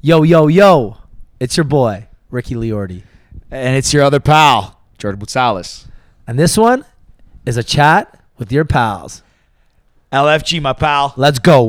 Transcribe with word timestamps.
Yo, 0.00 0.22
yo, 0.22 0.46
yo. 0.46 0.96
It's 1.40 1.56
your 1.56 1.64
boy, 1.64 2.06
Ricky 2.30 2.54
Liordi. 2.54 3.02
And 3.50 3.76
it's 3.76 3.92
your 3.92 4.04
other 4.04 4.20
pal, 4.20 4.80
Jordan 4.96 5.20
Boutsalis. 5.20 5.88
And 6.24 6.38
this 6.38 6.56
one 6.56 6.84
is 7.44 7.56
a 7.56 7.64
chat 7.64 8.22
with 8.36 8.52
your 8.52 8.64
pals. 8.64 9.22
LFG, 10.12 10.62
my 10.62 10.72
pal. 10.72 11.14
Let's 11.16 11.40
go. 11.40 11.66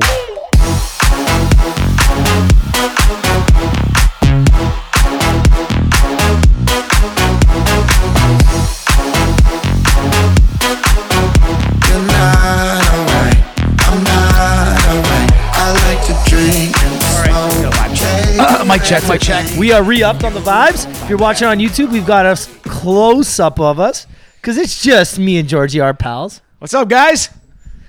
Mic 18.70 18.84
check, 18.84 19.02
mic 19.08 19.20
check. 19.20 19.58
We 19.58 19.72
are 19.72 19.82
re-upped 19.82 20.22
on 20.22 20.32
the 20.32 20.38
vibes. 20.38 20.88
If 21.02 21.08
you're 21.08 21.18
watching 21.18 21.48
on 21.48 21.58
YouTube, 21.58 21.90
we've 21.90 22.06
got 22.06 22.24
a 22.24 22.36
close 22.68 23.40
up 23.40 23.58
of 23.58 23.80
us 23.80 24.06
because 24.36 24.56
it's 24.56 24.80
just 24.80 25.18
me 25.18 25.38
and 25.38 25.48
Georgie, 25.48 25.80
our 25.80 25.92
pals. 25.92 26.40
What's 26.60 26.72
up, 26.72 26.88
guys? 26.88 27.30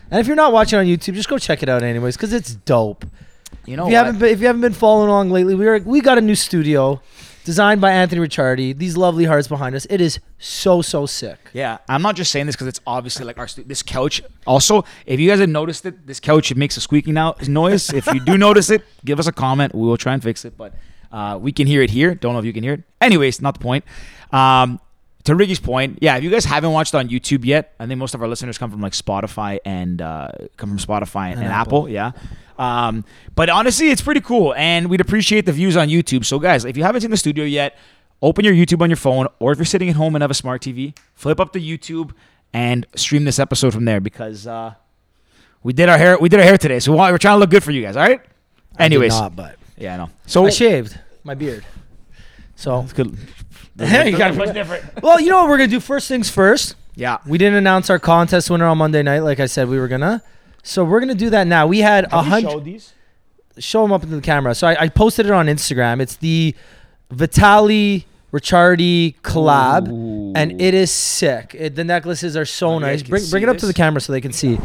And 0.09 0.19
if 0.19 0.25
you're 0.25 0.35
not 0.35 0.51
watching 0.51 0.79
on 0.79 0.85
YouTube, 0.85 1.13
just 1.13 1.29
go 1.29 1.37
check 1.37 1.61
it 1.61 1.69
out 1.69 1.83
anyways 1.83 2.17
because 2.17 2.33
it's 2.33 2.55
dope. 2.55 3.05
You 3.67 3.77
know 3.77 3.85
if 3.85 3.91
you 3.91 3.95
haven't 3.95 4.17
been, 4.17 4.29
if 4.29 4.41
you 4.41 4.47
haven't 4.47 4.61
been 4.61 4.73
following 4.73 5.09
along 5.09 5.29
lately, 5.29 5.53
we 5.53 5.67
are 5.67 5.77
we 5.77 6.01
got 6.01 6.17
a 6.17 6.21
new 6.21 6.33
studio 6.33 6.99
designed 7.43 7.81
by 7.81 7.91
Anthony 7.91 8.21
Ricciardi. 8.27 8.77
These 8.77 8.97
lovely 8.97 9.25
hearts 9.25 9.47
behind 9.47 9.75
us. 9.75 9.85
It 9.89 10.01
is 10.01 10.19
so 10.39 10.81
so 10.81 11.05
sick. 11.05 11.37
Yeah, 11.53 11.77
I'm 11.89 12.01
not 12.01 12.15
just 12.15 12.31
saying 12.31 12.45
this 12.45 12.55
because 12.55 12.67
it's 12.67 12.79
obviously 12.85 13.25
like 13.25 13.37
our 13.37 13.47
stu- 13.47 13.63
this 13.63 13.81
couch. 13.83 14.21
Also, 14.45 14.83
if 15.05 15.19
you 15.19 15.29
guys 15.29 15.39
have 15.39 15.49
noticed 15.49 15.85
it, 15.85 16.07
this 16.07 16.19
couch 16.19 16.51
it 16.51 16.57
makes 16.57 16.77
a 16.77 16.81
squeaking 16.81 17.17
out 17.17 17.47
noise. 17.47 17.91
if 17.93 18.05
you 18.07 18.19
do 18.19 18.37
notice 18.37 18.69
it, 18.69 18.83
give 19.05 19.19
us 19.19 19.27
a 19.27 19.31
comment. 19.31 19.73
We 19.73 19.81
will 19.81 19.97
try 19.97 20.13
and 20.13 20.23
fix 20.23 20.45
it, 20.45 20.57
but 20.57 20.73
uh, 21.11 21.37
we 21.41 21.51
can 21.51 21.67
hear 21.67 21.81
it 21.81 21.89
here. 21.89 22.15
Don't 22.15 22.33
know 22.33 22.39
if 22.39 22.45
you 22.45 22.53
can 22.53 22.63
hear 22.63 22.73
it. 22.73 22.83
Anyways, 22.99 23.41
not 23.41 23.53
the 23.55 23.59
point. 23.59 23.83
Um, 24.31 24.79
to 25.25 25.35
Ricky's 25.35 25.59
point, 25.59 25.99
yeah, 26.01 26.17
if 26.17 26.23
you 26.23 26.29
guys 26.29 26.45
haven't 26.45 26.71
watched 26.71 26.95
on 26.95 27.09
YouTube 27.09 27.45
yet, 27.45 27.73
I 27.79 27.85
think 27.85 27.99
most 27.99 28.13
of 28.13 28.21
our 28.21 28.27
listeners 28.27 28.57
come 28.57 28.71
from 28.71 28.81
like 28.81 28.93
Spotify 28.93 29.59
and 29.65 30.01
uh, 30.01 30.29
come 30.57 30.69
from 30.69 30.77
Spotify 30.79 31.31
and, 31.31 31.39
and 31.39 31.49
Apple. 31.49 31.89
Yeah. 31.89 32.11
Um, 32.57 33.05
but 33.35 33.49
honestly, 33.49 33.89
it's 33.89 34.01
pretty 34.01 34.21
cool, 34.21 34.53
and 34.55 34.89
we'd 34.89 35.01
appreciate 35.01 35.45
the 35.45 35.51
views 35.51 35.75
on 35.75 35.87
YouTube. 35.87 36.25
So, 36.25 36.39
guys, 36.39 36.65
if 36.65 36.77
you 36.77 36.83
haven't 36.83 37.01
seen 37.01 37.11
the 37.11 37.17
studio 37.17 37.43
yet, 37.43 37.77
open 38.21 38.45
your 38.45 38.53
YouTube 38.53 38.81
on 38.81 38.89
your 38.89 38.97
phone, 38.97 39.27
or 39.39 39.51
if 39.51 39.57
you're 39.57 39.65
sitting 39.65 39.89
at 39.89 39.95
home 39.95 40.15
and 40.15 40.21
have 40.21 40.31
a 40.31 40.35
smart 40.35 40.61
TV, 40.61 40.95
flip 41.15 41.39
up 41.39 41.53
the 41.53 41.77
YouTube 41.77 42.11
and 42.53 42.85
stream 42.95 43.23
this 43.23 43.39
episode 43.39 43.73
from 43.73 43.85
there 43.85 43.99
because 43.99 44.45
uh, 44.45 44.75
we 45.63 45.73
did 45.73 45.89
our 45.89 45.97
hair. 45.97 46.17
We 46.19 46.29
did 46.29 46.39
our 46.39 46.45
hair 46.45 46.57
today, 46.57 46.79
so 46.79 46.95
we're 46.95 47.17
trying 47.17 47.35
to 47.35 47.39
look 47.39 47.49
good 47.49 47.63
for 47.63 47.71
you 47.71 47.81
guys. 47.81 47.95
All 47.95 48.03
right. 48.03 48.21
Anyways, 48.77 49.11
not, 49.11 49.35
but 49.35 49.57
yeah, 49.77 49.95
I 49.95 49.97
know. 49.97 50.09
So 50.25 50.45
I 50.45 50.49
shaved 50.49 50.97
my 51.23 51.33
beard. 51.33 51.65
So 52.55 52.81
it's 52.81 52.93
good. 52.93 53.17
You 53.81 54.17
gotta 54.17 54.53
different. 54.53 54.85
Well, 55.03 55.19
you 55.19 55.29
know 55.29 55.41
what 55.41 55.49
we're 55.49 55.57
gonna 55.57 55.67
do? 55.69 55.79
First 55.79 56.07
things 56.07 56.29
first. 56.29 56.75
Yeah. 56.95 57.17
We 57.25 57.37
didn't 57.37 57.55
announce 57.57 57.89
our 57.89 57.99
contest 57.99 58.49
winner 58.49 58.65
on 58.65 58.77
Monday 58.77 59.01
night, 59.03 59.19
like 59.19 59.39
I 59.39 59.45
said 59.45 59.67
we 59.69 59.79
were 59.79 59.87
gonna. 59.87 60.21
So 60.63 60.83
we're 60.83 60.99
gonna 60.99 61.15
do 61.15 61.29
that 61.31 61.47
now. 61.47 61.67
We 61.67 61.79
had 61.79 62.05
a 62.11 62.21
hundred. 62.21 62.63
these? 62.63 62.93
Show 63.57 63.81
them 63.81 63.91
up 63.91 64.03
into 64.03 64.15
the 64.15 64.21
camera. 64.21 64.55
So 64.55 64.67
I, 64.67 64.83
I 64.83 64.89
posted 64.89 65.25
it 65.25 65.31
on 65.31 65.47
Instagram. 65.47 66.01
It's 66.01 66.15
the 66.15 66.55
Vitaly 67.11 68.05
Ricciardi 68.31 69.15
collab, 69.23 69.87
and 70.35 70.61
it 70.61 70.73
is 70.73 70.89
sick. 70.91 71.55
It, 71.57 71.75
the 71.75 71.83
necklaces 71.83 72.37
are 72.37 72.45
so 72.45 72.79
nice. 72.79 73.01
can 73.01 73.09
Bring 73.09 73.23
see 73.23 73.31
bring 73.31 73.43
it 73.43 73.49
up 73.49 73.57
to 73.57 73.65
this? 73.65 73.73
the 73.75 73.77
camera 73.77 73.99
so 73.99 74.13
they 74.13 74.21
can 74.21 74.31
see. 74.31 74.57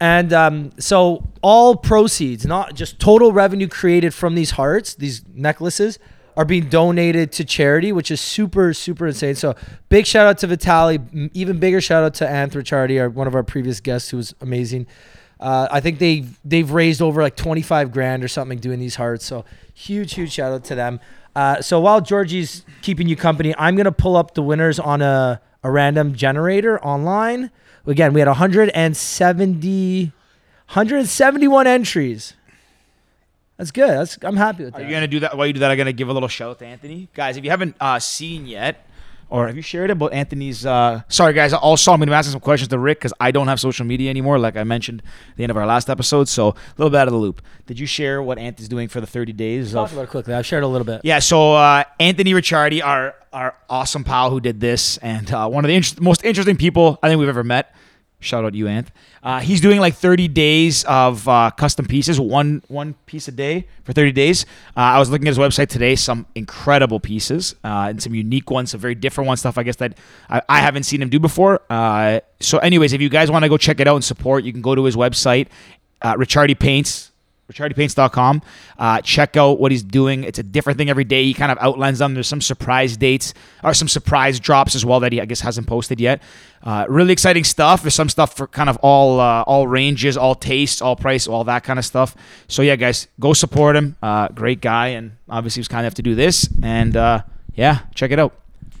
And 0.00 0.32
um, 0.32 0.70
so 0.78 1.24
all 1.42 1.76
proceeds, 1.76 2.46
not 2.46 2.74
just 2.74 2.98
total 2.98 3.32
revenue 3.32 3.68
created 3.68 4.12
from 4.14 4.34
these 4.34 4.52
hearts, 4.52 4.94
these 4.94 5.22
necklaces, 5.34 5.98
are 6.40 6.46
being 6.46 6.70
donated 6.70 7.30
to 7.32 7.44
charity, 7.44 7.92
which 7.92 8.10
is 8.10 8.18
super, 8.18 8.72
super 8.72 9.06
insane. 9.06 9.34
So 9.34 9.54
big 9.90 10.06
shout 10.06 10.26
out 10.26 10.38
to 10.38 10.48
Vitaly. 10.48 11.30
Even 11.34 11.58
bigger 11.58 11.82
shout 11.82 12.02
out 12.02 12.14
to 12.14 12.24
Anth 12.24 12.52
Ricciardi, 12.52 12.98
our, 12.98 13.10
one 13.10 13.26
of 13.26 13.34
our 13.34 13.42
previous 13.42 13.78
guests 13.78 14.08
who 14.08 14.16
was 14.16 14.34
amazing. 14.40 14.86
Uh, 15.38 15.68
I 15.70 15.80
think 15.80 15.98
they 15.98 16.24
they've 16.42 16.70
raised 16.70 17.02
over 17.02 17.20
like 17.20 17.36
25 17.36 17.92
grand 17.92 18.24
or 18.24 18.28
something 18.28 18.58
doing 18.58 18.78
these 18.78 18.94
hearts. 18.94 19.26
So 19.26 19.44
huge, 19.74 20.14
huge 20.14 20.32
shout 20.32 20.50
out 20.50 20.64
to 20.64 20.74
them. 20.74 21.00
Uh, 21.36 21.60
so 21.60 21.78
while 21.78 22.00
Georgie's 22.00 22.64
keeping 22.80 23.06
you 23.06 23.16
company, 23.16 23.54
I'm 23.58 23.76
gonna 23.76 23.92
pull 23.92 24.16
up 24.16 24.32
the 24.32 24.42
winners 24.42 24.78
on 24.78 25.02
a, 25.02 25.42
a 25.62 25.70
random 25.70 26.14
generator 26.14 26.82
online. 26.82 27.50
Again, 27.84 28.14
we 28.14 28.20
had 28.20 28.28
170, 28.28 30.04
171 30.04 31.66
entries. 31.66 32.32
That's 33.60 33.72
good. 33.72 33.90
That's 33.90 34.18
I'm 34.22 34.36
happy 34.36 34.64
with 34.64 34.74
Are 34.74 34.78
that. 34.78 34.86
you 34.88 34.90
gonna 34.90 35.06
do 35.06 35.20
that? 35.20 35.36
While 35.36 35.46
you 35.46 35.52
do 35.52 35.60
that, 35.60 35.70
I'm 35.70 35.76
gonna 35.76 35.92
give 35.92 36.08
a 36.08 36.12
little 36.14 36.30
shout 36.30 36.48
out 36.52 36.58
to 36.60 36.66
Anthony, 36.66 37.08
guys. 37.12 37.36
If 37.36 37.44
you 37.44 37.50
haven't 37.50 37.76
uh, 37.78 37.98
seen 37.98 38.46
yet, 38.46 38.86
or 39.28 39.46
have 39.48 39.54
you 39.54 39.60
shared 39.60 39.90
about 39.90 40.14
Anthony's? 40.14 40.64
Uh, 40.64 41.02
sorry, 41.08 41.34
guys. 41.34 41.52
Also, 41.52 41.92
I'm 41.92 41.98
gonna 41.98 42.10
be 42.10 42.14
asking 42.14 42.32
some 42.32 42.40
questions 42.40 42.68
to 42.68 42.78
Rick 42.78 43.00
because 43.00 43.12
I 43.20 43.30
don't 43.32 43.48
have 43.48 43.60
social 43.60 43.84
media 43.84 44.08
anymore, 44.08 44.38
like 44.38 44.56
I 44.56 44.64
mentioned 44.64 45.02
at 45.32 45.36
the 45.36 45.42
end 45.44 45.50
of 45.50 45.58
our 45.58 45.66
last 45.66 45.90
episode. 45.90 46.26
So 46.26 46.48
a 46.48 46.54
little 46.78 46.88
bit 46.90 46.96
out 47.00 47.06
of 47.08 47.12
the 47.12 47.18
loop. 47.18 47.42
Did 47.66 47.78
you 47.78 47.84
share 47.84 48.22
what 48.22 48.38
Anthony's 48.38 48.68
doing 48.70 48.88
for 48.88 49.02
the 49.02 49.06
30 49.06 49.34
days? 49.34 49.72
Talk 49.74 49.88
Of, 49.88 49.92
about 49.92 50.02
it 50.04 50.10
quickly. 50.10 50.32
I've 50.32 50.46
shared 50.46 50.62
a 50.62 50.66
little 50.66 50.86
bit. 50.86 51.02
yeah. 51.04 51.18
So 51.18 51.52
uh, 51.52 51.84
Anthony 52.00 52.32
Ricciardi, 52.32 52.82
our 52.82 53.14
our 53.30 53.54
awesome 53.68 54.04
pal 54.04 54.30
who 54.30 54.40
did 54.40 54.58
this, 54.58 54.96
and 54.96 55.30
uh, 55.32 55.46
one 55.48 55.66
of 55.66 55.68
the 55.68 55.74
inter- 55.76 56.00
most 56.00 56.24
interesting 56.24 56.56
people 56.56 56.98
I 57.02 57.08
think 57.08 57.20
we've 57.20 57.28
ever 57.28 57.44
met. 57.44 57.74
Shout 58.20 58.44
out 58.44 58.52
to 58.52 58.58
you, 58.58 58.66
Anth. 58.66 58.88
Uh, 59.22 59.40
he's 59.40 59.62
doing 59.62 59.80
like 59.80 59.94
30 59.94 60.28
days 60.28 60.84
of 60.84 61.26
uh, 61.26 61.50
custom 61.56 61.86
pieces, 61.86 62.20
one 62.20 62.62
one 62.68 62.94
piece 63.06 63.28
a 63.28 63.32
day 63.32 63.66
for 63.82 63.94
30 63.94 64.12
days. 64.12 64.44
Uh, 64.76 64.80
I 64.80 64.98
was 64.98 65.08
looking 65.10 65.26
at 65.26 65.30
his 65.30 65.38
website 65.38 65.68
today, 65.68 65.96
some 65.96 66.26
incredible 66.34 67.00
pieces 67.00 67.54
uh, 67.64 67.88
and 67.88 68.02
some 68.02 68.14
unique 68.14 68.50
ones, 68.50 68.72
some 68.72 68.80
very 68.80 68.94
different 68.94 69.26
one 69.26 69.38
stuff. 69.38 69.56
I 69.56 69.62
guess 69.62 69.76
that 69.76 69.96
I, 70.28 70.42
I 70.50 70.60
haven't 70.60 70.82
seen 70.82 71.00
him 71.00 71.08
do 71.08 71.18
before. 71.18 71.62
Uh, 71.70 72.20
so, 72.40 72.58
anyways, 72.58 72.92
if 72.92 73.00
you 73.00 73.08
guys 73.08 73.30
want 73.30 73.44
to 73.44 73.48
go 73.48 73.56
check 73.56 73.80
it 73.80 73.88
out 73.88 73.96
and 73.96 74.04
support, 74.04 74.44
you 74.44 74.52
can 74.52 74.62
go 74.62 74.74
to 74.74 74.84
his 74.84 74.96
website, 74.96 75.48
uh, 76.02 76.16
Paints. 76.58 77.09
RicciardiPaints.com. 77.50 78.42
Uh, 78.78 79.00
check 79.02 79.36
out 79.36 79.60
what 79.60 79.72
he's 79.72 79.82
doing. 79.82 80.24
It's 80.24 80.38
a 80.38 80.42
different 80.42 80.78
thing 80.78 80.90
every 80.90 81.04
day. 81.04 81.24
He 81.24 81.34
kind 81.34 81.50
of 81.52 81.58
outlines 81.60 81.98
them. 81.98 82.14
There's 82.14 82.28
some 82.28 82.40
surprise 82.40 82.96
dates 82.96 83.34
or 83.64 83.74
some 83.74 83.88
surprise 83.88 84.40
drops 84.40 84.74
as 84.74 84.84
well 84.84 85.00
that 85.00 85.12
he 85.12 85.20
I 85.20 85.24
guess 85.24 85.40
hasn't 85.40 85.66
posted 85.66 86.00
yet. 86.00 86.22
Uh, 86.62 86.84
really 86.88 87.12
exciting 87.12 87.44
stuff. 87.44 87.82
There's 87.82 87.94
some 87.94 88.08
stuff 88.08 88.36
for 88.36 88.46
kind 88.46 88.68
of 88.68 88.76
all 88.82 89.18
uh, 89.20 89.42
all 89.42 89.66
ranges, 89.66 90.16
all 90.16 90.34
tastes, 90.34 90.82
all 90.82 90.96
price, 90.96 91.26
all 91.26 91.44
that 91.44 91.64
kind 91.64 91.78
of 91.78 91.84
stuff. 91.84 92.14
So 92.48 92.62
yeah, 92.62 92.76
guys, 92.76 93.08
go 93.18 93.32
support 93.32 93.76
him. 93.76 93.96
Uh, 94.02 94.28
great 94.28 94.60
guy, 94.60 94.88
and 94.88 95.12
obviously 95.28 95.60
he 95.60 95.62
was 95.62 95.68
kind 95.68 95.80
of 95.80 95.84
have 95.84 95.94
to 95.94 96.02
do 96.02 96.14
this. 96.14 96.48
And 96.62 96.96
uh, 96.96 97.22
yeah, 97.54 97.80
check 97.94 98.10
it 98.10 98.18
out. 98.18 98.34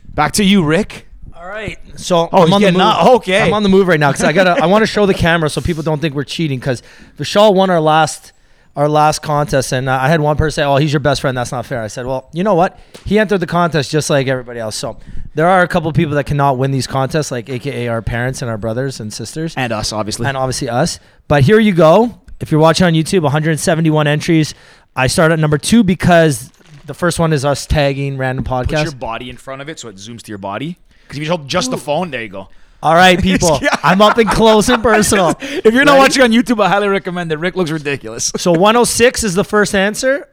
Back 0.08 0.32
to 0.32 0.44
you, 0.44 0.62
Rick. 0.64 1.06
All 1.34 1.46
right. 1.46 1.78
So 1.98 2.28
Oh, 2.32 2.42
I'm 2.42 2.52
on 2.52 2.60
the 2.60 2.70
move. 2.72 3.14
Okay. 3.16 3.40
I'm 3.40 3.54
on 3.54 3.62
the 3.62 3.70
move 3.70 3.88
right 3.88 3.98
now 3.98 4.10
because 4.12 4.24
I 4.24 4.32
gotta. 4.32 4.62
I 4.62 4.66
want 4.66 4.82
to 4.82 4.86
show 4.86 5.06
the 5.06 5.14
camera 5.14 5.48
so 5.48 5.62
people 5.62 5.82
don't 5.82 5.98
think 6.00 6.14
we're 6.14 6.24
cheating. 6.24 6.58
Because 6.58 6.82
Vishal 7.16 7.54
won 7.54 7.70
our 7.70 7.80
last 7.80 8.32
our 8.76 8.88
last 8.88 9.20
contest, 9.20 9.72
and 9.72 9.88
uh, 9.88 9.98
I 10.00 10.08
had 10.08 10.20
one 10.20 10.36
person 10.36 10.62
say, 10.62 10.64
"Oh, 10.64 10.76
he's 10.76 10.92
your 10.92 11.00
best 11.00 11.20
friend. 11.20 11.36
That's 11.36 11.52
not 11.52 11.66
fair." 11.66 11.82
I 11.82 11.88
said, 11.88 12.06
"Well, 12.06 12.30
you 12.32 12.44
know 12.44 12.54
what? 12.54 12.78
He 13.04 13.18
entered 13.18 13.38
the 13.38 13.46
contest 13.46 13.90
just 13.90 14.10
like 14.10 14.26
everybody 14.28 14.60
else. 14.60 14.76
So 14.76 14.98
there 15.34 15.48
are 15.48 15.62
a 15.62 15.68
couple 15.68 15.88
of 15.88 15.96
people 15.96 16.14
that 16.14 16.24
cannot 16.24 16.56
win 16.58 16.70
these 16.70 16.86
contests, 16.86 17.30
like 17.30 17.48
AKA 17.48 17.88
our 17.88 18.02
parents 18.02 18.42
and 18.42 18.50
our 18.50 18.58
brothers 18.58 19.00
and 19.00 19.12
sisters, 19.12 19.54
And 19.56 19.72
us, 19.72 19.92
obviously. 19.92 20.26
and 20.26 20.36
obviously 20.36 20.68
us. 20.68 20.98
But 21.28 21.42
here 21.42 21.58
you 21.58 21.72
go. 21.72 22.20
If 22.40 22.50
you're 22.50 22.60
watching 22.60 22.86
on 22.86 22.94
YouTube, 22.94 23.22
171 23.22 24.06
entries. 24.06 24.54
I 24.96 25.06
start 25.08 25.30
at 25.30 25.38
number 25.38 25.58
two 25.58 25.84
because 25.84 26.48
the 26.86 26.94
first 26.94 27.18
one 27.18 27.32
is 27.32 27.44
us 27.44 27.66
tagging 27.66 28.16
random 28.16 28.44
Put 28.44 28.70
your 28.70 28.92
body 28.92 29.30
in 29.30 29.36
front 29.36 29.62
of 29.62 29.68
it 29.68 29.78
so 29.78 29.88
it 29.88 29.96
zooms 29.96 30.22
to 30.22 30.30
your 30.30 30.38
body. 30.38 30.78
Because 31.02 31.18
if 31.18 31.24
you 31.24 31.28
hold 31.28 31.46
just 31.48 31.70
the 31.70 31.76
phone, 31.76 32.10
there 32.10 32.22
you 32.22 32.28
go. 32.28 32.48
All 32.82 32.94
right, 32.94 33.20
people. 33.22 33.60
I'm 33.82 34.00
up 34.00 34.18
and 34.18 34.28
close 34.28 34.68
and 34.68 34.82
personal. 34.82 35.30
If 35.40 35.74
you're 35.74 35.84
not 35.84 35.92
Ready? 35.92 35.98
watching 35.98 36.22
on 36.22 36.30
YouTube, 36.32 36.62
I 36.62 36.68
highly 36.68 36.88
recommend 36.88 37.30
it. 37.32 37.36
Rick 37.38 37.56
looks 37.56 37.70
ridiculous. 37.70 38.32
So 38.36 38.52
106 38.52 39.24
is 39.24 39.34
the 39.34 39.44
first 39.44 39.74
answer. 39.74 40.28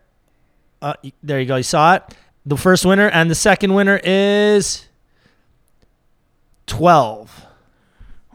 Uh, 0.81 0.93
there 1.23 1.39
you 1.39 1.45
go. 1.45 1.55
You 1.57 1.63
saw 1.63 1.95
it. 1.95 2.03
The 2.45 2.57
first 2.57 2.85
winner 2.85 3.09
and 3.09 3.29
the 3.29 3.35
second 3.35 3.73
winner 3.73 3.99
is 4.03 4.87
12. 6.67 7.45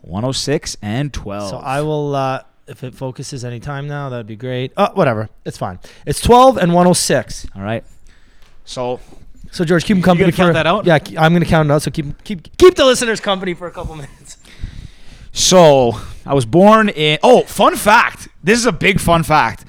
106 0.02 0.76
and 0.82 1.12
12. 1.12 1.50
So 1.50 1.56
I 1.58 1.80
will, 1.82 2.14
uh, 2.14 2.42
if 2.66 2.82
it 2.84 2.94
focuses 2.94 3.44
any 3.44 3.60
time 3.60 3.86
now, 3.86 4.08
that'd 4.08 4.26
be 4.26 4.36
great. 4.36 4.72
Oh, 4.76 4.90
whatever. 4.94 5.28
It's 5.44 5.56
fine. 5.56 5.78
It's 6.04 6.20
12 6.20 6.56
and 6.58 6.72
106. 6.72 7.46
All 7.54 7.62
right. 7.62 7.84
So 8.64 9.00
So 9.52 9.64
George, 9.64 9.84
keep 9.84 9.96
them 9.96 10.02
company 10.02 10.24
gonna 10.30 10.36
count 10.36 10.48
for 10.50 10.52
that 10.54 10.66
out? 10.66 10.86
Yeah, 10.86 10.98
I'm 11.22 11.32
gonna 11.32 11.44
count 11.44 11.68
it 11.70 11.72
out. 11.72 11.82
So 11.82 11.90
keep 11.90 12.24
keep 12.24 12.56
keep 12.56 12.74
the 12.74 12.84
listeners 12.84 13.20
company 13.20 13.54
for 13.54 13.66
a 13.66 13.70
couple 13.70 13.94
minutes. 14.04 14.38
So 15.32 15.92
I 16.26 16.34
was 16.34 16.44
born 16.44 16.88
in. 16.88 17.18
Oh, 17.22 17.42
fun 17.42 17.76
fact. 17.76 18.28
This 18.42 18.58
is 18.58 18.66
a 18.66 18.72
big 18.72 19.00
fun 19.00 19.22
fact. 19.22 19.64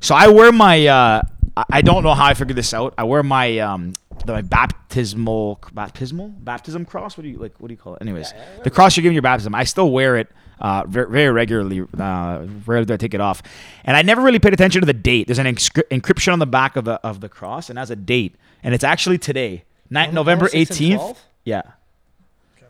So 0.00 0.14
I 0.14 0.28
wear 0.28 0.52
my. 0.52 0.86
Uh, 0.86 1.22
I- 1.56 1.64
I 1.72 1.82
don't 1.82 2.02
know 2.04 2.14
how 2.14 2.26
I 2.26 2.34
figured 2.34 2.56
this 2.56 2.72
out. 2.72 2.94
I 2.96 3.04
wear 3.04 3.22
my 3.22 3.58
um 3.58 3.92
the, 4.24 4.32
my 4.32 4.40
baptismal 4.42 5.60
baptismal 5.72 6.28
baptism 6.28 6.84
cross. 6.84 7.16
What 7.16 7.24
do 7.24 7.28
you 7.28 7.38
like? 7.38 7.58
What 7.60 7.68
do 7.68 7.74
you 7.74 7.78
call 7.78 7.94
it? 7.96 8.02
Anyways, 8.02 8.32
the 8.64 8.70
cross 8.70 8.96
you're 8.96 9.02
giving 9.02 9.14
your 9.14 9.22
baptism. 9.22 9.54
I 9.54 9.64
still 9.64 9.90
wear 9.90 10.16
it 10.16 10.28
uh, 10.60 10.84
very, 10.86 11.10
very 11.10 11.30
regularly. 11.30 11.80
Uh, 11.98 12.46
rarely 12.66 12.86
do 12.86 12.94
I 12.94 12.96
take 12.96 13.14
it 13.14 13.20
off, 13.20 13.42
and 13.84 13.96
I 13.96 14.02
never 14.02 14.22
really 14.22 14.38
paid 14.38 14.52
attention 14.54 14.80
to 14.80 14.86
the 14.86 14.92
date. 14.94 15.26
There's 15.26 15.38
an 15.40 15.46
inscri- 15.46 15.88
encryption 15.90 16.32
on 16.32 16.38
the 16.38 16.46
back 16.46 16.76
of 16.76 16.84
the 16.84 16.94
of 17.04 17.20
the 17.20 17.28
cross, 17.28 17.68
and 17.68 17.78
has 17.78 17.90
a 17.90 17.96
date, 17.96 18.36
and 18.62 18.74
it's 18.74 18.84
actually 18.84 19.18
today, 19.18 19.64
ni- 19.90 20.10
November 20.10 20.48
18th. 20.48 20.94
12? 20.96 21.24
Yeah. 21.44 21.62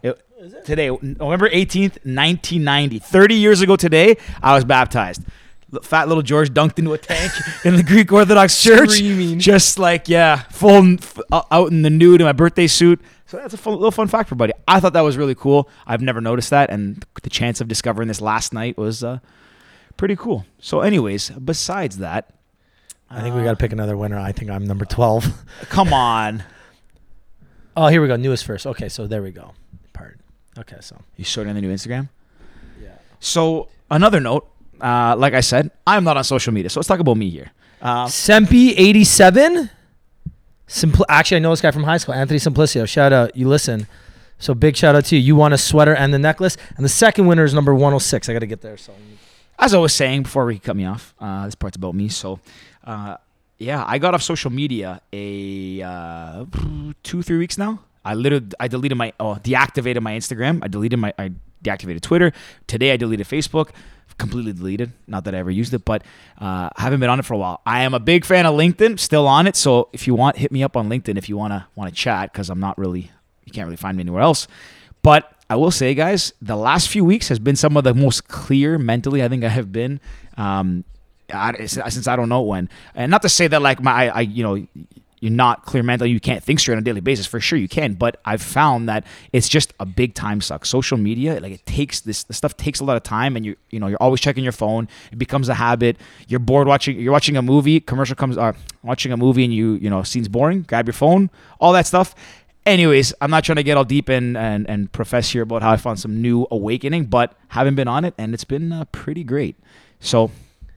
It- 0.02 0.20
today, 0.64 0.88
November 1.02 1.48
18th, 1.50 1.98
1990. 2.04 2.98
30 2.98 3.34
years 3.34 3.60
ago 3.60 3.76
today, 3.76 4.16
I 4.42 4.54
was 4.54 4.64
baptized. 4.64 5.22
Fat 5.82 6.08
little 6.08 6.22
George 6.22 6.50
dunked 6.52 6.78
into 6.80 6.92
a 6.94 6.98
tank 6.98 7.30
in 7.64 7.76
the 7.76 7.82
Greek 7.84 8.10
Orthodox 8.10 8.60
Church. 8.60 8.90
Screaming. 8.92 9.38
Just 9.38 9.78
like, 9.78 10.08
yeah, 10.08 10.36
full 10.50 10.94
f- 10.94 11.18
out 11.30 11.70
in 11.70 11.82
the 11.82 11.90
nude 11.90 12.20
in 12.20 12.24
my 12.26 12.32
birthday 12.32 12.66
suit. 12.66 13.00
So 13.26 13.36
that's 13.36 13.54
a 13.54 13.56
fun, 13.56 13.74
little 13.74 13.92
fun 13.92 14.08
fact 14.08 14.28
for 14.28 14.34
buddy. 14.34 14.52
I 14.66 14.80
thought 14.80 14.94
that 14.94 15.02
was 15.02 15.16
really 15.16 15.36
cool. 15.36 15.68
I've 15.86 16.00
never 16.02 16.20
noticed 16.20 16.50
that. 16.50 16.70
And 16.70 17.04
the 17.22 17.30
chance 17.30 17.60
of 17.60 17.68
discovering 17.68 18.08
this 18.08 18.20
last 18.20 18.52
night 18.52 18.76
was 18.76 19.04
uh, 19.04 19.20
pretty 19.96 20.16
cool. 20.16 20.44
So, 20.58 20.80
anyways, 20.80 21.30
besides 21.30 21.98
that, 21.98 22.30
I 23.10 23.22
think 23.22 23.34
we 23.34 23.42
got 23.42 23.50
to 23.50 23.56
pick 23.56 23.72
another 23.72 23.96
winner. 23.96 24.18
I 24.18 24.32
think 24.32 24.50
I'm 24.50 24.66
number 24.66 24.84
12. 24.84 25.44
come 25.68 25.92
on. 25.92 26.44
oh, 27.76 27.88
here 27.88 28.00
we 28.00 28.06
go. 28.08 28.16
Newest 28.16 28.44
first. 28.44 28.66
Okay, 28.66 28.88
so 28.88 29.06
there 29.06 29.22
we 29.22 29.32
go. 29.32 29.52
Pardon. 29.92 30.20
Okay, 30.58 30.76
so. 30.80 30.96
You 31.16 31.24
starting 31.24 31.54
the 31.54 31.60
new 31.60 31.72
Instagram? 31.72 32.08
Yeah. 32.80 32.90
So 33.18 33.68
another 33.90 34.20
note, 34.20 34.48
uh, 34.80 35.16
like 35.18 35.34
I 35.34 35.40
said, 35.40 35.70
I'm 35.86 36.04
not 36.04 36.16
on 36.16 36.24
social 36.24 36.52
media, 36.52 36.70
so 36.70 36.78
let's 36.78 36.88
talk 36.88 37.00
about 37.00 37.16
me 37.16 37.30
here. 37.30 37.50
Um, 37.82 38.06
Sempi87. 38.08 39.70
Simpl- 40.68 41.04
Actually, 41.08 41.38
I 41.38 41.40
know 41.40 41.50
this 41.50 41.60
guy 41.60 41.72
from 41.72 41.82
high 41.82 41.96
school, 41.96 42.14
Anthony 42.14 42.38
Simplicio. 42.38 42.88
Shout 42.88 43.12
out. 43.12 43.36
You 43.36 43.48
listen. 43.48 43.88
So 44.38 44.54
big 44.54 44.76
shout 44.76 44.94
out 44.94 45.04
to 45.06 45.16
you. 45.16 45.22
You 45.22 45.36
won 45.36 45.52
a 45.52 45.58
sweater 45.58 45.94
and 45.94 46.14
the 46.14 46.18
necklace. 46.18 46.56
And 46.76 46.84
the 46.84 46.88
second 46.88 47.26
winner 47.26 47.44
is 47.44 47.52
number 47.52 47.74
106. 47.74 48.28
I 48.28 48.32
got 48.32 48.38
to 48.38 48.46
get 48.46 48.60
there. 48.60 48.76
So 48.76 48.94
as 49.60 49.74
I 49.74 49.78
was 49.78 49.94
saying 49.94 50.22
before 50.22 50.46
Ricky 50.46 50.60
cut 50.60 50.76
me 50.76 50.86
off, 50.86 51.14
uh, 51.20 51.44
this 51.44 51.54
part's 51.54 51.76
about 51.76 51.94
me. 51.94 52.08
So, 52.08 52.40
uh, 52.90 53.16
yeah, 53.58 53.84
I 53.86 53.98
got 53.98 54.14
off 54.14 54.22
social 54.22 54.50
media 54.50 55.00
a 55.12 55.80
uh, 55.82 56.44
two, 57.04 57.22
three 57.22 57.38
weeks 57.38 57.56
now. 57.56 57.80
I 58.04 58.14
literally 58.14 58.48
I 58.58 58.66
deleted 58.66 58.98
my 58.98 59.12
oh 59.20 59.38
deactivated 59.40 60.02
my 60.02 60.12
Instagram. 60.16 60.64
I 60.64 60.68
deleted 60.68 60.98
my 60.98 61.14
I 61.16 61.32
deactivated 61.62 62.00
Twitter. 62.00 62.32
Today 62.66 62.92
I 62.92 62.96
deleted 62.96 63.28
Facebook. 63.28 63.70
Completely 64.18 64.52
deleted. 64.52 64.92
Not 65.06 65.24
that 65.24 65.34
I 65.34 65.38
ever 65.38 65.50
used 65.50 65.72
it, 65.72 65.84
but 65.84 66.02
uh, 66.40 66.68
I 66.76 66.82
haven't 66.82 67.00
been 67.00 67.08
on 67.08 67.20
it 67.20 67.24
for 67.24 67.34
a 67.34 67.38
while. 67.38 67.60
I 67.64 67.82
am 67.82 67.94
a 67.94 68.00
big 68.00 68.24
fan 68.24 68.44
of 68.44 68.54
LinkedIn. 68.54 68.98
Still 68.98 69.26
on 69.26 69.46
it. 69.46 69.56
So 69.56 69.88
if 69.92 70.06
you 70.06 70.14
want, 70.14 70.36
hit 70.36 70.50
me 70.50 70.62
up 70.62 70.76
on 70.76 70.88
LinkedIn 70.88 71.16
if 71.16 71.28
you 71.28 71.36
wanna 71.36 71.68
wanna 71.76 71.92
chat 71.92 72.32
because 72.32 72.50
I'm 72.50 72.60
not 72.60 72.76
really 72.76 73.12
you 73.44 73.52
can't 73.52 73.66
really 73.66 73.76
find 73.76 73.96
me 73.96 74.02
anywhere 74.02 74.22
else. 74.22 74.48
But 75.02 75.32
I 75.48 75.56
will 75.56 75.70
say, 75.70 75.94
guys, 75.94 76.32
the 76.42 76.56
last 76.56 76.88
few 76.88 77.04
weeks 77.04 77.28
has 77.28 77.38
been 77.38 77.56
some 77.56 77.76
of 77.76 77.84
the 77.84 77.94
most 77.94 78.26
clear 78.28 78.78
mentally 78.78 79.22
I 79.22 79.28
think 79.28 79.44
I 79.44 79.48
have 79.48 79.70
been 79.70 80.00
um, 80.36 80.84
I, 81.32 81.66
since 81.66 82.06
I 82.06 82.16
don't 82.16 82.28
know 82.28 82.42
when. 82.42 82.68
And 82.94 83.10
not 83.10 83.22
to 83.22 83.28
say 83.28 83.46
that 83.48 83.62
like 83.62 83.82
my 83.82 84.08
I, 84.08 84.20
you 84.20 84.42
know 84.42 84.66
you're 85.20 85.30
not 85.30 85.66
clear 85.66 85.82
mentally, 85.82 86.10
you 86.10 86.18
can't 86.18 86.42
think 86.42 86.60
straight 86.60 86.74
on 86.74 86.78
a 86.78 86.82
daily 86.82 87.02
basis. 87.02 87.26
For 87.26 87.40
sure, 87.40 87.58
you 87.58 87.68
can, 87.68 87.92
but 87.92 88.20
I've 88.24 88.42
found 88.42 88.88
that 88.88 89.04
it's 89.32 89.48
just 89.48 89.72
a 89.78 89.84
big 89.84 90.14
time 90.14 90.40
suck. 90.40 90.64
Social 90.64 90.96
media, 90.96 91.38
like 91.40 91.52
it 91.52 91.66
takes 91.66 92.00
this, 92.00 92.24
this 92.24 92.38
stuff 92.38 92.56
takes 92.56 92.80
a 92.80 92.84
lot 92.84 92.96
of 92.96 93.02
time, 93.02 93.36
and 93.36 93.44
you 93.44 93.56
you 93.68 93.78
know 93.78 93.86
you're 93.86 94.02
always 94.02 94.20
checking 94.20 94.42
your 94.42 94.52
phone. 94.52 94.88
It 95.12 95.18
becomes 95.18 95.48
a 95.48 95.54
habit. 95.54 95.98
You're 96.26 96.40
bored 96.40 96.66
watching. 96.66 96.98
You're 96.98 97.12
watching 97.12 97.36
a 97.36 97.42
movie. 97.42 97.80
Commercial 97.80 98.16
comes. 98.16 98.38
Uh, 98.38 98.52
watching 98.82 99.12
a 99.12 99.16
movie, 99.16 99.44
and 99.44 99.52
you 99.52 99.74
you 99.74 99.90
know 99.90 100.02
scene's 100.02 100.28
boring. 100.28 100.62
Grab 100.62 100.86
your 100.86 100.94
phone. 100.94 101.30
All 101.60 101.72
that 101.74 101.86
stuff. 101.86 102.14
Anyways, 102.66 103.14
I'm 103.20 103.30
not 103.30 103.44
trying 103.44 103.56
to 103.56 103.62
get 103.62 103.76
all 103.76 103.84
deep 103.84 104.10
in 104.10 104.36
and, 104.36 104.68
and 104.68 104.92
profess 104.92 105.30
here 105.30 105.42
about 105.42 105.62
how 105.62 105.70
I 105.70 105.76
found 105.78 105.98
some 105.98 106.20
new 106.20 106.46
awakening, 106.50 107.06
but 107.06 107.34
haven't 107.48 107.74
been 107.74 107.88
on 107.88 108.04
it, 108.04 108.14
and 108.18 108.34
it's 108.34 108.44
been 108.44 108.70
uh, 108.70 108.84
pretty 108.92 109.24
great. 109.24 109.56
So 109.98 110.30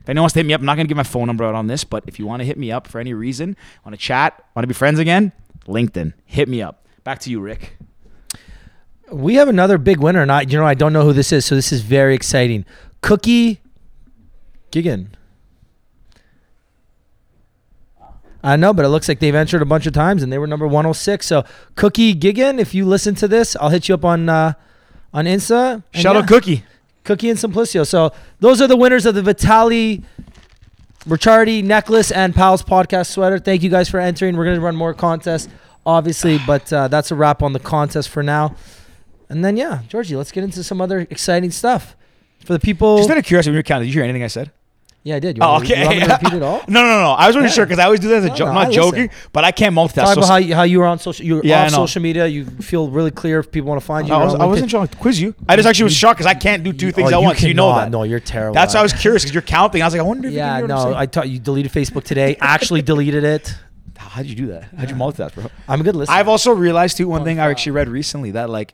if 0.04 0.10
anyone 0.10 0.24
wants 0.24 0.34
to 0.34 0.40
hit 0.40 0.46
me 0.46 0.52
up, 0.52 0.60
I'm 0.60 0.66
not 0.66 0.74
going 0.74 0.86
to 0.86 0.88
give 0.88 0.98
my 0.98 1.02
phone 1.02 1.26
number 1.26 1.44
out 1.44 1.54
on 1.54 1.66
this, 1.66 1.82
but 1.82 2.04
if 2.06 2.18
you 2.18 2.26
want 2.26 2.40
to 2.40 2.44
hit 2.44 2.58
me 2.58 2.70
up 2.70 2.86
for 2.86 3.00
any 3.00 3.14
reason, 3.14 3.56
want 3.86 3.98
to 3.98 4.00
chat, 4.00 4.44
want 4.54 4.64
to 4.64 4.66
be 4.66 4.74
friends 4.74 4.98
again, 4.98 5.32
LinkedIn, 5.66 6.12
hit 6.26 6.46
me 6.46 6.60
up. 6.60 6.86
Back 7.04 7.20
to 7.20 7.30
you, 7.30 7.40
Rick. 7.40 7.78
we 9.10 9.36
have 9.36 9.48
another 9.48 9.78
big 9.78 10.00
winner. 10.00 10.20
And 10.20 10.30
I, 10.30 10.42
you 10.42 10.58
know, 10.58 10.66
I 10.66 10.74
don't 10.74 10.92
know 10.92 11.04
who 11.04 11.14
this 11.14 11.32
is. 11.32 11.46
So 11.46 11.54
this 11.54 11.72
is 11.72 11.80
very 11.80 12.14
exciting. 12.14 12.66
Cookie 13.00 13.62
Gigan. 14.70 15.06
I 18.42 18.56
know, 18.56 18.74
but 18.74 18.84
it 18.84 18.88
looks 18.88 19.08
like 19.08 19.20
they've 19.20 19.34
entered 19.34 19.62
a 19.62 19.64
bunch 19.64 19.86
of 19.86 19.94
times 19.94 20.22
and 20.22 20.30
they 20.30 20.36
were 20.36 20.46
number 20.46 20.66
106. 20.66 21.24
So 21.24 21.44
Cookie 21.76 22.14
Gigan, 22.14 22.58
if 22.58 22.74
you 22.74 22.84
listen 22.84 23.14
to 23.14 23.26
this, 23.26 23.56
I'll 23.56 23.70
hit 23.70 23.88
you 23.88 23.94
up 23.94 24.04
on 24.04 24.28
uh, 24.28 24.52
on 25.14 25.24
Insta. 25.24 25.82
Shout 25.94 26.14
yeah. 26.14 26.20
out 26.20 26.28
Cookie. 26.28 26.62
Cookie 27.04 27.30
and 27.30 27.38
Simplicio. 27.38 27.86
So 27.86 28.12
those 28.40 28.60
are 28.60 28.66
the 28.66 28.76
winners 28.76 29.06
of 29.06 29.14
the 29.14 29.22
Vitaly 29.22 30.02
Ricciardi 31.06 31.62
necklace 31.62 32.10
and 32.10 32.34
Pals 32.34 32.62
podcast 32.62 33.08
sweater. 33.08 33.38
Thank 33.38 33.62
you 33.62 33.70
guys 33.70 33.88
for 33.88 34.00
entering. 34.00 34.36
We're 34.36 34.44
going 34.44 34.56
to 34.56 34.62
run 34.62 34.74
more 34.74 34.94
contests, 34.94 35.48
obviously, 35.84 36.38
but 36.46 36.72
uh, 36.72 36.88
that's 36.88 37.10
a 37.10 37.14
wrap 37.14 37.42
on 37.42 37.52
the 37.52 37.60
contest 37.60 38.08
for 38.08 38.22
now. 38.22 38.56
And 39.28 39.44
then, 39.44 39.56
yeah, 39.56 39.82
Georgie, 39.88 40.16
let's 40.16 40.32
get 40.32 40.44
into 40.44 40.64
some 40.64 40.80
other 40.80 41.00
exciting 41.10 41.50
stuff. 41.50 41.96
For 42.44 42.52
the 42.52 42.58
people. 42.58 42.98
Just 42.98 43.10
out 43.10 43.18
of 43.18 43.24
curiosity, 43.24 43.50
when 43.50 43.56
you're 43.56 43.62
counting, 43.62 43.86
did 43.86 43.94
you 43.94 44.00
hear 44.00 44.04
anything 44.04 44.22
I 44.22 44.28
said? 44.28 44.50
Yeah, 45.04 45.16
I 45.16 45.18
did. 45.20 45.36
You 45.36 45.42
Oh, 45.44 45.56
okay. 45.58 45.80
you 45.80 45.86
want 45.86 46.04
to 46.04 46.18
repeat 46.24 46.32
it 46.38 46.42
all? 46.42 46.62
No, 46.66 46.82
no, 46.82 47.00
no. 47.02 47.10
I 47.12 47.26
was 47.26 47.36
really 47.36 47.48
Yeah. 47.48 47.52
sure 47.54 47.66
because 47.66 47.78
I 47.78 47.84
always 47.84 48.00
do 48.00 48.08
that 48.08 48.16
as 48.16 48.24
a 48.24 48.28
No, 48.28 48.34
joke. 48.34 48.46
no, 48.48 48.52
not 48.54 48.68
I 48.68 48.70
joking, 48.70 49.02
listen. 49.08 49.28
but 49.32 49.44
I 49.44 49.52
can't 49.52 49.74
multitask. 49.74 49.94
Talk 50.06 50.14
So 50.14 50.20
about 50.20 50.28
how 50.28 50.36
you, 50.36 50.54
how 50.54 50.62
you 50.62 50.78
were 50.80 50.86
on 50.86 50.98
social. 50.98 51.24
You 51.26 51.34
were 51.36 51.42
Yeah, 51.44 51.64
off 51.66 51.70
social 51.72 52.00
media. 52.02 52.26
You 52.26 52.46
feel 52.46 52.88
really 52.88 53.10
clear 53.10 53.38
if 53.38 53.52
people 53.52 53.68
want 53.68 53.80
to 53.82 53.86
find 53.86 54.08
you. 54.08 54.14
I, 54.14 54.24
was, 54.24 54.34
I 54.34 54.46
wasn't 54.46 54.70
trying 54.70 54.88
to 54.88 54.96
quiz 54.96 55.20
you. 55.20 55.34
I 55.48 55.56
just 55.56 55.68
actually 55.68 55.84
was 55.84 55.94
shocked 55.94 56.18
because 56.18 56.30
I 56.30 56.34
can't 56.34 56.64
do 56.64 56.72
two 56.72 56.88
oh, 56.88 56.92
things 56.92 57.12
Oh, 57.12 57.20
at 57.20 57.22
once. 57.22 57.42
You 57.42 57.52
know 57.54 57.74
that. 57.74 57.90
No, 57.90 58.02
you're 58.04 58.18
terrible. 58.18 58.54
That's 58.54 58.72
why 58.72 58.80
I 58.80 58.82
was 58.82 58.94
curious 58.94 59.22
because 59.22 59.34
you're 59.34 59.42
counting. 59.42 59.82
I 59.82 59.86
was 59.86 59.94
like, 59.94 60.00
I 60.00 60.04
wonder 60.04 60.28
if 60.28 60.34
Yeah, 60.34 60.56
you 60.58 60.62
can 60.66 60.70
hear 60.70 60.76
what 60.76 60.86
I'm 60.86 60.92
no. 60.92 60.98
I 60.98 61.06
thought 61.06 61.28
you 61.28 61.38
deleted 61.38 61.70
Facebook 61.70 62.04
today. 62.04 62.36
Actually 62.40 62.80
deleted 62.82 63.24
it. 63.24 63.54
How'd 63.98 64.26
you 64.26 64.34
do 64.34 64.46
that? 64.48 64.64
How'd 64.76 64.88
you 64.90 64.96
multitask, 64.96 65.34
bro? 65.34 65.50
I'm 65.68 65.80
a 65.80 65.84
good 65.84 65.96
listener. 65.96 66.14
I've 66.16 66.28
also 66.28 66.52
realized 66.52 66.96
too 66.96 67.08
one 67.08 67.22
oh, 67.22 67.24
thing 67.24 67.40
I 67.40 67.50
actually 67.50 67.72
read 67.72 67.88
recently 67.88 68.30
that 68.32 68.48
like 68.48 68.72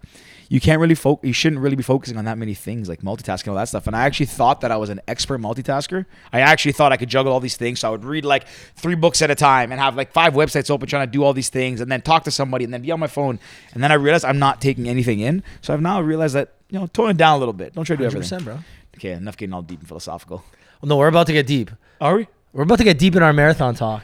you 0.50 0.61
can't 0.61 0.81
really 0.81 0.97
focus. 0.97 1.29
You 1.29 1.32
shouldn't 1.32 1.62
really 1.62 1.76
be 1.76 1.85
focusing 1.85 2.19
on 2.19 2.25
that 2.25 2.37
many 2.37 2.55
things 2.55 2.88
like 2.88 3.02
multitasking 3.02 3.47
all 3.47 3.55
that 3.55 3.69
stuff. 3.69 3.87
And 3.87 3.94
I 3.94 4.05
actually 4.05 4.26
thought 4.26 4.62
that 4.62 4.73
I 4.73 4.76
was 4.76 4.91
an 4.91 5.00
expert 5.06 5.41
multitasker. 5.41 6.06
I 6.32 6.41
actually 6.41 6.73
thought 6.73 6.91
I 6.91 6.97
could 6.97 7.08
juggle 7.08 7.32
all 7.32 7.38
these 7.38 7.56
things. 7.56 7.79
So 7.79 7.88
I 7.88 7.93
would 7.93 8.05
read 8.05 8.25
like 8.25 8.49
three 8.75 8.97
books 8.97 9.23
at 9.23 9.31
a 9.31 9.37
time 9.37 9.70
and 9.70 9.81
have 9.81 9.94
like 9.94 10.12
five 10.12 10.35
websites 10.35 10.69
open 10.69 10.88
trying 10.88 11.06
to 11.06 11.11
do 11.11 11.23
all 11.23 11.32
these 11.32 11.50
things 11.50 11.81
and 11.81 11.91
then 11.91 12.02
talk 12.02 12.25
to 12.25 12.32
somebody 12.32 12.64
and 12.64 12.75
then 12.75 12.82
be 12.82 12.91
on 12.91 12.99
my 12.99 13.06
phone. 13.06 13.38
And 13.75 13.82
then 13.82 13.93
I 13.93 13.94
realized 13.94 14.25
I'm 14.25 14.41
not 14.41 14.61
taking 14.61 14.88
anything 14.88 15.20
in. 15.20 15.44
So 15.62 15.73
I've 15.73 15.81
now 15.81 16.00
realized 16.00 16.35
that 16.35 16.55
you 16.69 16.81
know 16.81 16.88
tone 16.88 17.11
it 17.11 17.17
down 17.17 17.37
a 17.37 17.38
little 17.38 17.55
bit. 17.55 17.76
Don't 17.76 17.85
try 17.85 17.94
to 17.94 18.03
do 18.03 18.06
everything. 18.06 18.43
bro. 18.43 18.58
Okay, 18.96 19.12
enough 19.12 19.37
getting 19.37 19.55
all 19.55 19.62
deep 19.62 19.79
and 19.79 19.87
philosophical. 19.87 20.44
Well, 20.82 20.88
no, 20.88 20.96
we're 20.96 21.06
about 21.06 21.29
to 21.29 21.32
get 21.32 21.46
deep. 21.46 21.70
Are 22.00 22.17
we? 22.17 22.26
We're 22.53 22.64
about 22.64 22.79
to 22.79 22.85
get 22.85 22.99
deep 22.99 23.14
in 23.14 23.23
our 23.23 23.32
marathon 23.32 23.76
talk. 23.76 24.03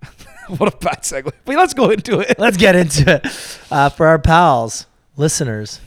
what 0.58 0.74
a 0.74 0.76
bad 0.76 1.00
segue. 1.04 1.32
But 1.46 1.56
let's 1.56 1.72
go 1.72 1.88
into 1.88 2.20
it. 2.20 2.38
Let's 2.38 2.58
get 2.58 2.76
into 2.76 3.14
it. 3.14 3.60
Uh, 3.70 3.88
for 3.88 4.06
our 4.06 4.18
pals, 4.18 4.86
listeners, 5.16 5.80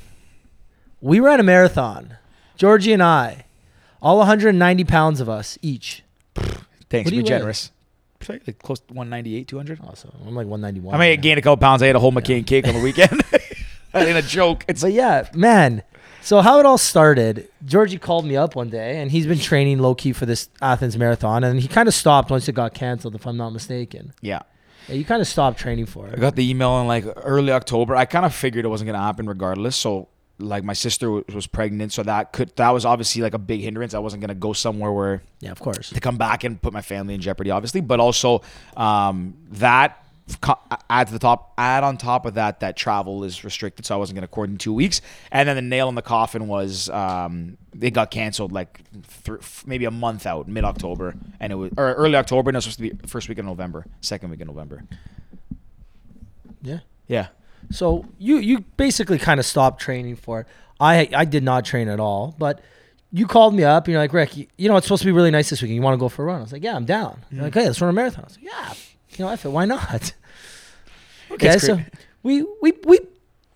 we 1.02 1.20
ran 1.20 1.40
a 1.40 1.44
marathon. 1.44 2.18
Georgie 2.56 2.94
and 2.94 3.02
I, 3.02 3.46
all 4.02 4.18
190 4.18 4.84
pounds 4.84 5.20
of 5.22 5.30
us 5.30 5.58
each. 5.62 6.04
Thanks. 6.90 7.10
Be 7.10 7.24
generous. 7.24 7.72
Like 8.28 8.60
close 8.60 8.80
to 8.82 8.94
198, 8.94 9.48
200. 9.48 9.80
Also, 9.82 10.14
I'm 10.26 10.36
like 10.36 10.48
191. 10.48 10.94
I 10.94 10.98
may 10.98 11.06
right 11.06 11.16
have 11.16 11.22
gained 11.22 11.40
a 11.40 11.42
couple 11.42 11.58
pounds. 11.58 11.82
I 11.82 11.88
ate 11.88 11.96
a 11.96 12.00
whole 12.00 12.12
McCain 12.12 12.46
cake 12.46 12.68
on 12.68 12.74
the 12.74 12.82
weekend. 12.82 13.22
that 13.94 14.08
ain't 14.08 14.18
a 14.18 14.22
joke. 14.22 14.66
It's 14.68 14.82
But 14.82 14.92
yeah, 14.92 15.30
man. 15.34 15.84
So 16.22 16.42
how 16.42 16.60
it 16.60 16.66
all 16.66 16.78
started, 16.78 17.48
Georgie 17.66 17.98
called 17.98 18.26
me 18.26 18.36
up 18.36 18.56
one 18.56 18.70
day, 18.70 19.00
and 19.00 19.10
he's 19.10 19.26
been 19.26 19.40
training 19.40 19.80
low 19.80 19.96
key 19.96 20.12
for 20.12 20.26
this 20.26 20.50
Athens 20.62 20.98
marathon, 20.98 21.46
and 21.46 21.62
he 21.62 21.68
kind 21.70 21.88
of 21.88 21.94
stopped 21.94 22.30
once 22.30 22.48
it 22.50 22.52
got 22.52 22.74
canceled, 22.74 23.16
if 23.16 23.26
I'm 23.26 23.38
not 23.38 23.52
mistaken. 23.52 24.14
yeah. 24.22 24.42
Yeah, 24.88 24.96
you 24.96 25.06
kind 25.06 25.22
of 25.22 25.28
stopped 25.28 25.60
training 25.60 25.86
for 25.86 26.08
it. 26.08 26.16
I 26.16 26.20
got 26.20 26.36
the 26.36 26.50
email 26.50 26.82
in 26.82 26.88
like 26.88 27.06
early 27.18 27.52
October. 27.52 27.96
I 27.96 28.06
kind 28.06 28.26
of 28.26 28.34
figured 28.34 28.66
it 28.66 28.70
wasn't 28.70 28.88
gonna 28.88 29.04
happen 29.04 29.28
regardless. 29.28 29.76
So 29.76 30.08
like 30.40 30.64
my 30.64 30.74
sister 30.74 31.12
was 31.12 31.48
pregnant, 31.48 31.92
so 31.94 32.02
that 32.04 32.32
could 32.32 32.56
that 32.56 32.70
was 32.72 32.86
obviously 32.86 33.22
like 33.22 33.34
a 33.34 33.40
big 33.40 33.62
hindrance. 33.62 33.94
I 33.94 34.00
wasn't 34.00 34.22
gonna 34.22 34.36
go 34.36 34.54
somewhere 34.54 34.92
where 34.92 35.22
Yeah, 35.42 35.52
of 35.52 35.60
course. 35.60 35.90
to 35.92 36.00
come 36.00 36.18
back 36.18 36.44
and 36.44 36.62
put 36.62 36.74
my 36.74 36.82
family 36.82 37.14
in 37.14 37.22
jeopardy, 37.22 37.52
obviously. 37.52 37.82
But 37.82 38.00
also 38.00 38.42
um, 38.78 39.36
that 39.52 40.06
add 40.92 41.08
to 41.08 41.14
the 41.14 41.18
top, 41.20 41.54
add 41.58 41.84
on 41.84 41.98
top 41.98 42.28
of 42.28 42.36
that, 42.36 42.60
that 42.60 42.78
travel 42.78 43.24
is 43.24 43.44
restricted, 43.44 43.84
so 43.84 43.96
I 43.96 43.98
wasn't 43.98 44.16
going 44.16 44.22
to 44.22 44.28
court 44.28 44.50
in 44.52 44.60
two 44.60 44.72
weeks. 44.74 45.02
And 45.32 45.50
then 45.50 45.56
the 45.56 45.62
nail 45.64 45.90
in 45.90 45.96
the 45.96 46.04
coffin 46.04 46.48
was 46.48 46.88
um, 46.92 47.58
it 47.82 47.92
got 47.96 48.12
canceled 48.12 48.52
like 48.52 48.80
th- 49.26 49.40
maybe 49.66 49.86
a 49.86 49.92
month 49.92 50.28
out, 50.28 50.48
mid 50.48 50.64
October, 50.64 51.16
and 51.40 51.52
it 51.52 51.56
was 51.56 51.72
or 51.78 51.94
early 51.96 52.16
October, 52.16 52.50
and 52.52 52.56
it 52.56 52.58
was 52.58 52.66
supposed 52.66 52.78
to 52.92 52.96
be 52.96 53.08
first 53.08 53.28
week 53.28 53.40
of 53.40 53.46
November, 53.46 53.86
second 54.02 54.30
week 54.30 54.42
of 54.42 54.48
November. 54.48 54.84
Yeah. 56.62 56.80
Yeah. 57.08 57.28
So 57.72 58.06
you 58.18 58.38
you 58.38 58.60
basically 58.78 59.18
kind 59.20 59.40
of 59.40 59.46
stopped 59.46 59.82
training 59.82 60.16
for 60.16 60.42
it. 60.42 60.48
I 60.80 61.10
I 61.16 61.26
did 61.26 61.44
not 61.44 61.66
train 61.66 61.88
at 61.88 62.00
all, 62.00 62.36
but 62.38 62.62
you 63.12 63.26
called 63.28 63.56
me 63.56 63.64
up 63.64 63.86
and 63.86 63.92
you're 63.94 64.02
like, 64.02 64.14
Rick, 64.14 64.38
you, 64.38 64.48
you 64.58 64.70
know 64.70 64.78
it's 64.78 64.86
supposed 64.88 65.02
to 65.02 65.06
be 65.08 65.12
really 65.12 65.32
nice 65.32 65.50
this 65.50 65.62
weekend. 65.62 65.76
You 65.76 65.82
want 65.82 65.94
to 65.96 66.00
go 66.00 66.10
for 66.10 66.24
a 66.24 66.26
run? 66.26 66.40
I 66.40 66.42
was 66.44 66.52
like, 66.54 66.64
Yeah, 66.64 66.76
I'm 66.76 66.86
down. 66.86 67.24
You're 67.32 67.44
like, 67.44 67.54
Hey, 67.54 67.66
let's 67.66 67.82
run 67.82 67.90
a 67.90 67.94
marathon. 67.94 68.24
I 68.24 68.28
was 68.28 68.38
like, 68.38 68.46
Yeah, 68.46 68.74
you 69.18 69.26
know, 69.26 69.32
I 69.32 69.36
feel 69.36 69.52
why 69.52 69.66
not? 69.66 70.14
okay, 71.32 71.50
It's 71.50 71.66
so 71.66 71.76
great. 71.76 71.88
we 72.24 72.46
we 72.62 72.74
we 72.86 73.00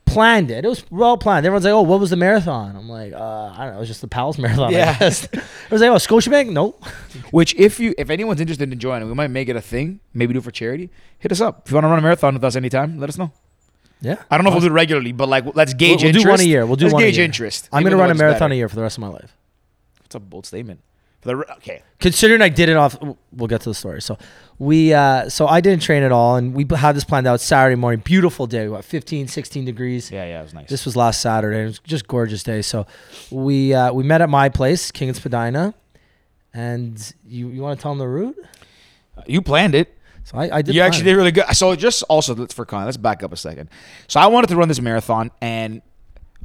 planned 0.06 0.52
it. 0.52 0.64
It 0.64 0.68
was 0.68 0.84
well 0.92 1.18
planned. 1.18 1.46
Everyone's 1.46 1.66
like, 1.66 1.74
"Oh, 1.74 1.82
what 1.82 2.00
was 2.00 2.12
the 2.12 2.16
marathon?" 2.16 2.76
I'm 2.76 2.88
like, 2.88 3.14
uh, 3.14 3.18
"I 3.58 3.58
don't 3.64 3.70
know. 3.72 3.78
It 3.78 3.80
was 3.80 3.88
just 3.88 4.02
the 4.02 4.08
Pals 4.08 4.38
marathon." 4.38 4.72
Yeah. 4.72 4.92
I 4.96 5.00
guess. 5.00 5.28
I 5.34 5.40
was 5.72 5.82
like, 5.82 5.90
"Oh, 5.90 5.96
Scotiabank? 5.96 6.52
Nope." 6.52 6.84
Which, 7.32 7.56
if 7.56 7.80
you 7.80 7.96
if 7.98 8.10
anyone's 8.12 8.40
interested 8.40 8.72
in 8.72 8.78
joining, 8.78 9.08
we 9.08 9.16
might 9.16 9.32
make 9.32 9.50
it 9.50 9.56
a 9.56 9.62
thing. 9.62 10.02
Maybe 10.14 10.34
do 10.34 10.40
it 10.40 10.44
for 10.44 10.52
charity. 10.52 10.92
Hit 11.18 11.32
us 11.32 11.42
up 11.42 11.64
if 11.66 11.72
you 11.72 11.76
want 11.76 11.86
to 11.86 11.90
run 11.90 11.98
a 12.00 12.02
marathon 12.04 12.36
with 12.36 12.44
us 12.44 12.56
anytime. 12.56 13.00
Let 13.00 13.10
us 13.10 13.18
know. 13.18 13.32
Yeah. 14.04 14.22
I 14.30 14.38
don't 14.38 14.44
know 14.44 14.50
if 14.50 14.56
we'll 14.56 14.62
do 14.62 14.68
it 14.68 14.72
regularly, 14.72 15.14
but 15.14 15.30
like 15.30 15.56
let's 15.56 15.74
gauge 15.74 16.04
we'll, 16.04 16.12
we'll 16.12 16.18
interest. 16.18 16.26
do 16.26 16.30
one 16.30 16.40
a 16.42 16.44
year. 16.44 16.66
We'll 16.66 16.76
do 16.76 16.86
let's 16.86 16.94
one 16.94 17.04
a 17.04 17.06
gauge 17.08 17.18
year. 17.18 17.26
interest. 17.26 17.70
I'm 17.72 17.84
gonna 17.84 17.96
run 17.96 18.12
a 18.12 18.16
marathon 18.16 18.50
better. 18.50 18.54
a 18.54 18.58
year 18.58 18.70
for 18.70 18.76
the 18.76 18.82
rest 18.82 18.98
of 18.98 19.02
my 19.02 19.08
life. 19.08 19.36
It's 20.04 20.14
a 20.14 20.20
bold 20.20 20.46
statement. 20.46 20.82
For 21.22 21.30
the 21.30 21.54
okay, 21.54 21.82
Considering 22.00 22.42
I 22.42 22.50
did 22.50 22.68
it 22.68 22.76
off, 22.76 22.98
we'll 23.32 23.48
get 23.48 23.62
to 23.62 23.70
the 23.70 23.74
story. 23.74 24.02
So 24.02 24.18
we, 24.60 24.94
uh, 24.94 25.30
so 25.30 25.48
I 25.48 25.62
didn't 25.62 25.82
train 25.82 26.04
at 26.04 26.12
all, 26.12 26.36
and 26.36 26.54
we 26.54 26.66
had 26.76 26.98
this 26.98 27.06
planned 27.06 27.28
out 27.28 27.40
Saturday 27.40 27.78
morning. 27.78 28.02
Beautiful 28.04 28.46
day, 28.46 28.68
what 28.68 28.84
15, 28.84 29.30
16 29.30 29.64
degrees. 29.64 30.12
yeah, 30.12 30.26
yeah, 30.26 30.42
it 30.42 30.44
was 30.44 30.54
nice. 30.54 30.68
This 30.68 30.84
was 30.84 30.98
last 30.98 31.22
Saturday. 31.22 31.62
It 31.62 31.66
was 31.66 31.80
just 31.80 32.10
gorgeous 32.10 32.44
day. 32.44 32.62
So 32.62 32.86
we 33.32 33.74
uh, 33.74 33.94
we 33.94 34.04
met 34.04 34.20
at 34.22 34.30
my 34.30 34.50
place, 34.50 34.92
King 34.92 35.08
and 35.08 35.18
Spadina, 35.18 35.74
and 36.54 37.14
you 37.26 37.48
you 37.48 37.62
want 37.62 37.80
to 37.80 37.82
tell 37.82 37.92
them 37.92 38.00
the 38.00 38.08
route? 38.08 38.38
you 39.26 39.42
planned 39.42 39.76
it. 39.76 39.98
So 40.24 40.38
I, 40.38 40.58
I 40.58 40.62
did. 40.62 40.74
you 40.76 40.82
actually 40.82 41.06
did 41.06 41.16
really 41.16 41.32
good. 41.32 41.46
So 41.54 41.76
just 41.76 42.04
also 42.04 42.34
let's 42.36 42.54
for 42.54 42.66
con. 42.66 42.86
Let's 42.86 42.98
back 42.98 43.24
up 43.24 43.34
a 43.34 43.38
second. 43.38 43.70
So 44.08 44.20
I 44.20 44.28
wanted 44.28 44.48
to 44.48 44.56
run 44.56 44.68
this 44.68 44.80
marathon, 44.82 45.32
and 45.42 45.82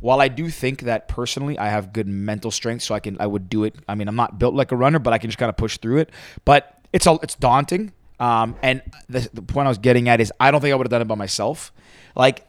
while 0.00 0.20
I 0.20 0.28
do 0.28 0.49
think 0.50 0.82
that 0.82 1.08
personally 1.08 1.58
I 1.58 1.68
have 1.68 1.92
good 1.92 2.06
mental 2.06 2.50
strength, 2.50 2.82
so 2.82 2.94
I 2.94 3.00
can 3.00 3.16
I 3.20 3.26
would 3.26 3.49
do 3.49 3.64
it. 3.64 3.75
I 3.88 3.94
mean, 3.94 4.08
I'm 4.08 4.16
not 4.16 4.38
built 4.38 4.54
like 4.54 4.73
a 4.73 4.76
runner, 4.76 4.99
but 4.99 5.12
I 5.12 5.18
can 5.18 5.30
just 5.30 5.38
kind 5.38 5.49
of 5.50 5.56
push 5.56 5.78
through 5.78 5.99
it. 5.99 6.11
But 6.44 6.78
it's 6.92 7.06
all 7.06 7.18
it's 7.23 7.35
daunting. 7.35 7.92
Um, 8.20 8.56
and 8.62 8.82
the, 9.08 9.28
the 9.32 9.42
point 9.42 9.66
I 9.66 9.68
was 9.68 9.78
getting 9.78 10.08
at 10.08 10.20
is 10.20 10.32
I 10.40 10.50
don't 10.50 10.61
think 10.61 10.73
I 10.73 10.76
would 10.76 10.87
have 10.87 10.90
done 10.90 11.02
it 11.02 11.08
by 11.08 11.14
myself. 11.14 11.73
Like 12.16 12.44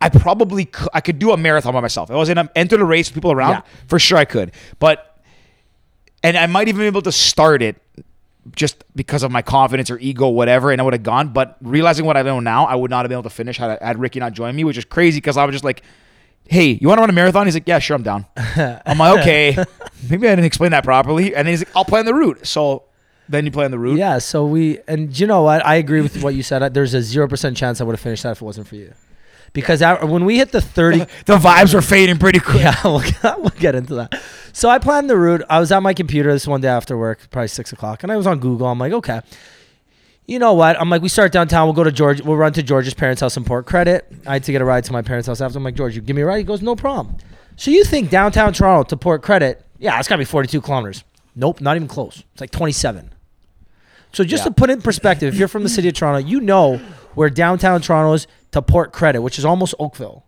I 0.00 0.08
probably 0.08 0.64
could, 0.64 0.88
I 0.92 1.00
could 1.00 1.20
do 1.20 1.30
a 1.30 1.36
marathon 1.36 1.72
by 1.74 1.80
myself. 1.80 2.10
If 2.10 2.14
I 2.14 2.18
was 2.18 2.28
in 2.28 2.38
a, 2.38 2.50
entered 2.56 2.80
a 2.80 2.84
race 2.84 3.08
with 3.08 3.14
people 3.14 3.30
around, 3.30 3.50
Yeah. 3.52 3.62
for 3.86 4.00
sure 4.00 4.18
I 4.18 4.24
could. 4.24 4.50
But 4.80 5.22
and 6.24 6.36
I 6.36 6.46
might 6.48 6.66
even 6.68 6.80
be 6.80 6.86
able 6.86 7.02
to 7.02 7.12
start 7.12 7.62
it 7.62 7.80
just 8.56 8.84
because 8.96 9.22
of 9.22 9.30
my 9.30 9.42
confidence 9.42 9.90
or 9.90 9.98
ego, 9.98 10.28
whatever, 10.28 10.70
and 10.70 10.80
I 10.80 10.84
would 10.84 10.94
have 10.94 11.02
gone. 11.02 11.32
But 11.32 11.56
realizing 11.60 12.04
what 12.04 12.16
I 12.16 12.22
know 12.22 12.40
now, 12.40 12.66
I 12.66 12.74
would 12.74 12.90
not 12.90 13.04
have 13.04 13.08
been 13.08 13.16
able 13.16 13.22
to 13.24 13.30
finish 13.30 13.56
had, 13.56 13.80
had 13.80 13.98
Ricky 13.98 14.20
not 14.20 14.32
joined 14.32 14.56
me, 14.56 14.64
which 14.64 14.78
is 14.78 14.84
crazy 14.84 15.18
because 15.18 15.36
I 15.36 15.44
was 15.44 15.52
just 15.54 15.64
like, 15.64 15.82
"Hey, 16.44 16.78
you 16.80 16.88
want 16.88 16.98
to 16.98 17.02
run 17.02 17.10
a 17.10 17.12
marathon?" 17.12 17.46
He's 17.46 17.54
like, 17.54 17.68
"Yeah, 17.68 17.78
sure, 17.78 17.94
I'm 17.94 18.02
down." 18.02 18.26
I'm 18.36 18.98
like, 18.98 19.20
"Okay, 19.20 19.56
maybe 20.10 20.26
I 20.26 20.32
didn't 20.32 20.46
explain 20.46 20.72
that 20.72 20.84
properly." 20.84 21.34
And 21.34 21.46
then 21.46 21.52
he's 21.52 21.60
like, 21.60 21.76
"I'll 21.76 21.84
plan 21.84 22.04
the 22.04 22.14
route." 22.14 22.46
So 22.46 22.84
then 23.28 23.44
you 23.44 23.52
plan 23.52 23.70
the 23.70 23.78
route. 23.78 23.98
Yeah. 23.98 24.18
So 24.18 24.44
we 24.44 24.80
and 24.88 25.18
you 25.18 25.26
know 25.26 25.42
what? 25.42 25.64
I 25.64 25.76
agree 25.76 26.00
with 26.00 26.22
what 26.22 26.34
you 26.34 26.42
said. 26.42 26.74
There's 26.74 26.94
a 26.94 27.02
zero 27.02 27.28
percent 27.28 27.56
chance 27.56 27.80
I 27.80 27.84
would 27.84 27.92
have 27.92 28.00
finished 28.00 28.24
that 28.24 28.32
if 28.32 28.42
it 28.42 28.44
wasn't 28.44 28.66
for 28.66 28.76
you, 28.76 28.92
because 29.52 29.82
I, 29.82 30.02
when 30.04 30.24
we 30.24 30.38
hit 30.38 30.52
the 30.52 30.60
thirty, 30.60 30.98
The 31.26 31.36
vibes 31.38 31.74
were 31.74 31.82
fading 31.82 32.18
pretty 32.18 32.38
quick. 32.40 32.62
yeah, 32.62 32.80
we'll 32.84 33.00
get, 33.00 33.22
we'll 33.40 33.50
get 33.50 33.74
into 33.74 33.94
that. 33.96 34.20
So 34.52 34.68
I 34.68 34.78
planned 34.78 35.08
the 35.10 35.16
route. 35.16 35.42
I 35.50 35.60
was 35.60 35.72
at 35.72 35.82
my 35.82 35.94
computer 35.94 36.32
this 36.32 36.46
one 36.46 36.60
day 36.60 36.68
after 36.68 36.96
work, 36.96 37.28
probably 37.30 37.48
six 37.48 37.72
o'clock, 37.72 38.02
and 38.02 38.10
I 38.12 38.16
was 38.16 38.26
on 38.26 38.38
Google. 38.38 38.66
I'm 38.66 38.78
like, 38.78 38.92
okay, 38.92 39.20
you 40.26 40.38
know 40.38 40.52
what? 40.54 40.80
I'm 40.80 40.88
like, 40.90 41.02
we 41.02 41.08
start 41.08 41.32
downtown. 41.32 41.66
We'll 41.66 41.74
go 41.74 41.84
to 41.84 41.92
George. 41.92 42.20
We'll 42.22 42.36
run 42.36 42.52
to 42.54 42.62
George's 42.62 42.94
parents' 42.94 43.20
house 43.20 43.36
in 43.36 43.44
Port 43.44 43.66
Credit. 43.66 44.06
I 44.26 44.34
had 44.34 44.44
to 44.44 44.52
get 44.52 44.60
a 44.62 44.64
ride 44.64 44.84
to 44.84 44.92
my 44.92 45.02
parents' 45.02 45.26
house 45.26 45.40
after. 45.40 45.58
I'm 45.58 45.64
like, 45.64 45.74
George, 45.74 45.94
you 45.96 46.00
give 46.00 46.16
me 46.16 46.22
a 46.22 46.26
ride. 46.26 46.38
He 46.38 46.44
goes, 46.44 46.62
no 46.62 46.76
problem. 46.76 47.16
So 47.56 47.70
you 47.70 47.84
think 47.84 48.08
downtown 48.10 48.52
Toronto 48.52 48.88
to 48.88 48.96
Port 48.96 49.22
Credit? 49.22 49.64
Yeah, 49.78 49.98
it's 49.98 50.08
got 50.08 50.14
to 50.16 50.18
be 50.20 50.24
42 50.24 50.60
kilometers. 50.60 51.02
Nope, 51.34 51.60
not 51.60 51.76
even 51.76 51.88
close. 51.88 52.22
It's 52.32 52.40
like 52.40 52.50
27. 52.50 53.12
So 54.12 54.22
just 54.24 54.42
Yeah. 54.42 54.48
to 54.48 54.50
put 54.52 54.70
it 54.70 54.74
in 54.74 54.82
perspective, 54.82 55.32
if 55.32 55.38
you're 55.38 55.48
from 55.48 55.62
the 55.62 55.68
city 55.68 55.88
of 55.88 55.94
Toronto, 55.94 56.26
you 56.26 56.40
know 56.40 56.80
where 57.14 57.30
downtown 57.30 57.80
Toronto 57.80 58.12
is 58.14 58.26
to 58.52 58.62
Port 58.62 58.92
Credit, 58.92 59.20
which 59.22 59.38
is 59.38 59.44
almost 59.44 59.74
Oakville, 59.78 60.24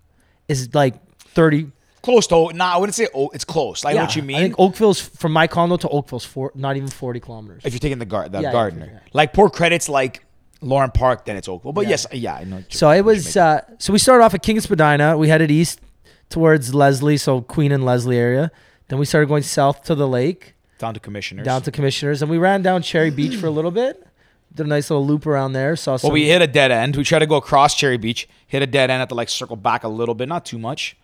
is 0.49 0.75
like 0.75 0.95
30. 1.19 1.71
Close 2.03 2.27
to. 2.27 2.51
Nah, 2.53 2.75
I 2.75 2.77
wouldn't 2.77 2.95
say. 2.95 3.09
Oh, 3.15 3.31
it's 3.33 3.45
close. 3.45 3.85
I 3.85 3.95
know 3.95 4.03
what 4.03 4.15
you 4.17 4.23
mean. 4.23 4.37
I 4.37 4.41
think 4.41 4.59
Oakville's 4.59 5.01
from 5.01 5.33
my 5.33 5.47
condo 5.47 5.77
to 5.79 5.89
Oakville's 5.89 6.25
four, 6.25 6.53
not 6.55 6.77
even 6.77 6.89
40 6.89 7.21
kilometers. 7.21 7.63
if 7.65 7.73
you're 7.73 7.81
taking 7.81 7.99
the 7.99 8.05
guard, 8.05 8.31
the 8.33 8.41
Yeah, 8.41 8.49
yeah, 8.49 8.53
Gardiner, 8.53 8.91
yeah. 8.93 8.99
like 9.15 9.33
Port 9.33 9.55
credits, 9.55 9.89
like 9.89 10.23
Lorne 10.61 10.91
Park, 10.91 11.25
then 11.25 11.37
it's 11.37 11.49
Oakville. 11.49 11.73
But 11.73 11.85
Yeah. 11.85 11.91
yes, 11.91 12.07
yeah, 12.13 12.35
I 12.35 12.45
know. 12.45 12.63
So 12.69 12.91
it 12.91 13.03
was. 13.07 13.37
Uh, 13.37 13.63
so 13.79 13.93
we 13.93 13.99
started 13.99 14.23
off 14.25 14.35
at 14.35 14.43
King 14.43 14.61
Spadina. 14.61 15.17
We 15.17 15.29
headed 15.29 15.51
east 15.51 15.81
towards 16.29 16.75
Leslie, 16.75 17.17
so 17.17 17.41
Queen 17.41 17.73
and 17.73 17.85
Leslie 17.87 18.19
area. 18.19 18.51
Then 18.89 18.99
we 18.99 19.07
started 19.07 19.29
going 19.29 19.43
south 19.43 19.83
to 19.85 19.95
the 19.95 20.07
lake, 20.07 20.55
down 20.79 20.93
to 20.93 21.01
commissioners. 21.01 21.47
down 21.47 21.63
to 21.63 21.71
Commissioners, 21.71 22.21
and 22.21 22.31
we 22.31 22.37
ran 22.37 22.61
down 22.61 22.83
Cherry 22.83 23.11
Beach 23.11 23.37
for 23.37 23.47
a 23.47 23.51
little 23.51 23.71
bit. 23.71 24.07
Did 24.55 24.67
a 24.67 24.69
nice 24.69 24.89
little 24.89 25.05
loop 25.05 25.27
around 25.27 25.53
there. 25.53 25.75
Saw 25.75 25.97
some. 25.97 26.09
Well, 26.09 26.15
we 26.15 26.27
hit 26.29 26.41
a 26.41 26.47
dead 26.47 26.71
end. 26.71 26.95
We 26.97 27.03
tried 27.05 27.19
to 27.21 27.27
go 27.27 27.37
across 27.37 27.75
Cherry 27.75 27.97
Beach, 27.97 28.29
hit 28.47 28.63
a 28.63 28.67
dead 28.67 28.89
end, 28.91 29.01
had 29.01 29.09
to 29.09 29.15
like 29.17 29.29
circle 29.29 29.57
back 29.57 29.83
a 29.85 29.89
little 29.89 30.15
bit, 30.15 30.29
not 30.29 30.45
too 30.45 30.59
much, 30.59 30.97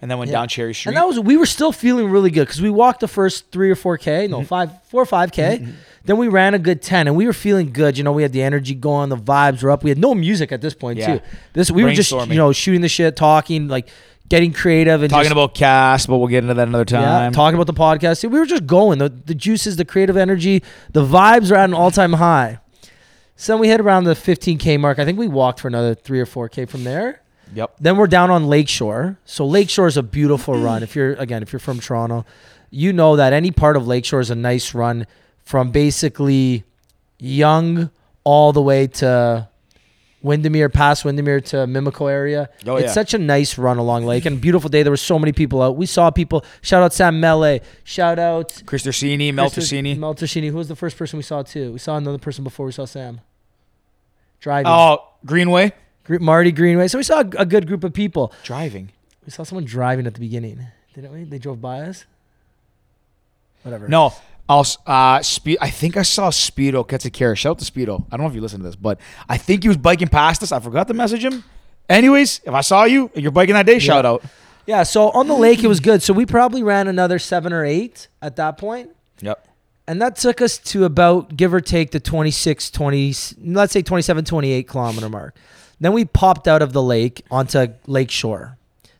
and 0.00 0.10
then 0.10 0.16
went 0.18 0.30
Yeah. 0.30 0.38
down 0.38 0.48
Cherry 0.48 0.72
Street. 0.72 0.92
And 0.92 0.96
that 0.96 1.06
was 1.06 1.20
we 1.20 1.36
were 1.36 1.44
still 1.44 1.72
feeling 1.72 2.10
really 2.10 2.30
good 2.30 2.46
because 2.46 2.62
we 2.62 2.70
walked 2.70 3.00
the 3.00 3.08
first 3.08 3.50
three 3.52 3.70
or 3.70 3.74
four 3.74 3.98
k, 3.98 4.24
Mm-hmm. 4.24 4.32
no 4.32 4.44
five, 4.44 4.70
four 4.84 5.02
or 5.02 5.06
five 5.06 5.30
k. 5.30 5.66
Then 6.06 6.16
we 6.16 6.28
ran 6.28 6.54
a 6.54 6.58
good 6.58 6.80
ten, 6.80 7.06
and 7.06 7.16
we 7.16 7.26
were 7.26 7.32
feeling 7.34 7.70
good. 7.72 7.98
You 7.98 8.04
know, 8.04 8.12
we 8.12 8.22
had 8.22 8.32
the 8.32 8.42
energy 8.42 8.74
going, 8.74 9.10
the 9.10 9.16
vibes 9.16 9.62
were 9.62 9.70
up. 9.72 9.84
We 9.84 9.90
had 9.90 9.98
no 9.98 10.14
music 10.14 10.50
at 10.52 10.60
this 10.62 10.72
point 10.72 10.98
Yeah. 10.98 11.16
too. 11.18 11.20
This 11.52 11.70
we 11.70 11.84
were 11.84 11.92
just 11.92 12.10
Brainstorming. 12.12 12.28
you 12.30 12.36
know 12.36 12.52
shooting 12.52 12.80
the 12.80 12.88
shit, 12.88 13.14
talking, 13.16 13.68
like 13.68 13.88
getting 14.28 14.52
creative, 14.54 15.02
and 15.02 15.10
talking 15.10 15.24
just, 15.24 15.32
about 15.32 15.54
cast, 15.54 16.08
but 16.08 16.16
we'll 16.16 16.28
get 16.28 16.44
into 16.44 16.54
that 16.54 16.66
another 16.66 16.84
yeah, 16.88 17.00
time. 17.04 17.32
talking 17.32 17.56
about 17.56 17.66
the 17.66 17.74
podcast. 17.74 18.22
We 18.30 18.38
were 18.38 18.46
just 18.46 18.66
going. 18.66 19.00
The 19.00 19.10
the 19.10 19.34
juices, 19.34 19.76
the 19.76 19.84
creative 19.84 20.16
energy, 20.16 20.62
the 20.92 21.04
vibes 21.04 21.50
are 21.52 21.56
at 21.56 21.64
an 21.68 21.74
all 21.74 21.90
time 21.90 22.14
high. 22.14 22.58
So 23.36 23.52
then 23.52 23.60
we 23.60 23.68
hit 23.68 23.80
around 23.80 24.04
the 24.04 24.14
15k 24.14 24.80
mark. 24.80 24.98
I 24.98 25.04
think 25.04 25.18
we 25.18 25.28
walked 25.28 25.60
for 25.60 25.68
another 25.68 25.94
three 25.94 26.20
or 26.20 26.26
four 26.26 26.48
k 26.48 26.64
from 26.64 26.84
there. 26.84 27.20
yep. 27.54 27.74
Then 27.78 27.96
we're 27.96 28.06
down 28.06 28.30
on 28.30 28.46
Lakeshore. 28.48 29.18
So 29.24 29.46
Lakeshore 29.46 29.86
is 29.86 29.96
a 29.96 30.02
beautiful 30.02 30.58
run. 30.58 30.80
Mm. 30.80 30.84
If 30.84 30.96
you're 30.96 31.12
again, 31.14 31.42
if 31.42 31.52
you're 31.52 31.60
from 31.60 31.78
Toronto, 31.78 32.24
you 32.70 32.92
know 32.92 33.16
that 33.16 33.32
any 33.32 33.50
part 33.50 33.76
of 33.76 33.86
Lakeshore 33.86 34.20
is 34.20 34.30
a 34.30 34.34
nice 34.34 34.74
run 34.74 35.06
from 35.44 35.70
basically 35.70 36.64
Yonge 37.18 37.90
all 38.24 38.52
the 38.52 38.62
way 38.62 38.86
to 38.86 39.48
Windermere, 40.26 40.68
past 40.68 41.04
Windermere 41.04 41.40
to 41.40 41.56
Mimico 41.68 42.10
area. 42.10 42.50
Oh, 42.66 42.74
it's 42.74 42.86
yeah. 42.86 42.92
such 42.92 43.14
a 43.14 43.18
nice 43.18 43.56
run 43.56 43.78
along 43.78 44.04
lake 44.04 44.26
and 44.26 44.40
beautiful 44.40 44.68
day. 44.68 44.82
There 44.82 44.90
were 44.90 44.96
so 44.96 45.20
many 45.20 45.32
people 45.32 45.62
out. 45.62 45.76
We 45.76 45.86
saw 45.86 46.10
people. 46.10 46.44
Shout 46.62 46.82
out 46.82 46.92
Sam 46.92 47.20
Mele. 47.20 47.60
Shout 47.84 48.18
out 48.18 48.60
Chris 48.66 48.82
Tersini, 48.82 49.32
Mel 49.32 49.48
Tersini. 49.50 49.96
Mel 49.96 50.16
Tersini. 50.16 50.50
Who 50.50 50.56
was 50.56 50.66
the 50.66 50.74
first 50.74 50.98
person 50.98 51.16
we 51.16 51.22
saw 51.22 51.42
too? 51.42 51.72
We 51.72 51.78
saw 51.78 51.96
another 51.96 52.18
person 52.18 52.42
before 52.42 52.66
we 52.66 52.72
saw 52.72 52.86
Sam. 52.86 53.20
Driving. 54.40 54.66
Oh, 54.66 54.98
Greenway. 55.24 55.72
Gr- 56.02 56.18
Marty 56.18 56.50
Greenway. 56.50 56.88
So 56.88 56.98
we 56.98 57.04
saw 57.04 57.20
a, 57.20 57.28
a 57.38 57.46
good 57.46 57.68
group 57.68 57.84
of 57.84 57.92
people. 57.92 58.32
Driving. 58.42 58.90
We 59.24 59.30
saw 59.30 59.44
someone 59.44 59.64
driving 59.64 60.08
at 60.08 60.14
the 60.14 60.20
beginning, 60.20 60.60
didn't 60.92 61.12
we? 61.12 61.22
They 61.22 61.38
drove 61.38 61.60
by 61.60 61.82
us. 61.82 62.04
Whatever. 63.62 63.86
No. 63.86 64.12
I'll, 64.48 64.60
s- 64.60 64.78
uh, 64.86 65.20
Spe- 65.22 65.60
I 65.60 65.70
think 65.70 65.96
I 65.96 66.02
saw 66.02 66.30
Speedo 66.30 66.86
Ketsikara. 66.86 67.36
Shout 67.36 67.50
out 67.52 67.58
to 67.58 67.70
Speedo. 67.70 68.04
I 68.10 68.16
don't 68.16 68.24
know 68.24 68.28
if 68.30 68.34
you 68.34 68.40
listen 68.40 68.60
to 68.60 68.64
this, 68.66 68.76
but 68.76 69.00
I 69.28 69.36
think 69.38 69.62
he 69.62 69.68
was 69.68 69.76
biking 69.76 70.08
past 70.08 70.42
us. 70.42 70.52
I 70.52 70.60
forgot 70.60 70.86
to 70.88 70.94
message 70.94 71.24
him. 71.24 71.42
Anyways, 71.88 72.40
if 72.44 72.52
I 72.54 72.60
saw 72.60 72.84
you 72.84 73.10
and 73.14 73.22
you're 73.22 73.32
biking 73.32 73.54
that 73.54 73.66
day, 73.66 73.78
shout 73.78 74.04
out. 74.06 74.24
Yeah. 74.66 74.82
So 74.82 75.10
on 75.10 75.28
the 75.28 75.34
lake, 75.34 75.62
it 75.64 75.68
was 75.68 75.80
good. 75.80 76.02
So 76.02 76.12
we 76.12 76.26
probably 76.26 76.62
ran 76.62 76.88
another 76.88 77.18
seven 77.18 77.52
or 77.52 77.64
eight 77.64 78.08
at 78.22 78.36
that 78.36 78.58
point, 78.58 78.90
Yep. 79.20 79.46
and 79.86 80.02
that 80.02 80.16
took 80.16 80.40
us 80.40 80.58
to 80.58 80.84
about 80.84 81.36
give 81.36 81.54
or 81.54 81.60
take 81.60 81.92
the 81.92 82.00
26, 82.00 82.70
20, 82.70 83.14
let's 83.44 83.72
say 83.72 83.82
27, 83.82 84.24
28 84.24 84.68
kilometer 84.68 85.08
mark. 85.08 85.36
Then 85.80 85.92
we 85.92 86.04
popped 86.04 86.48
out 86.48 86.62
of 86.62 86.72
the 86.72 86.82
lake 86.82 87.22
onto 87.30 87.68
Lake 87.86 88.10
Shore. 88.10 88.56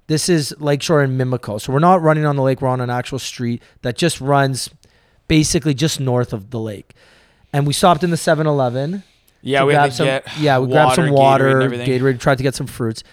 This 0.08 0.28
is 0.28 0.54
Lakeshore 0.60 1.02
in 1.02 1.18
Mimico. 1.18 1.60
So 1.60 1.72
we're 1.72 1.78
not 1.80 2.00
running 2.02 2.24
on 2.26 2.36
the 2.36 2.42
lake. 2.42 2.60
We're 2.62 2.68
on 2.68 2.80
an 2.80 2.90
actual 2.90 3.18
street 3.18 3.60
that 3.82 3.96
just 3.96 4.20
runs 4.20 4.70
basically 5.28 5.74
just 5.74 6.00
north 6.00 6.32
of 6.32 6.50
the 6.50 6.60
lake. 6.60 6.94
And 7.52 7.66
we 7.66 7.72
stopped 7.72 8.04
in 8.04 8.10
the 8.10 8.16
7 8.16 8.46
Eleven. 8.46 9.02
Yeah, 9.42 9.64
we 9.64 9.72
grab 9.74 9.84
had 9.84 9.92
some, 9.92 10.06
get 10.06 10.38
yeah, 10.38 10.58
we 10.58 10.66
grabbed 10.68 10.96
some 10.96 11.04
Gatorade 11.06 11.12
water, 11.12 11.60
and 11.60 11.72
Gatorade, 11.74 12.18
tried 12.18 12.38
to 12.38 12.42
get 12.42 12.54
some 12.56 12.66
fruits, 12.66 13.04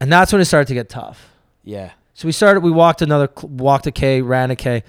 and 0.00 0.12
that's 0.12 0.32
when 0.32 0.40
it 0.40 0.44
started 0.44 0.68
to 0.68 0.74
get 0.74 0.88
tough. 0.88 1.30
Yeah. 1.64 1.90
So 2.14 2.26
we 2.28 2.32
started. 2.32 2.60
We 2.60 2.70
walked 2.70 3.02
another, 3.02 3.28
walked 3.42 3.86
a 3.88 3.90
k, 3.90 4.22
ran 4.22 4.52
a 4.52 4.56
k, 4.56 4.84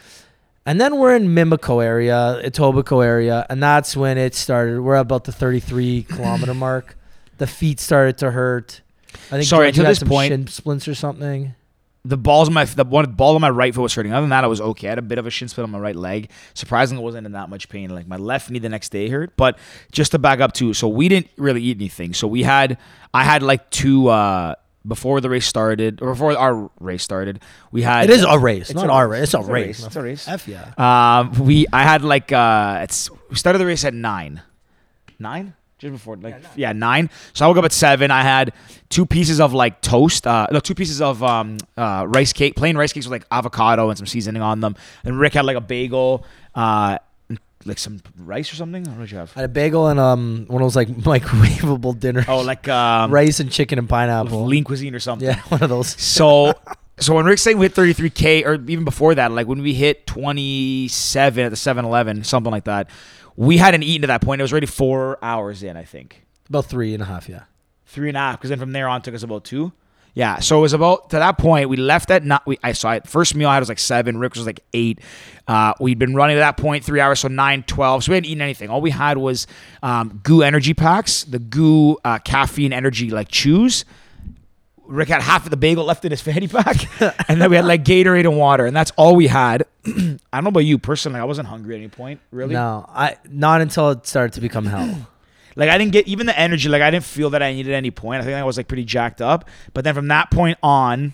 and 0.64 0.80
then 0.80 0.98
we're 0.98 1.16
in 1.16 1.30
Mimico 1.30 1.84
area, 1.84 2.40
Etobicoke 2.44 3.04
area, 3.04 3.48
and 3.50 3.64
that's 3.64 3.98
when 3.98 4.20
it 4.20 4.36
started. 4.36 4.80
We're 4.82 4.98
about 4.98 5.24
the 5.24 5.32
33 5.32 6.04
kilometer 6.10 6.54
mark. 6.54 6.96
The 7.40 7.48
feet 7.48 7.80
started 7.80 8.20
to 8.20 8.30
hurt. 8.30 8.82
I 9.32 9.38
think 9.38 9.46
Sorry, 9.46 9.72
George, 9.72 9.76
to 9.76 9.84
this 9.90 10.00
some 10.00 10.08
point- 10.08 10.30
shin 10.32 10.48
splints 10.48 10.88
or 10.88 10.94
something. 10.94 11.56
The 12.06 12.18
balls 12.18 12.48
on 12.48 12.54
my 12.54 12.66
the 12.66 12.84
one 12.86 13.12
ball 13.14 13.36
on 13.36 13.42
my 13.42 13.50
right 13.50 13.74
foot 13.74 13.82
was 13.82 13.94
hurting. 13.94 14.14
Other 14.14 14.22
than 14.22 14.30
that, 14.30 14.44
I 14.44 14.48
was 14.48 14.62
okay. 14.62 14.88
I 14.88 14.92
had 14.92 15.00
a 15.00 15.02
bit 15.02 15.18
of 15.18 15.26
a 15.26 15.30
shin 15.30 15.48
splint 15.48 15.66
on 15.66 15.72
my 15.72 15.80
right 15.80 15.96
leg. 15.96 16.30
Surprisingly, 16.54 17.02
I 17.02 17.04
wasn't 17.04 17.26
in 17.26 17.34
that 17.34 17.50
much 17.50 17.68
pain. 17.68 17.90
Like 17.90 18.08
my 18.08 18.18
left 18.18 18.50
knee 18.50 18.60
the 18.60 18.70
next 18.70 18.90
day 18.90 19.10
hurt. 19.10 19.36
But 19.36 19.58
just 19.92 20.12
to 20.12 20.20
back 20.20 20.40
up 20.40 20.54
too, 20.54 20.74
so 20.74 20.88
we 20.88 21.10
didn't 21.10 21.30
really 21.38 21.62
eat 21.64 21.78
anything. 21.78 22.14
So 22.14 22.28
we 22.28 22.44
had 22.44 22.78
I 23.14 23.24
had 23.24 23.42
like 23.44 23.70
two 23.72 24.08
uh 24.10 24.56
before 24.88 25.20
the 25.20 25.32
race 25.32 25.48
started 25.48 26.00
or 26.02 26.12
before 26.12 26.38
our 26.38 26.70
race 26.80 27.02
started. 27.02 27.42
We 27.72 27.82
had 27.82 28.04
It 28.08 28.12
is 28.12 28.24
a 28.24 28.38
race, 28.38 28.70
It's 28.70 28.76
not 28.76 28.86
a 28.88 28.92
our 28.92 29.08
race. 29.08 29.22
race. 29.22 29.24
It's 29.24 29.34
a 29.34 29.40
It's 29.40 29.48
a 29.50 29.52
race. 29.52 29.66
race. 29.80 29.86
It's 29.88 29.96
a 29.96 30.02
race. 30.04 30.28
F 30.28 30.48
yeah. 30.48 30.74
Um, 30.78 31.32
we 31.44 31.66
I 31.74 31.82
had 31.82 32.04
like 32.04 32.32
uh, 32.32 32.82
it's 32.84 33.10
we 33.30 33.36
started 33.36 33.58
the 33.58 33.66
race 33.66 33.84
at 33.84 33.96
nine, 33.96 34.44
nine. 35.18 35.56
Just 35.78 35.92
before 35.92 36.16
like 36.18 36.36
yeah 36.56 36.72
nine. 36.74 37.10
So 37.34 37.46
I 37.46 37.48
woke 37.48 37.58
up 37.58 37.66
at 37.66 37.72
seven. 37.72 38.12
I 38.12 38.22
had 38.22 38.54
two 38.90 39.06
pieces 39.06 39.40
of 39.40 39.54
like 39.54 39.82
toast, 39.82 40.26
uh, 40.26 40.48
no, 40.52 40.60
two 40.60 40.76
pieces 40.76 41.02
of 41.02 41.22
um, 41.24 41.58
uh, 41.78 42.06
rice 42.08 42.34
cake, 42.34 42.56
plain 42.56 42.78
rice 42.78 42.94
cakes 42.94 43.06
with 43.06 43.12
like 43.12 43.26
avocado 43.32 43.90
and 43.90 43.98
some 43.98 44.08
seasoning 44.08 44.42
on 44.42 44.60
them. 44.62 44.76
And 45.04 45.20
Rick 45.20 45.34
had 45.34 45.46
like 45.46 45.58
a 45.58 45.62
bagel, 45.62 46.26
uh, 46.54 46.98
like 47.66 47.80
some 47.80 48.00
rice 48.18 48.54
or 48.54 48.56
something. 48.56 48.84
What 48.84 49.00
did 49.00 49.12
you 49.12 49.18
have? 49.18 49.34
I 49.36 49.42
had 49.42 49.50
a 49.50 49.54
bagel 49.54 49.88
and 49.88 50.00
um 50.00 50.46
one 50.48 50.62
of 50.62 50.66
those 50.66 50.76
like 50.76 50.88
microwavable 51.22 52.00
dinner. 52.00 52.24
Oh, 52.28 52.42
like 52.42 52.68
um, 52.68 53.12
rice 53.12 53.40
and 53.40 53.52
chicken 53.52 53.80
and 53.80 53.90
pineapple. 53.90 54.46
lean 54.46 54.64
cuisine 54.64 54.96
or 54.96 55.00
something. 55.00 55.28
Yeah, 55.28 55.42
one 55.50 55.62
of 55.64 55.70
those. 55.70 56.00
So, 56.02 56.54
so 57.00 57.16
when 57.16 57.26
Rick's 57.26 57.42
saying 57.42 57.58
we 57.58 57.66
hit 57.66 57.76
33k, 57.76 58.46
or 58.46 58.54
even 58.70 58.86
before 58.86 59.16
that, 59.16 59.32
like 59.32 59.48
when 59.48 59.62
we 59.62 59.74
hit 59.74 60.08
27 60.08 61.46
at 61.46 61.50
the 61.50 61.58
7-Eleven, 61.58 62.24
something 62.24 62.52
like 62.52 62.66
that, 62.66 62.90
we 63.36 63.58
hadn't 63.58 63.84
eaten 63.84 64.02
to 64.02 64.08
that 64.08 64.22
point. 64.22 64.42
It 64.42 64.44
was 64.44 64.52
already 64.52 64.68
four 64.68 65.18
hours 65.22 65.64
in, 65.64 65.78
I 65.78 65.84
think, 65.84 66.26
About 66.50 66.66
three 66.66 66.94
and 66.94 67.04
a 67.04 67.06
half, 67.06 67.28
yeah. 67.30 67.44
three 67.86 68.08
and 68.10 68.18
a 68.18 68.20
half. 68.20 68.38
Because 68.38 68.50
then 68.50 68.60
from 68.60 68.72
there 68.72 68.88
on, 68.88 69.02
it 69.02 69.04
took 69.04 69.16
us 69.16 69.24
about 69.24 69.44
two. 69.44 69.72
Yeah, 70.14 70.40
so 70.40 70.58
it 70.60 70.62
was 70.62 70.72
about 70.72 71.10
to 71.10 71.18
that 71.18 71.38
point. 71.38 71.68
We 71.68 71.76
left 71.76 72.10
at 72.10 72.24
not. 72.24 72.48
We 72.48 72.58
I 72.64 72.72
saw 72.72 72.94
it. 72.94 73.06
First 73.06 73.36
meal 73.36 73.50
I 73.50 73.56
had 73.56 73.60
was 73.60 73.68
like 73.68 73.80
seven. 73.80 74.18
Rick 74.18 74.36
was 74.36 74.46
like 74.46 74.62
eight. 74.74 75.02
Uh, 75.46 75.74
we'd 75.82 76.00
been 76.00 76.16
running 76.16 76.38
to 76.38 76.40
that 76.40 76.56
point 76.56 76.86
three 76.86 77.02
hours, 77.02 77.20
so 77.20 77.28
nine, 77.28 77.64
12. 77.64 78.06
So 78.06 78.12
we 78.12 78.16
hadn't 78.16 78.30
eaten 78.30 78.42
anything. 78.42 78.70
All 78.70 78.80
we 78.80 78.92
had 78.92 79.18
was 79.18 79.46
um, 79.84 80.22
goo 80.24 80.42
energy 80.42 80.74
packs, 80.74 81.26
the 81.26 81.38
goo 81.38 81.98
uh, 82.06 82.20
caffeine 82.20 82.72
energy 82.72 83.10
like 83.10 83.28
chews. 83.28 83.84
Rick 84.88 85.10
had 85.10 85.22
half 85.22 85.46
of 85.46 85.50
the 85.52 85.58
bagel 85.58 85.84
left 85.86 86.06
in 86.06 86.12
his 86.12 86.22
fanny 86.22 86.48
pack, 86.48 86.78
and 87.30 87.42
then 87.42 87.50
we 87.50 87.56
had 87.56 87.66
like 87.66 87.84
Gatorade 87.84 88.22
and 88.26 88.38
water, 88.38 88.66
and 88.66 88.76
that's 88.76 88.92
all 88.98 89.16
we 89.16 89.28
had. 89.28 89.66
I 89.86 89.92
don't 89.92 90.44
know 90.44 90.48
about 90.50 90.60
you 90.66 90.78
personally. 90.78 91.20
I 91.20 91.24
wasn't 91.24 91.48
hungry 91.48 91.76
at 91.76 91.80
any 91.80 91.88
point, 91.90 92.20
really. 92.32 92.54
No, 92.54 92.86
I 92.90 93.18
not 93.30 93.62
until 93.62 93.90
it 93.92 94.06
started 94.08 94.34
to 94.34 94.42
become 94.42 94.66
hell. 94.66 95.08
Like 95.58 95.70
I 95.70 95.78
didn't 95.78 95.94
get 95.94 96.06
even 96.10 96.26
the 96.26 96.38
energy. 96.38 96.68
Like 96.68 96.82
I 96.82 96.92
didn't 96.92 97.06
feel 97.06 97.30
that 97.30 97.42
I 97.42 97.54
needed 97.54 97.74
any 97.74 97.90
point. 97.90 98.22
I 98.22 98.26
think 98.26 98.36
I 98.36 98.44
was 98.44 98.58
like 98.58 98.68
pretty 98.68 98.84
jacked 98.84 99.22
up. 99.22 99.48
But 99.74 99.86
then 99.86 99.96
from 99.96 100.10
that 100.10 100.30
point 100.30 100.58
on, 100.62 101.14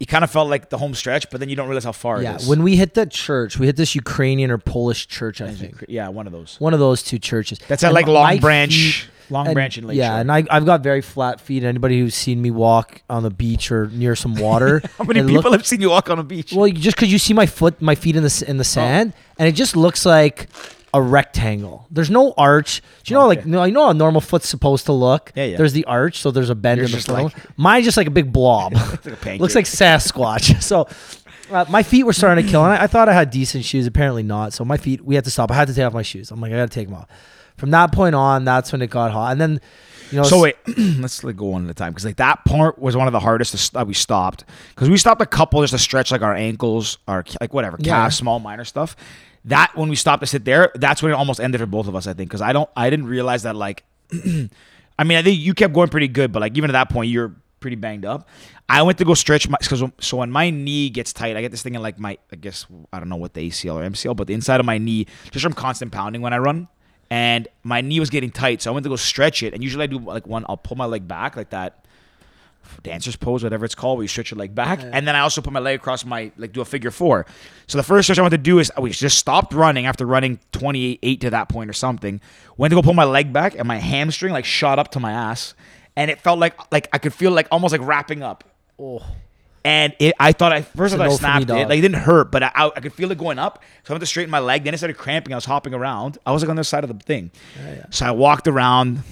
you 0.00 0.06
kind 0.06 0.24
of 0.24 0.30
felt 0.30 0.48
like 0.48 0.70
the 0.70 0.78
home 0.78 0.94
stretch. 0.94 1.28
But 1.30 1.38
then 1.40 1.50
you 1.50 1.54
don't 1.54 1.68
realize 1.68 1.84
how 1.84 1.92
far 1.92 2.16
it 2.16 2.20
is. 2.20 2.24
yeah, 2.24 2.34
it 2.36 2.40
is. 2.40 2.48
when 2.48 2.62
we 2.62 2.76
hit 2.76 2.94
that 2.94 3.10
church, 3.10 3.58
we 3.58 3.66
hit 3.66 3.76
this 3.76 3.94
Ukrainian 3.94 4.50
or 4.50 4.56
Polish 4.56 5.08
church, 5.08 5.42
I 5.42 5.50
think. 5.52 5.84
yeah, 5.88 6.08
one 6.08 6.26
of 6.26 6.32
those. 6.32 6.56
One 6.58 6.72
of 6.72 6.80
those 6.80 7.02
two 7.02 7.18
churches. 7.18 7.58
That's 7.68 7.84
at 7.84 7.88
And 7.88 7.94
like 7.94 8.06
Long 8.06 8.32
feet- 8.32 8.40
Branch, 8.40 9.08
Long 9.30 9.46
and- 9.46 9.54
Branch 9.54 9.76
and 9.78 9.86
Lake 9.86 9.96
Yeah, 9.98 10.10
Shore. 10.10 10.20
and 10.20 10.32
I, 10.32 10.44
I've 10.50 10.66
got 10.66 10.82
very 10.82 11.00
flat 11.00 11.40
feet. 11.40 11.64
Anybody 11.64 11.98
who's 12.00 12.14
seen 12.14 12.40
me 12.42 12.50
walk 12.50 13.02
on 13.10 13.22
the 13.22 13.30
beach 13.30 13.70
or 13.72 13.88
near 13.88 14.14
some 14.16 14.34
water, 14.34 14.82
how 14.98 15.04
many 15.04 15.20
people 15.22 15.50
look- 15.50 15.52
have 15.60 15.66
seen 15.66 15.80
you 15.80 15.90
walk 15.90 16.10
on 16.10 16.18
a 16.18 16.24
beach? 16.24 16.52
well, 16.52 16.68
just 16.70 16.96
because 16.96 17.12
you 17.12 17.18
see 17.18 17.34
my 17.34 17.46
foot, 17.46 17.80
my 17.82 17.94
feet 17.94 18.16
in 18.16 18.22
the 18.22 18.44
in 18.46 18.56
Oh. 18.56 18.58
the 18.58 18.64
sand, 18.64 19.12
and 19.38 19.48
it 19.48 19.52
just 19.52 19.76
looks 19.76 20.04
like 20.06 20.48
a 20.94 21.00
rectangle. 21.00 21.86
There's 21.90 22.10
no 22.10 22.34
arch. 22.36 22.82
Do 23.04 23.14
you 23.14 23.18
know, 23.18 23.26
like, 23.26 23.38
Okay. 23.38 23.46
you 23.48 23.52
know, 23.52 23.64
you 23.64 23.72
know 23.72 23.84
how 23.84 23.90
a 23.90 23.94
normal 23.94 24.20
foot's 24.20 24.46
supposed 24.46 24.84
to 24.86 24.92
look? 24.92 25.32
Yeah, 25.34 25.44
yeah. 25.44 25.56
There's 25.56 25.72
the 25.72 25.86
arch, 25.86 26.18
so 26.18 26.30
there's 26.30 26.50
a 26.50 26.54
bend 26.54 26.78
Yours 26.80 26.90
in 26.92 26.96
the 26.98 27.02
stone. 27.02 27.22
like- 27.24 27.36
Mine's 27.58 27.86
just 27.86 27.96
like 27.96 28.06
a 28.06 28.10
big 28.10 28.30
blob. 28.30 28.74
like 28.74 28.92
a 29.06 29.10
pancake. 29.16 29.40
Looks 29.40 29.54
like 29.54 29.64
Sasquatch. 29.64 30.62
so 30.62 30.86
uh, 31.50 31.64
my 31.70 31.82
feet 31.82 32.02
were 32.04 32.12
starting 32.12 32.44
to 32.44 32.50
kill, 32.50 32.62
and 32.64 32.74
I, 32.74 32.84
I 32.84 32.86
thought 32.88 33.08
I 33.08 33.14
had 33.14 33.30
decent 33.30 33.64
shoes. 33.64 33.86
Apparently 33.86 34.22
not. 34.22 34.52
So 34.52 34.66
my 34.66 34.76
feet, 34.76 35.00
we 35.02 35.14
had 35.14 35.24
to 35.24 35.30
stop. 35.30 35.50
I 35.50 35.54
had 35.54 35.68
to 35.68 35.74
take 35.74 35.84
off 35.86 35.94
my 35.94 36.02
shoes. 36.02 36.30
I'm 36.30 36.40
like, 36.42 36.52
I 36.52 36.56
got 36.56 36.70
to 36.70 36.74
take 36.74 36.88
them 36.88 36.96
off. 36.96 37.08
From 37.62 37.70
that 37.70 37.92
point 37.92 38.16
on, 38.16 38.44
that's 38.44 38.72
when 38.72 38.82
it 38.82 38.90
got 38.90 39.12
hot. 39.12 39.30
And 39.30 39.40
then, 39.40 39.60
you 40.10 40.16
know, 40.16 40.24
So 40.24 40.40
wait, 40.40 40.56
let's 40.98 41.22
like 41.22 41.36
go 41.36 41.44
one 41.46 41.62
at 41.64 41.70
a 41.70 41.74
time 41.74 41.92
because 41.92 42.04
like 42.04 42.16
that 42.16 42.44
part 42.44 42.76
was 42.76 42.96
one 42.96 43.06
of 43.06 43.12
the 43.12 43.20
hardest 43.20 43.72
that 43.74 43.86
we 43.86 43.94
stopped 43.94 44.44
because 44.74 44.90
we 44.90 44.96
stopped 44.96 45.22
a 45.22 45.26
couple 45.26 45.60
just 45.60 45.70
to 45.70 45.78
stretch 45.78 46.10
like 46.10 46.22
our 46.22 46.34
ankles, 46.34 46.98
our 47.06 47.24
like 47.40 47.54
whatever 47.54 47.76
Yeah. 47.78 48.08
small 48.08 48.40
minor 48.40 48.64
stuff. 48.64 48.96
That 49.44 49.76
when 49.76 49.88
we 49.88 49.94
stopped 49.94 50.22
to 50.22 50.26
sit 50.26 50.44
there, 50.44 50.72
that's 50.74 51.04
when 51.04 51.12
it 51.12 51.14
almost 51.14 51.38
ended 51.38 51.60
for 51.60 51.66
both 51.68 51.86
of 51.86 51.94
us. 51.94 52.08
I 52.08 52.14
think 52.14 52.30
because 52.30 52.42
I 52.42 52.52
don't, 52.52 52.68
I 52.76 52.90
didn't 52.90 53.06
realize 53.06 53.44
that 53.44 53.54
like, 53.54 53.84
I 54.12 55.04
mean, 55.04 55.18
I 55.18 55.22
think 55.22 55.38
you 55.40 55.54
kept 55.54 55.72
going 55.72 55.88
pretty 55.88 56.08
good, 56.08 56.32
but 56.32 56.40
like 56.40 56.56
even 56.56 56.68
at 56.68 56.72
that 56.72 56.90
point, 56.90 57.10
you're 57.10 57.34
pretty 57.60 57.76
banged 57.76 58.04
up. 58.04 58.28
I 58.68 58.82
went 58.82 58.98
to 58.98 59.04
go 59.04 59.14
stretch 59.14 59.48
my 59.48 59.56
because 59.60 59.82
so 60.00 60.16
when 60.16 60.30
my 60.32 60.50
knee 60.50 60.90
gets 60.90 61.12
tight, 61.12 61.36
I 61.36 61.42
get 61.42 61.50
this 61.52 61.62
thing 61.62 61.74
in 61.76 61.82
like 61.82 61.98
my 61.98 62.18
I 62.32 62.36
guess 62.36 62.66
I 62.92 62.98
don't 62.98 63.08
know 63.08 63.16
what 63.16 63.34
the 63.34 63.48
ACL 63.48 63.74
or 63.76 63.88
MCL, 63.88 64.16
but 64.16 64.26
the 64.26 64.34
inside 64.34 64.58
of 64.60 64.66
my 64.66 64.78
knee 64.78 65.06
just 65.30 65.42
from 65.44 65.52
constant 65.52 65.92
pounding 65.92 66.22
when 66.22 66.32
I 66.32 66.38
run 66.38 66.68
and 67.12 67.46
my 67.62 67.82
knee 67.82 68.00
was 68.00 68.08
getting 68.08 68.30
tight, 68.30 68.62
so 68.62 68.70
I 68.70 68.72
went 68.72 68.84
to 68.84 68.88
go 68.88 68.96
stretch 68.96 69.42
it. 69.42 69.52
And 69.52 69.62
usually 69.62 69.84
I 69.84 69.86
do 69.86 69.98
like 69.98 70.26
one, 70.26 70.46
I'll 70.48 70.56
pull 70.56 70.78
my 70.78 70.86
leg 70.86 71.06
back 71.06 71.36
like 71.36 71.50
that 71.50 71.84
dancer's 72.82 73.16
pose, 73.16 73.42
whatever 73.42 73.66
it's 73.66 73.74
called, 73.74 73.98
where 73.98 74.04
you 74.04 74.08
stretch 74.08 74.30
your 74.30 74.38
leg 74.38 74.54
back, 74.54 74.80
and 74.82 75.06
then 75.06 75.14
I 75.14 75.20
also 75.20 75.42
put 75.42 75.52
my 75.52 75.60
leg 75.60 75.76
across 75.76 76.06
my 76.06 76.32
like 76.38 76.54
do 76.54 76.62
a 76.62 76.64
figure 76.64 76.90
four. 76.90 77.26
So 77.66 77.76
the 77.76 77.84
first 77.84 78.06
stretch 78.06 78.18
I 78.18 78.22
want 78.22 78.32
to 78.32 78.38
do 78.38 78.60
is 78.60 78.72
we 78.80 78.88
just 78.92 79.18
stopped 79.18 79.52
running 79.52 79.84
after 79.84 80.06
running 80.06 80.40
28 80.52 81.20
to 81.20 81.30
that 81.30 81.50
point 81.50 81.68
or 81.68 81.74
something. 81.74 82.18
Went 82.56 82.70
to 82.70 82.76
go 82.76 82.82
pull 82.82 82.94
my 82.94 83.04
leg 83.04 83.30
back, 83.30 83.56
and 83.58 83.68
my 83.68 83.76
hamstring 83.76 84.32
like 84.32 84.46
shot 84.46 84.78
up 84.78 84.92
to 84.92 85.00
my 85.00 85.12
ass, 85.12 85.52
and 85.94 86.10
it 86.10 86.18
felt 86.18 86.38
like 86.38 86.72
like 86.72 86.88
I 86.94 86.98
could 86.98 87.12
feel 87.12 87.32
like 87.32 87.46
almost 87.50 87.72
like 87.72 87.86
wrapping 87.86 88.22
up. 88.22 88.42
oh, 88.80 89.04
And 89.64 89.94
it, 90.00 90.14
I 90.18 90.32
thought 90.32 90.52
I 90.52 90.62
first 90.62 90.92
It's 90.94 91.00
I 91.00 91.06
a 91.06 91.08
thought 91.08 91.22
I 91.24 91.34
no 91.34 91.38
for 91.38 91.40
me, 91.40 91.46
snapped 91.46 91.60
it. 91.62 91.68
Like 91.68 91.78
it 91.78 91.82
didn't 91.82 92.02
hurt, 92.02 92.32
but 92.32 92.42
I, 92.42 92.50
I, 92.54 92.66
I 92.76 92.80
could 92.80 92.92
feel 92.92 93.10
it 93.12 93.18
going 93.18 93.38
up. 93.38 93.62
So 93.84 93.92
I 93.92 93.94
went 93.94 94.00
to 94.00 94.06
straighten 94.06 94.30
my 94.30 94.40
leg. 94.40 94.64
Then 94.64 94.74
it 94.74 94.78
started 94.78 94.96
cramping. 94.98 95.32
I 95.32 95.36
was 95.36 95.44
hopping 95.44 95.72
around. 95.72 96.18
I 96.26 96.32
was 96.32 96.42
like 96.42 96.50
on 96.50 96.56
the 96.56 96.64
side 96.64 96.82
of 96.84 96.88
the 96.96 97.04
thing. 97.04 97.30
So 97.90 98.06
I 98.06 98.10
walked 98.10 98.48
around, 98.48 99.02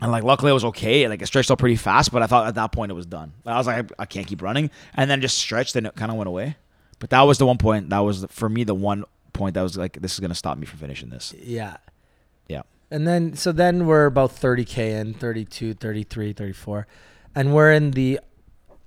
and 0.00 0.10
like 0.10 0.24
luckily 0.24 0.50
I 0.50 0.54
was 0.54 0.64
okay. 0.66 1.06
Like 1.06 1.22
it 1.22 1.26
stretched 1.26 1.50
out 1.50 1.58
pretty 1.58 1.76
fast, 1.76 2.10
but 2.12 2.22
I 2.22 2.26
thought 2.26 2.46
at 2.48 2.56
that 2.56 2.72
point 2.72 2.90
it 2.90 2.94
was 2.94 3.06
done. 3.06 3.32
I 3.46 3.56
was 3.58 3.66
like 3.68 3.92
I, 3.92 4.02
I 4.02 4.06
can't 4.06 4.26
keep 4.26 4.42
running, 4.42 4.70
and 4.94 5.08
then 5.10 5.20
just 5.20 5.38
stretched, 5.38 5.76
and 5.76 5.86
it 5.86 5.94
kind 5.94 6.10
of 6.10 6.16
went 6.16 6.28
away. 6.28 6.56
But 6.98 7.10
that 7.10 7.22
was 7.22 7.38
the 7.38 7.46
one 7.46 7.58
point. 7.58 7.90
That 7.90 8.00
was 8.00 8.22
the, 8.22 8.28
for 8.28 8.48
me 8.48 8.64
the 8.64 8.74
one 8.74 9.04
point 9.32 9.54
that 9.54 9.62
was 9.62 9.76
like 9.76 10.00
this 10.02 10.14
is 10.14 10.20
gonna 10.20 10.34
stop 10.34 10.58
me 10.58 10.66
from 10.66 10.80
finishing 10.80 11.10
this. 11.10 11.32
yeah. 11.40 11.76
Yeah. 12.48 12.62
And 12.90 13.06
then, 13.06 13.36
so 13.36 13.52
then 13.52 13.86
we're 13.86 14.06
about 14.06 14.32
30K 14.32 15.00
in, 15.00 15.14
32, 15.14 15.74
33, 15.74 16.32
34. 16.32 16.86
And 17.36 17.54
we're 17.54 17.72
in 17.72 17.92
the, 17.92 18.18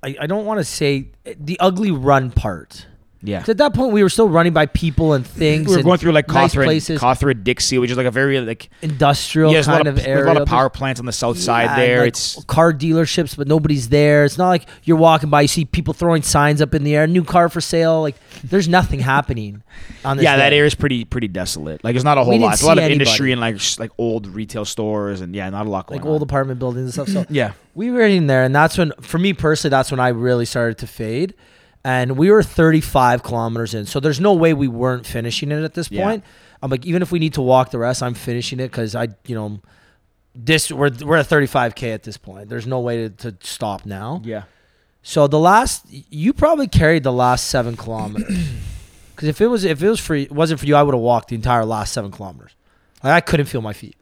I, 0.03 0.15
I 0.21 0.27
don't 0.27 0.45
want 0.45 0.59
to 0.59 0.65
say 0.65 1.09
eh, 1.25 1.33
the 1.39 1.59
ugly 1.59 1.91
run 1.91 2.31
part. 2.31 2.87
Yeah. 3.25 3.39
'Cause 3.39 3.49
at 3.49 3.57
that 3.59 3.73
point, 3.73 3.93
we 3.93 4.03
were 4.03 4.09
still 4.09 4.27
running 4.27 4.51
by 4.51 4.65
people 4.65 5.13
and 5.13 5.25
things. 5.25 5.67
We 5.67 5.71
were 5.73 5.77
and 5.79 5.85
going 5.85 5.97
through 5.97 6.11
like 6.11 6.27
nice 6.27 6.53
places, 6.53 6.99
Cawthra, 6.99 7.41
Dixie, 7.41 7.77
which 7.77 7.89
is 7.89 7.95
like 7.95 8.05
a 8.05 8.11
very 8.11 8.39
like 8.41 8.69
industrial 8.81 9.51
yeah, 9.51 9.55
there's 9.57 9.67
a 9.67 9.71
lot 9.71 9.77
kind 9.77 9.87
of, 9.87 9.95
there's 9.95 10.07
area. 10.07 10.25
a 10.25 10.27
lot 10.27 10.41
of 10.41 10.47
power 10.47 10.69
plants 10.69 10.99
on 10.99 11.05
the 11.05 11.13
south 11.13 11.37
Yeah, 11.37 11.41
side 11.43 11.69
and, 11.69 11.81
there. 11.81 11.99
like, 11.99 12.07
it's 12.09 12.43
car 12.45 12.73
dealerships, 12.73 13.37
but 13.37 13.47
nobody's 13.47 13.87
there. 13.89 14.25
It's 14.25 14.37
not 14.37 14.49
like 14.49 14.65
you're 14.83 14.97
walking 14.97 15.29
by, 15.29 15.41
you 15.41 15.47
see 15.47 15.63
people 15.63 15.93
throwing 15.93 16.21
signs 16.21 16.61
up 16.61 16.73
in 16.73 16.83
the 16.83 16.95
air, 16.95 17.07
new 17.07 17.23
car 17.23 17.47
for 17.47 17.61
sale. 17.61 18.01
Like 18.01 18.15
there's 18.43 18.67
nothing 18.67 18.99
happening 18.99 19.63
on 20.03 20.17
this. 20.17 20.25
yeah, 20.25 20.35
that 20.35 20.49
day. 20.49 20.57
area 20.57 20.67
is 20.67 20.75
pretty 20.75 21.05
pretty 21.05 21.29
desolate. 21.29 21.81
Like 21.83 21.95
it's 21.95 22.03
not 22.03 22.17
a 22.17 22.23
whole 22.25 22.33
didn't 22.33 22.43
lot. 22.43 22.53
It's 22.55 22.61
a 22.63 22.65
lot 22.65 22.77
see 22.77 22.83
of 22.83 22.91
industry 22.91 23.31
and 23.31 23.39
like 23.39 23.57
like 23.79 23.91
old 23.97 24.27
retail 24.27 24.65
stores 24.65 25.21
and 25.21 25.33
yeah, 25.33 25.49
not 25.49 25.65
a 25.65 25.69
lot 25.69 25.87
going 25.87 25.99
like 26.01 26.05
on. 26.05 26.11
old 26.11 26.21
apartment 26.23 26.59
buildings 26.59 26.97
and 26.97 27.07
stuff. 27.07 27.07
So 27.07 27.25
yeah. 27.33 27.53
we 27.73 27.89
were 27.89 28.01
in 28.01 28.27
there, 28.27 28.43
and 28.43 28.53
that's 28.53 28.77
when, 28.77 28.91
for 28.99 29.17
me 29.17 29.31
personally, 29.33 29.69
that's 29.71 29.91
when 29.91 30.01
I 30.01 30.09
really 30.09 30.45
started 30.45 30.77
to 30.79 30.87
fade. 30.87 31.33
And 31.85 32.17
we 32.17 32.31
were 32.31 32.41
35 32.43 33.23
kilometers 33.23 33.73
in, 33.73 33.85
so 33.85 33.99
there's 33.99 34.19
no 34.19 34.33
way 34.33 34.53
we 34.53 34.67
weren't 34.69 35.05
finishing 35.05 35.51
it 35.51 35.63
at 35.63 35.73
this 35.73 35.91
Yeah. 35.91 36.05
point. 36.05 36.23
I'm 36.61 36.71
like, 36.71 36.85
even 36.85 37.01
if 37.01 37.11
we 37.11 37.19
need 37.19 37.33
to 37.33 37.41
walk 37.41 37.71
the 37.71 37.77
rest, 37.79 38.01
I'm 38.01 38.13
finishing 38.13 38.59
it 38.61 38.71
because 38.71 38.95
I, 38.95 39.09
you 39.25 39.35
know, 39.35 39.59
this 40.33 40.71
we're 40.71 40.89
we're 41.03 41.17
at 41.17 41.27
35k 41.27 41.93
at 41.93 42.03
this 42.03 42.15
point. 42.17 42.47
There's 42.49 42.65
no 42.65 42.79
way 42.79 43.09
to, 43.09 43.09
to 43.31 43.35
stop 43.41 43.85
now. 43.85 44.21
Yeah. 44.23 44.43
So 45.01 45.27
the 45.27 45.37
last, 45.39 45.85
you 45.91 46.31
probably 46.31 46.67
carried 46.67 47.03
the 47.03 47.11
last 47.11 47.49
seven 47.49 47.75
kilometers. 47.75 48.37
Because 49.15 49.27
if 49.29 49.41
it 49.41 49.47
was 49.47 49.63
if 49.63 49.83
it 49.83 49.87
was 49.87 49.99
for 49.99 50.19
wasn't 50.31 50.59
for 50.59 50.65
you, 50.65 50.75
I 50.75 50.81
would 50.81 50.95
have 50.95 51.01
walked 51.01 51.27
the 51.27 51.35
entire 51.35 51.65
last 51.65 51.93
seven 51.93 52.09
kilometers. 52.09 52.55
Like, 53.03 53.13
I 53.13 53.21
couldn't 53.21 53.45
feel 53.45 53.61
my 53.61 53.71
feet. 53.73 53.95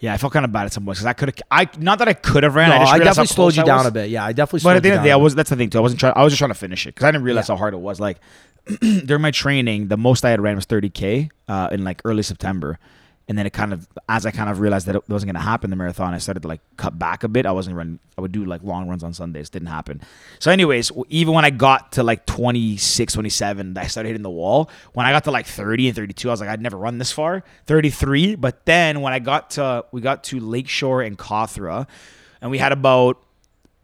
Yeah, 0.00 0.14
I 0.14 0.16
felt 0.16 0.32
kind 0.32 0.44
of 0.44 0.50
bad 0.52 0.64
at 0.64 0.72
some 0.72 0.84
points 0.84 0.98
because 1.00 1.06
I 1.06 1.12
could 1.12 1.28
have. 1.28 1.36
I 1.50 1.68
not 1.78 1.98
that 2.00 2.08
I 2.08 2.14
could 2.14 2.42
have 2.42 2.54
ran. 2.54 2.70
No, 2.70 2.76
I, 2.76 2.78
just 2.80 2.92
I 2.92 2.98
definitely 2.98 3.26
slowed 3.26 3.54
you 3.56 3.64
down 3.64 3.86
a 3.86 3.90
bit. 3.90 4.08
Yeah, 4.10 4.24
I 4.24 4.32
definitely. 4.32 4.64
But 4.64 4.76
at 4.76 4.82
the 4.82 4.88
end 4.88 4.96
of 4.98 5.02
the 5.02 5.08
day, 5.08 5.12
I 5.12 5.16
was. 5.16 5.34
That's 5.34 5.50
the 5.50 5.56
thing 5.56 5.68
too. 5.70 5.78
I 5.78 5.82
wasn't 5.82 6.00
trying. 6.00 6.14
I 6.16 6.24
was 6.24 6.32
just 6.32 6.38
trying 6.38 6.50
to 6.50 6.54
finish 6.58 6.86
it 6.86 6.94
because 6.94 7.04
I 7.04 7.10
didn't 7.12 7.24
realize 7.24 7.48
Yeah. 7.48 7.54
how 7.54 7.58
hard 7.58 7.74
it 7.74 7.80
was. 7.80 8.00
Like 8.00 8.18
during 8.80 9.20
my 9.22 9.30
training, 9.30 9.88
the 9.88 9.96
most 9.98 10.24
I 10.24 10.30
had 10.30 10.40
ran 10.40 10.56
was 10.56 10.64
30k 10.66 11.30
uh, 11.48 11.68
in 11.70 11.84
like 11.84 12.00
early 12.06 12.22
September, 12.22 12.78
and 13.28 13.38
then 13.38 13.46
it 13.46 13.52
kind 13.52 13.72
of 13.72 13.86
as 14.08 14.26
I 14.26 14.32
kind 14.32 14.50
of 14.50 14.58
realized 14.58 14.86
that 14.86 14.96
it 14.96 15.08
wasn't 15.08 15.28
going 15.28 15.40
to 15.40 15.48
happen 15.48 15.70
the 15.70 15.76
marathon, 15.76 16.14
I 16.14 16.18
started 16.18 16.40
to 16.40 16.48
like 16.48 16.60
cut 16.76 16.98
back 16.98 17.22
a 17.22 17.28
bit. 17.28 17.46
I 17.46 17.52
wasn't 17.52 17.76
running. 17.76 18.00
I 18.18 18.20
would 18.20 18.32
do 18.32 18.44
like 18.44 18.62
long 18.62 18.88
runs 18.88 19.04
on 19.04 19.12
Sundays. 19.12 19.48
Didn't 19.50 19.68
happen. 19.68 20.00
So, 20.40 20.50
anyways, 20.50 20.90
even 21.08 21.34
when 21.34 21.44
I 21.44 21.50
got 21.50 21.92
to 21.92 22.02
like 22.02 22.26
26, 22.26 23.12
27, 23.12 23.78
I 23.78 23.86
started 23.86 24.08
hitting 24.08 24.22
the 24.22 24.30
wall. 24.30 24.68
When 24.94 25.06
I 25.06 25.12
got 25.12 25.24
to 25.24 25.30
like 25.30 25.46
30 25.46 25.88
and 25.88 25.96
32, 25.96 26.28
I 26.28 26.32
was 26.32 26.40
like, 26.40 26.50
I'd 26.50 26.60
never 26.60 26.76
run 26.76 26.98
this 26.98 27.12
far. 27.12 27.44
33, 27.66 28.34
but 28.34 28.66
then 28.66 29.00
when 29.00 29.12
I 29.12 29.20
got 29.20 29.50
to 29.50 29.84
we 29.92 30.00
got 30.00 30.24
to 30.24 30.40
Lakeshore 30.40 31.02
and 31.02 31.16
Cawthra, 31.16 31.86
and 32.40 32.50
we 32.50 32.58
had 32.58 32.72
about 32.72 33.22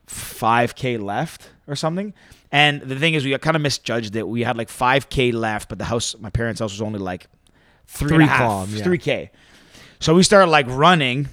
5k 0.09 1.01
left 1.01 1.51
or 1.68 1.77
something. 1.77 2.14
And 2.53 2.81
the 2.81 2.99
thing 2.99 3.14
is, 3.14 3.25
we 3.25 3.37
kind 3.38 3.57
of 3.57 3.62
misjudged 3.62 4.16
it. 4.16 4.27
We 4.27 4.42
had 4.42 4.57
like 4.57 4.68
5k 4.68 5.33
left, 5.33 5.68
but 5.68 5.79
the 5.79 5.85
house, 5.85 6.16
my 6.18 6.31
parents' 6.31 6.61
house, 6.61 6.72
was 6.72 6.83
only 6.83 6.99
like 6.99 7.27
three, 7.87 8.09
Three 8.09 8.14
and 8.16 8.25
a 8.25 8.27
half, 8.27 8.40
kilometers, 8.68 8.79
yeah. 8.81 8.87
3k. 8.87 9.29
So 10.01 10.14
we 10.14 10.22
started 10.22 10.51
like 10.51 10.66
running. 10.68 11.29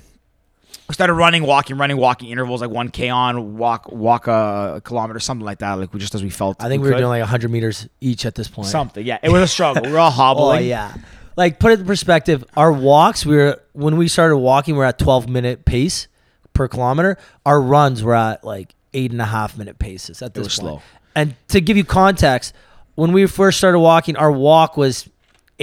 We 0.89 0.93
started 0.93 1.13
running, 1.13 1.43
walking, 1.43 1.77
running, 1.77 1.95
walking 1.97 2.29
intervals 2.29 2.61
like 2.61 2.69
1k 2.69 3.13
on, 3.13 3.57
walk, 3.57 3.89
walk 3.91 4.27
a 4.27 4.81
kilometer, 4.83 5.19
something 5.19 5.45
like 5.45 5.59
that. 5.59 5.73
Like 5.73 5.93
we 5.93 5.99
just 5.99 6.13
as 6.13 6.21
we 6.23 6.29
felt. 6.29 6.61
I 6.61 6.67
think 6.67 6.81
we 6.83 6.89
were 6.89 6.95
could. 6.95 6.99
doing 6.99 7.09
like 7.09 7.21
100 7.21 7.49
meters 7.49 7.87
each 8.01 8.25
at 8.25 8.35
this 8.35 8.47
point. 8.47 8.67
something. 8.67 9.05
Yeah, 9.05 9.17
it 9.23 9.29
was 9.29 9.41
a 9.41 9.47
struggle. 9.47 9.83
we 9.83 9.91
were 9.91 9.99
all 9.99 10.07
Oh 10.09 10.11
hobbling. 10.11 10.65
yeah. 10.65 10.93
like 11.37 11.59
put 11.59 11.71
it 11.71 11.79
in 11.79 11.85
perspective. 11.85 12.43
Our 12.57 12.71
walks, 12.71 13.25
we 13.25 13.35
were 13.37 13.61
when 13.71 13.95
we 13.97 14.07
started 14.09 14.37
walking, 14.37 14.75
we 14.75 14.81
are 14.81 14.87
at 14.87 14.99
12 14.99 15.29
minute 15.29 15.63
pace 15.65 16.07
per 16.53 16.67
kilometer. 16.67 17.17
Our 17.45 17.61
runs 17.61 18.03
were 18.03 18.15
at 18.15 18.43
like 18.43 18.75
eight 18.93 19.11
and 19.11 19.21
a 19.21 19.25
half 19.25 19.57
minute 19.57 19.79
paces 19.79 20.21
at 20.21 20.33
this 20.33 20.43
was 20.45 20.59
point. 20.59 20.67
slow. 20.69 20.81
And 21.15 21.35
to 21.49 21.61
give 21.61 21.77
you 21.77 21.85
context, 21.85 22.53
when 22.95 23.13
we 23.13 23.25
first 23.27 23.57
started 23.57 23.79
walking, 23.79 24.15
our 24.17 24.31
walk 24.31 24.75
was 24.77 25.09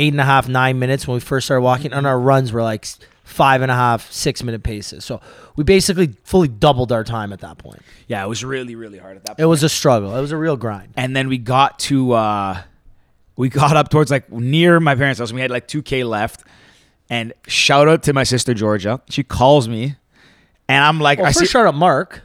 eight 0.01 0.13
and 0.13 0.21
a 0.21 0.25
half, 0.25 0.49
nine 0.49 0.79
minutes 0.79 1.07
when 1.07 1.15
we 1.15 1.21
first 1.21 1.47
started 1.47 1.63
walking, 1.63 1.93
and 1.93 2.07
our 2.07 2.19
runs 2.19 2.53
were 2.53 2.63
like 2.63 2.87
five 3.25 3.63
and 3.63 3.71
a 3.71 3.75
half, 3.75 4.11
six 4.11 4.43
minute 4.43 4.63
paces. 4.63 5.05
So 5.05 5.21
we 5.57 5.63
basically 5.65 6.15
fully 6.25 6.49
doubled 6.49 6.91
our 6.91 7.05
time 7.05 7.33
at 7.33 7.41
that 7.41 7.59
point. 7.59 7.81
Yeah, 8.09 8.25
it 8.25 8.29
was 8.29 8.45
really, 8.45 8.75
really 8.75 8.99
hard 8.99 9.17
at 9.17 9.23
that 9.25 9.29
point. 9.37 9.41
It 9.41 9.47
was 9.47 9.63
a 9.63 9.69
struggle. 9.69 10.17
It 10.17 10.21
was 10.21 10.33
a 10.33 10.37
real 10.37 10.57
grind. 10.57 10.93
and 10.97 11.15
then 11.15 11.29
we 11.29 11.39
got 11.39 11.79
to 11.81 12.13
uh 12.13 12.63
we 13.37 13.49
got 13.49 13.77
up 13.77 13.89
towards 13.89 14.11
like 14.11 14.31
near 14.33 14.81
my 14.81 14.95
parents' 14.97 15.19
house 15.21 15.31
and 15.31 15.37
we 15.37 15.41
had 15.43 15.51
like 15.51 15.67
2k 15.69 16.07
left 16.09 16.43
and 17.09 17.33
shout 17.47 17.89
out 17.89 18.03
to 18.03 18.13
my 18.13 18.23
sister 18.25 18.53
georgia 18.53 19.01
she 19.09 19.23
calls 19.23 19.67
me 19.69 19.97
and 20.69 20.85
i'm 20.85 21.01
like 21.01 21.19
Well, 21.19 21.27
i 21.27 21.31
first 21.31 21.39
see 21.41 21.47
shout 21.47 21.67
out 21.67 21.75
Mark. 21.75 22.21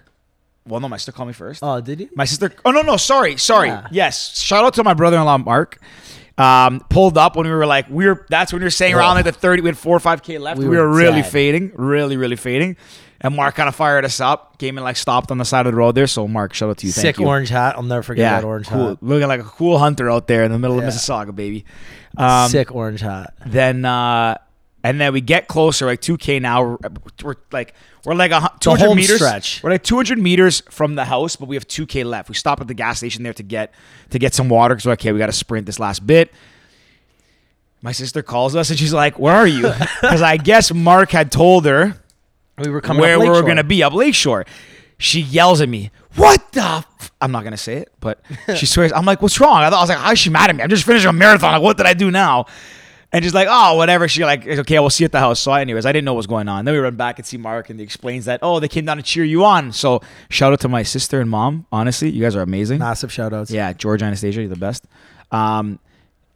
well 0.67 0.81
no 0.81 0.89
my 0.89 0.97
sister 0.97 1.13
called 1.13 1.27
me 1.27 1.33
first 1.33 1.61
Oh, 1.63 1.79
did 1.79 1.99
he? 2.01 2.09
my 2.15 2.25
sister 2.25 2.51
oh 2.65 2.71
no 2.71 2.81
no 2.81 2.97
sorry 2.97 3.37
sorry 3.37 3.69
Yeah. 3.69 3.87
yes 3.91 4.37
shout 4.41 4.65
out 4.65 4.73
to 4.73 4.83
my 4.83 4.93
brother-in-law 4.93 5.37
mark 5.37 5.79
um, 6.37 6.81
pulled 6.89 7.17
up 7.17 7.35
when 7.35 7.45
we 7.45 7.51
were 7.53 7.65
like 7.65 7.89
we 7.89 8.05
were 8.07 8.25
that's 8.29 8.51
when 8.51 8.59
we 8.61 8.65
were 8.65 8.69
saying 8.69 8.93
around 8.95 9.15
like 9.15 9.25
the 9.25 9.31
30 9.31 9.61
we 9.61 9.69
had 9.69 9.77
4 9.77 9.95
or 9.95 9.99
5k 9.99 10.39
left 10.39 10.59
we, 10.59 10.67
We 10.67 10.75
were, 10.77 10.89
were 10.89 10.95
really 10.95 11.21
fading 11.23 11.71
really 11.75 12.17
really 12.17 12.35
fading 12.35 12.75
and 13.21 13.33
mark 13.35 13.55
kind 13.55 13.69
of 13.69 13.75
fired 13.75 14.03
us 14.03 14.19
up 14.19 14.57
came 14.57 14.77
and 14.77 14.83
like 14.83 14.97
stopped 14.97 15.31
on 15.31 15.37
the 15.37 15.45
side 15.45 15.65
of 15.65 15.71
the 15.71 15.77
road 15.77 15.95
there 15.95 16.07
so 16.07 16.27
mark 16.27 16.53
shout 16.53 16.69
out 16.69 16.77
to 16.79 16.87
you 16.87 16.91
Thank 16.91 17.01
Sick 17.15 17.19
you. 17.19 17.25
orange 17.27 17.47
hat. 17.49 17.75
I'll 17.77 17.83
never 17.83 18.03
forget 18.03 18.23
Yeah, 18.23 18.41
that 18.41 18.45
orange 18.45 18.67
cool. 18.67 18.89
hat. 18.89 18.97
Looking 19.01 19.27
like 19.29 19.39
a 19.39 19.43
cool 19.45 19.77
hunter 19.79 20.11
out 20.11 20.27
there 20.27 20.43
in 20.43 20.51
the 20.51 20.59
middle 20.59 20.75
Yeah. 20.77 20.87
of 20.87 20.93
Mississauga, 20.93 21.33
baby. 21.33 21.63
Um, 22.17 22.49
Sick 22.49 22.73
orange 22.75 22.99
hat. 23.01 23.33
Then, 23.45 23.85
uh, 23.85 24.37
and 24.85 25.01
then 25.01 25.13
we 25.13 25.19
get 25.19 25.47
closer, 25.47 25.87
like 25.87 25.99
2K 25.99 26.39
now. 26.39 26.77
We're, 27.23 27.35
like, 27.51 27.73
we're 28.05 28.13
like 28.13 28.29
a 28.29 28.39
hu- 28.39 28.57
200 28.59 28.85
home 28.85 28.97
meters. 28.97 29.15
stretch. 29.15 29.63
We're 29.63 29.71
like 29.71 29.81
200 29.81 30.19
meters 30.19 30.61
from 30.69 30.93
the 30.93 31.05
house, 31.05 31.35
but 31.35 31.47
we 31.47 31.55
have 31.55 31.67
2K 31.67 32.05
left. 32.05 32.29
We 32.29 32.35
stop 32.35 32.61
at 32.61 32.67
the 32.67 32.75
gas 32.75 32.99
station 32.99 33.23
there 33.23 33.33
to 33.33 33.41
get 33.41 33.73
to 34.11 34.19
get 34.19 34.35
some 34.35 34.47
water 34.47 34.75
because 34.75 34.85
okay, 34.91 35.11
we 35.11 35.17
got 35.17 35.25
to 35.25 35.31
sprint 35.31 35.65
this 35.65 35.79
last 35.79 36.05
bit. 36.05 36.31
My 37.81 37.93
sister 37.93 38.21
calls 38.21 38.55
us 38.55 38.69
and 38.69 38.77
she's 38.77 38.93
like, 38.93 39.17
"Where 39.17 39.33
are 39.33 39.47
you?" 39.47 39.73
Because 40.01 40.21
I 40.21 40.37
guess 40.37 40.71
Mark 40.71 41.09
had 41.09 41.31
told 41.31 41.65
her 41.65 41.97
We 42.59 42.69
were 42.69 42.79
coming 42.79 43.01
where 43.01 43.19
we 43.19 43.27
were 43.27 43.41
going 43.41 43.57
to 43.57 43.63
be 43.63 43.81
up 43.81 43.93
Lakeshore. 43.93 44.45
She 44.99 45.19
yells 45.19 45.61
at 45.61 45.69
me, 45.69 45.89
"What 46.15 46.51
the?" 46.51 46.61
F-? 46.61 47.11
I'm 47.19 47.31
not 47.31 47.41
going 47.41 47.53
to 47.53 47.57
say 47.57 47.77
it, 47.77 47.91
but 47.99 48.21
she 48.55 48.67
swears. 48.67 48.91
I'm 48.93 49.05
like, 49.05 49.23
"What's 49.23 49.39
wrong?" 49.39 49.63
I, 49.63 49.71
thought, 49.71 49.79
I 49.79 49.81
was 49.81 49.89
like, 49.89 49.97
"How 49.97 50.11
is 50.11 50.19
she 50.19 50.29
mad 50.29 50.51
at 50.51 50.55
me? 50.55 50.61
I'm 50.61 50.69
just 50.69 50.83
finishing 50.83 51.09
a 51.09 51.13
marathon. 51.13 51.53
Like, 51.53 51.61
what 51.63 51.75
did 51.75 51.87
I 51.87 51.95
do 51.95 52.11
now?" 52.11 52.45
And 53.11 53.23
she's 53.23 53.33
like, 53.33 53.47
"Oh, 53.49 53.75
whatever." 53.77 54.07
She 54.07 54.25
like, 54.25 54.45
"Okay, 54.45 54.79
we'll 54.79 54.89
see 54.89 55.03
you 55.03 55.05
at 55.05 55.11
the 55.13 55.19
house." 55.19 55.39
So, 55.39 55.53
anyways, 55.53 55.85
I 55.85 55.91
didn't 55.93 56.05
know 56.05 56.13
what 56.13 56.17
was 56.17 56.27
going 56.27 56.49
on. 56.49 56.65
Then 56.65 56.73
we 56.73 56.79
run 56.79 56.95
back 56.95 57.17
and 57.17 57.25
see 57.25 57.37
Mark, 57.37 57.69
and 57.69 57.79
he 57.79 57.83
explains 57.83 58.25
that, 58.25 58.39
"Oh, 58.41 58.59
they 58.59 58.67
came 58.67 58.85
down 58.85 58.97
to 58.97 59.03
cheer 59.03 59.23
you 59.23 59.45
on." 59.45 59.71
So, 59.71 60.01
shout 60.29 60.51
out 60.51 60.59
to 60.61 60.67
my 60.67 60.83
sister 60.83 61.21
and 61.21 61.29
mom. 61.29 61.65
Honestly, 61.71 62.09
you 62.09 62.21
guys 62.21 62.35
are 62.35 62.41
amazing. 62.41 62.79
Massive 62.79 63.11
shout 63.13 63.31
outs. 63.31 63.51
Yeah, 63.51 63.71
George 63.73 64.01
Anastasia, 64.03 64.41
you're 64.41 64.49
the 64.49 64.55
best. 64.57 64.85
Um, 65.31 65.79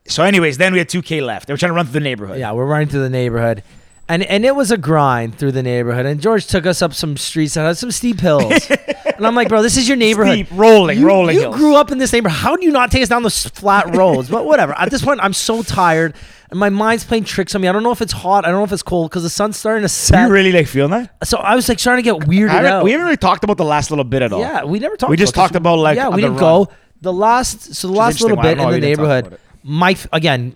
so, 0.08 0.24
anyways, 0.24 0.58
then 0.58 0.72
we 0.72 0.80
had 0.80 0.88
2K 0.90 1.22
left. 1.22 1.48
They 1.48 1.54
were 1.54 1.58
trying 1.58 1.72
to 1.72 1.76
run 1.76 1.86
through 1.86 1.94
the 1.94 2.00
neighborhood. 2.00 2.40
Yeah, 2.40 2.54
we're 2.54 2.66
running 2.66 2.88
through 2.88 3.02
the 3.04 3.10
neighborhood. 3.10 3.64
And 4.08 4.24
and 4.24 4.44
it 4.44 4.56
was 4.56 4.72
a 4.72 4.78
grind 4.78 5.38
through 5.38 5.52
the 5.52 5.62
neighborhood. 5.62 6.08
And 6.08 6.20
George 6.20 6.48
took 6.48 6.66
us 6.66 6.82
up 6.82 6.94
some 6.96 7.16
streets 7.16 7.54
that 7.54 7.62
had 7.66 7.78
some 7.78 7.92
steep 7.92 8.20
hills. 8.20 8.68
and 9.18 9.28
I'm 9.28 9.36
like, 9.36 9.50
bro, 9.50 9.62
this 9.62 9.78
is 9.78 9.88
your 9.88 9.98
neighborhood. 9.98 10.48
Steep, 10.48 10.58
rolling, 10.58 11.00
you, 11.00 11.06
rolling 11.06 11.36
You 11.36 11.42
hills. 11.42 11.56
grew 11.58 11.76
up 11.76 11.92
in 11.92 12.00
this 12.00 12.12
neighborhood. 12.12 12.40
How 12.40 12.56
do 12.56 12.66
you 12.66 12.72
not 12.72 12.90
take 12.90 13.04
us 13.04 13.10
down 13.10 13.22
those 13.22 13.46
flat 13.46 13.96
roads? 13.96 14.28
But 14.28 14.46
whatever. 14.46 14.74
At 14.80 14.90
this 14.90 15.04
point, 15.06 15.20
I'm 15.22 15.34
so 15.34 15.62
tired. 15.62 16.16
And 16.52 16.60
my 16.60 16.70
mind's 16.70 17.04
playing 17.04 17.26
tricks 17.26 17.54
on 17.54 17.62
me. 17.62 17.68
I 17.68 17.72
don't 17.72 17.84
know 17.84 17.92
if 17.92 18.02
it's 18.02 18.12
hot. 18.14 18.44
I 18.46 18.50
don't 18.50 18.60
know 18.60 18.64
if 18.64 18.72
it's 18.72 18.82
cold 18.82 19.10
because 19.12 19.22
the 19.24 19.30
sun's 19.30 19.56
starting 19.58 19.84
to 19.84 19.90
set. 19.90 20.26
you 20.28 20.34
really 20.34 20.52
like 20.52 20.66
feeling 20.68 20.92
that? 20.92 21.28
so 21.28 21.38
I 21.38 21.56
was 21.56 21.70
like 21.70 21.78
starting 21.80 22.04
to 22.04 22.12
get 22.12 22.28
weirded 22.28 22.66
out. 22.66 22.84
we 22.84 22.92
haven't 22.92 23.06
really 23.06 23.18
talked 23.18 23.44
about 23.44 23.58
the 23.58 23.66
last 23.66 23.92
little 23.92 24.04
bit 24.04 24.22
at 24.24 24.34
all. 24.34 24.40
Yeah, 24.40 24.64
we 24.64 24.80
never 24.80 24.98
talked. 24.98 25.12
We 25.12 25.18
just 25.18 25.36
talked 25.36 25.56
about, 25.56 25.76
like, 25.78 25.96
yeah, 25.96 26.10
we 26.10 26.22
didn't 26.22 26.38
run. 26.38 26.66
go 26.66 26.70
the 27.02 27.14
last. 27.14 27.76
So 27.76 27.88
the 27.88 27.94
last 27.94 28.22
little 28.22 28.38
bit 28.38 28.54
in 28.54 28.58
the 28.58 28.64
why 28.64 28.72
we 28.72 28.80
didn't 28.80 28.98
talk 28.98 29.08
neighborhood. 29.08 29.40
My 29.64 29.96
again, 30.12 30.56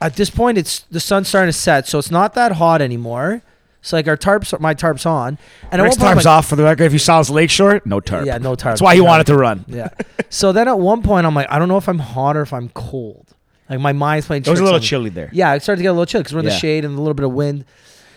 at 0.00 0.16
this 0.16 0.30
point, 0.30 0.56
it's 0.58 0.80
the 0.90 1.00
sun's 1.00 1.28
starting 1.28 1.48
to 1.52 1.58
set, 1.58 1.86
so 1.86 1.98
it's 1.98 2.10
not 2.10 2.34
that 2.34 2.52
hot 2.52 2.80
anymore. 2.80 3.42
So 3.82 3.96
like 3.96 4.08
our 4.08 4.16
tarps, 4.16 4.58
my 4.60 4.74
tarps 4.74 5.06
on, 5.06 5.38
and 5.70 5.80
Rick's 5.82 5.96
tarp's 5.96 6.24
like- 6.24 6.26
off 6.26 6.48
for 6.48 6.56
the 6.56 6.64
record. 6.64 6.84
If 6.84 6.92
you 6.92 6.98
saw 6.98 7.20
us 7.20 7.30
Lakeshore, 7.30 7.80
no 7.84 8.00
tarp. 8.00 8.26
Yeah, 8.26 8.38
no 8.38 8.54
tarp. 8.54 8.72
That's 8.72 8.82
why 8.82 8.94
he 8.94 9.00
No. 9.00 9.06
wanted 9.06 9.26
to 9.28 9.36
run. 9.36 9.64
Yeah. 9.68 9.90
so 10.30 10.52
then 10.52 10.68
at 10.68 10.78
one 10.78 11.02
point 11.02 11.26
I'm 11.26 11.34
like, 11.34 11.46
I 11.50 11.58
don't 11.58 11.68
know 11.68 11.76
if 11.76 11.88
I'm 11.88 11.98
hot 12.00 12.36
or 12.36 12.42
if 12.42 12.52
I'm 12.52 12.70
cold. 12.70 13.34
Like 13.68 13.80
my 13.80 13.92
mind's 13.92 14.26
playing. 14.26 14.42
It 14.44 14.48
was 14.48 14.60
a 14.60 14.64
little 14.64 14.80
chilly 14.80 15.10
there. 15.10 15.28
Yeah, 15.32 15.54
it 15.54 15.62
started 15.62 15.78
to 15.78 15.82
get 15.82 15.88
a 15.88 15.92
little 15.92 16.06
chilly 16.06 16.22
because 16.22 16.32
we're 16.34 16.40
in 16.40 16.46
Yeah. 16.46 16.52
the 16.52 16.58
shade 16.58 16.84
and 16.84 16.94
a 16.94 16.98
little 17.00 17.14
bit 17.14 17.24
of 17.24 17.32
wind. 17.32 17.64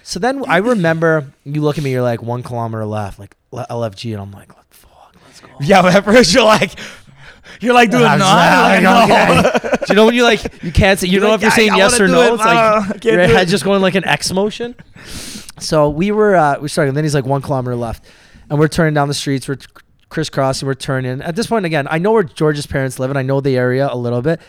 So 0.03 0.19
then 0.19 0.43
I 0.47 0.57
remember 0.57 1.25
you 1.43 1.61
look 1.61 1.77
at 1.77 1.83
me, 1.83 1.91
you're 1.91 2.01
like 2.01 2.21
one 2.23 2.41
kilometer 2.43 2.85
left, 2.85 3.19
like 3.19 3.35
le- 3.51 3.67
LFG, 3.69 4.13
and 4.13 4.21
I'm 4.21 4.31
like, 4.31 4.51
fuck, 4.73 5.15
let's 5.25 5.39
go. 5.41 5.49
Yeah, 5.59 5.81
but 5.81 5.93
at 5.93 6.03
first 6.05 6.33
you're 6.33 6.43
like, 6.43 6.71
you're 7.59 7.73
like 7.73 7.91
doing 7.91 8.03
I 8.05 8.15
was 8.15 8.83
no. 8.83 8.87
like, 9.05 9.09
no. 9.09 9.59
okay. 9.59 9.77
do 9.85 9.85
you 9.89 9.95
know 9.95 10.05
when 10.05 10.15
you 10.15 10.23
like 10.23 10.63
you 10.63 10.71
can't 10.71 10.97
say 10.99 11.07
you 11.07 11.13
You're 11.13 11.21
don't 11.21 11.27
know 11.27 11.31
like, 11.33 11.39
if 11.39 11.43
you're 11.43 11.51
saying 11.51 11.71
I 11.71 11.77
yes 11.77 11.91
wanna 11.93 12.03
or 12.03 12.07
do 12.07 12.13
no. 12.13 12.21
it, 12.21 12.33
It's 12.33 12.41
I 12.43 12.77
like 12.77 12.87
can't 13.01 13.03
your 13.03 13.27
do 13.27 13.35
it." 13.37 13.45
just 13.47 13.63
going 13.63 13.81
like 13.81 13.95
an 13.95 14.05
X 14.05 14.31
motion. 14.31 14.75
So 15.59 15.89
we 15.89 16.11
were 16.11 16.35
uh, 16.35 16.59
we 16.59 16.67
started. 16.69 16.89
And 16.89 16.97
Then 16.97 17.03
he's 17.03 17.13
like 17.13 17.25
one 17.25 17.41
kilometer 17.41 17.75
left, 17.75 18.05
and 18.49 18.57
we're 18.57 18.67
turning 18.69 18.93
down 18.95 19.07
the 19.07 19.13
streets. 19.13 19.47
We're 19.47 19.57
crisscrossing. 20.09 20.65
We're 20.65 20.73
turning. 20.73 21.21
At 21.21 21.35
this 21.35 21.45
point, 21.47 21.65
again, 21.65 21.87
I 21.91 21.99
know 21.99 22.11
where 22.13 22.23
George's 22.23 22.65
parents 22.65 22.97
live, 22.99 23.11
and 23.11 23.19
I 23.19 23.21
know 23.21 23.41
the 23.41 23.55
area 23.57 23.87
a 23.91 23.95
little 23.97 24.21
bit. 24.23 24.39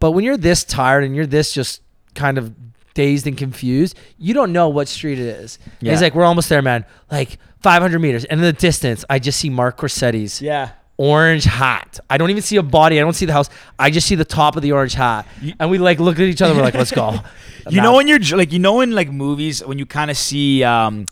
But 0.00 0.12
when 0.12 0.24
you're 0.24 0.36
this 0.36 0.64
tired 0.64 1.04
and 1.04 1.14
you're 1.14 1.26
this 1.26 1.52
just 1.52 1.82
kind 2.14 2.36
of 2.38 2.54
dazed 2.94 3.26
and 3.26 3.36
confused, 3.38 3.96
you 4.18 4.34
don't 4.34 4.52
know 4.52 4.68
what 4.68 4.88
street 4.88 5.18
it 5.18 5.26
is. 5.26 5.58
Yeah. 5.80 5.92
He's 5.92 6.02
like, 6.02 6.14
we're 6.14 6.24
almost 6.24 6.48
there, 6.48 6.62
man. 6.62 6.84
Like 7.10 7.38
500 7.62 7.98
meters, 8.00 8.24
and 8.24 8.40
in 8.40 8.44
the 8.44 8.52
distance, 8.52 9.04
I 9.08 9.18
just 9.18 9.38
see 9.38 9.50
Mark 9.50 9.76
Corsetti's 9.78 10.40
Yeah. 10.42 10.70
orange 10.96 11.44
hat. 11.44 12.00
I 12.10 12.16
don't 12.18 12.30
even 12.30 12.42
see 12.42 12.56
a 12.56 12.62
body. 12.62 12.98
I 12.98 13.02
don't 13.02 13.12
see 13.14 13.26
the 13.26 13.32
house. 13.34 13.48
I 13.78 13.90
just 13.90 14.06
see 14.06 14.14
the 14.16 14.24
top 14.24 14.56
of 14.56 14.62
the 14.62 14.72
orange 14.72 14.94
hat. 14.94 15.26
and 15.60 15.70
we 15.70 15.78
like 15.78 16.00
look 16.00 16.16
at 16.18 16.22
each 16.22 16.42
other. 16.42 16.54
We're 16.54 16.62
like, 16.62 16.74
let's 16.74 16.90
go. 16.92 17.18
You 17.68 17.82
know 17.82 17.94
when 17.94 18.08
you're 18.08 18.18
like, 18.38 18.52
you 18.52 18.58
know 18.58 18.80
in 18.80 18.92
like 18.92 19.10
movies 19.10 19.62
when 19.64 19.78
you 19.78 19.84
kind 19.84 20.10
of 20.10 20.16
see, 20.16 20.64
um, 20.64 21.04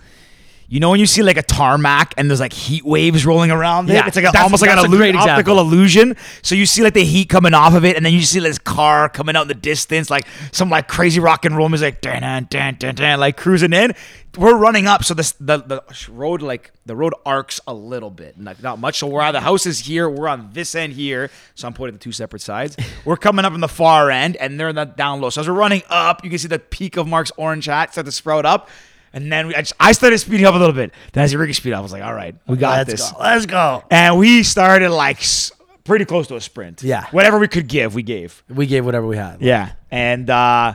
you 0.69 0.81
know 0.81 0.91
when 0.91 1.01
you 1.01 1.07
see 1.07 1.23
like 1.23 1.39
a 1.39 1.43
tarmac 1.43 2.13
and 2.19 2.29
there's 2.29 2.41
like 2.41 2.53
heat 2.53 2.85
waves 2.85 3.25
rolling 3.25 3.51
around 3.51 3.89
it. 3.89 3.95
Yeah, 3.95 4.07
it's 4.07 4.17
like 4.17 4.27
a, 4.27 4.39
almost 4.39 4.61
like 4.61 4.71
an 4.71 4.79
illu- 4.85 5.15
optical 5.15 5.59
illusion. 5.61 6.15
So 6.43 6.55
you 6.55 6.67
see 6.67 6.83
like 6.83 6.93
the 6.93 7.05
heat 7.05 7.31
coming 7.31 7.55
off 7.55 7.75
of 7.75 7.85
it, 7.87 7.97
and 7.97 8.05
then 8.05 8.13
you 8.13 8.21
see 8.21 8.41
this 8.41 8.59
car 8.59 9.09
coming 9.09 9.35
out 9.35 9.43
in 9.43 9.49
the 9.49 9.55
distance, 9.55 10.11
like 10.11 10.27
some 10.53 10.69
like 10.69 10.87
crazy 10.87 11.21
rock 11.21 11.47
and 11.47 11.57
roll 11.57 11.71
music, 11.71 12.03
dun, 12.03 12.21
dan 12.21 12.47
dan 12.51 12.77
dan 12.79 12.95
dan, 12.95 13.19
like 13.19 13.37
cruising 13.39 13.73
in. 13.73 13.95
We're 14.37 14.59
running 14.59 14.87
up, 14.87 15.05
so 15.05 15.15
this 15.15 15.33
the 15.41 15.57
the 15.57 15.83
road 16.11 16.43
like 16.43 16.71
the 16.85 16.95
road 16.95 17.15
arcs 17.25 17.61
a 17.67 17.73
little 17.73 18.11
bit, 18.11 18.39
like 18.39 18.63
not 18.63 18.79
much. 18.79 18.99
So 18.99 19.07
we're 19.07 19.33
the 19.33 19.41
house 19.41 19.65
is 19.65 19.81
here, 19.81 20.09
we're 20.09 20.29
on 20.29 20.51
this 20.53 20.75
end 20.75 20.93
here. 20.93 21.31
So 21.55 21.67
I'm 21.67 21.73
pointing 21.73 21.95
the 21.95 21.99
two 21.99 22.13
separate 22.13 22.43
sides. 22.43 22.77
We're 23.07 23.17
coming 23.17 23.47
up 23.47 23.55
in 23.55 23.61
the 23.61 23.69
far 23.69 24.11
end, 24.11 24.37
and 24.37 24.61
they're 24.61 24.69
in 24.69 24.77
the 24.77 24.85
down 24.85 25.23
low. 25.23 25.31
So 25.31 25.41
as 25.41 25.49
we're 25.49 25.55
running 25.55 25.83
up, 25.89 26.23
you 26.25 26.31
can 26.31 26.39
see 26.39 26.47
the 26.47 26.59
peak 26.59 26.97
of 26.99 27.09
Mark's 27.09 27.33
orange 27.39 27.65
hat 27.65 27.93
start 27.93 28.05
to 28.05 28.13
sprout 28.13 28.45
up. 28.45 28.69
And 29.13 29.33
then 29.33 29.49
we, 29.49 29.55
I, 29.55 29.61
just, 29.61 29.75
I 29.81 29.93
started 29.93 30.19
speeding 30.19 30.47
up 30.47 30.55
a 30.55 30.59
little 30.59 30.75
bit. 30.75 30.93
Then 31.13 31.25
as 31.25 31.35
Ricky 31.35 31.53
speed 31.55 31.73
up, 31.73 31.79
I 31.79 31.83
was 31.83 31.93
like, 31.93 32.03
"All 32.03 32.15
right, 32.15 32.35
we 32.47 32.57
got 32.57 32.79
let's 32.79 32.91
this." 32.91 33.11
go. 33.13 33.19
Let's 33.19 33.47
go. 33.47 33.85
And 33.91 34.19
we 34.19 34.43
started 34.43 34.91
like 34.91 35.23
pretty 35.85 36.05
close 36.05 36.27
to 36.29 36.37
a 36.37 36.41
sprint. 36.41 36.83
Yeah. 36.83 37.07
whatever 37.11 37.39
we 37.39 37.49
could 37.49 37.67
give, 37.69 37.95
we 37.95 38.03
gave. 38.03 38.43
We 38.49 38.67
gave 38.67 38.85
whatever 38.85 39.07
we 39.07 39.17
had. 39.17 39.41
Yeah, 39.41 39.73
and 39.91 40.29
uh, 40.29 40.75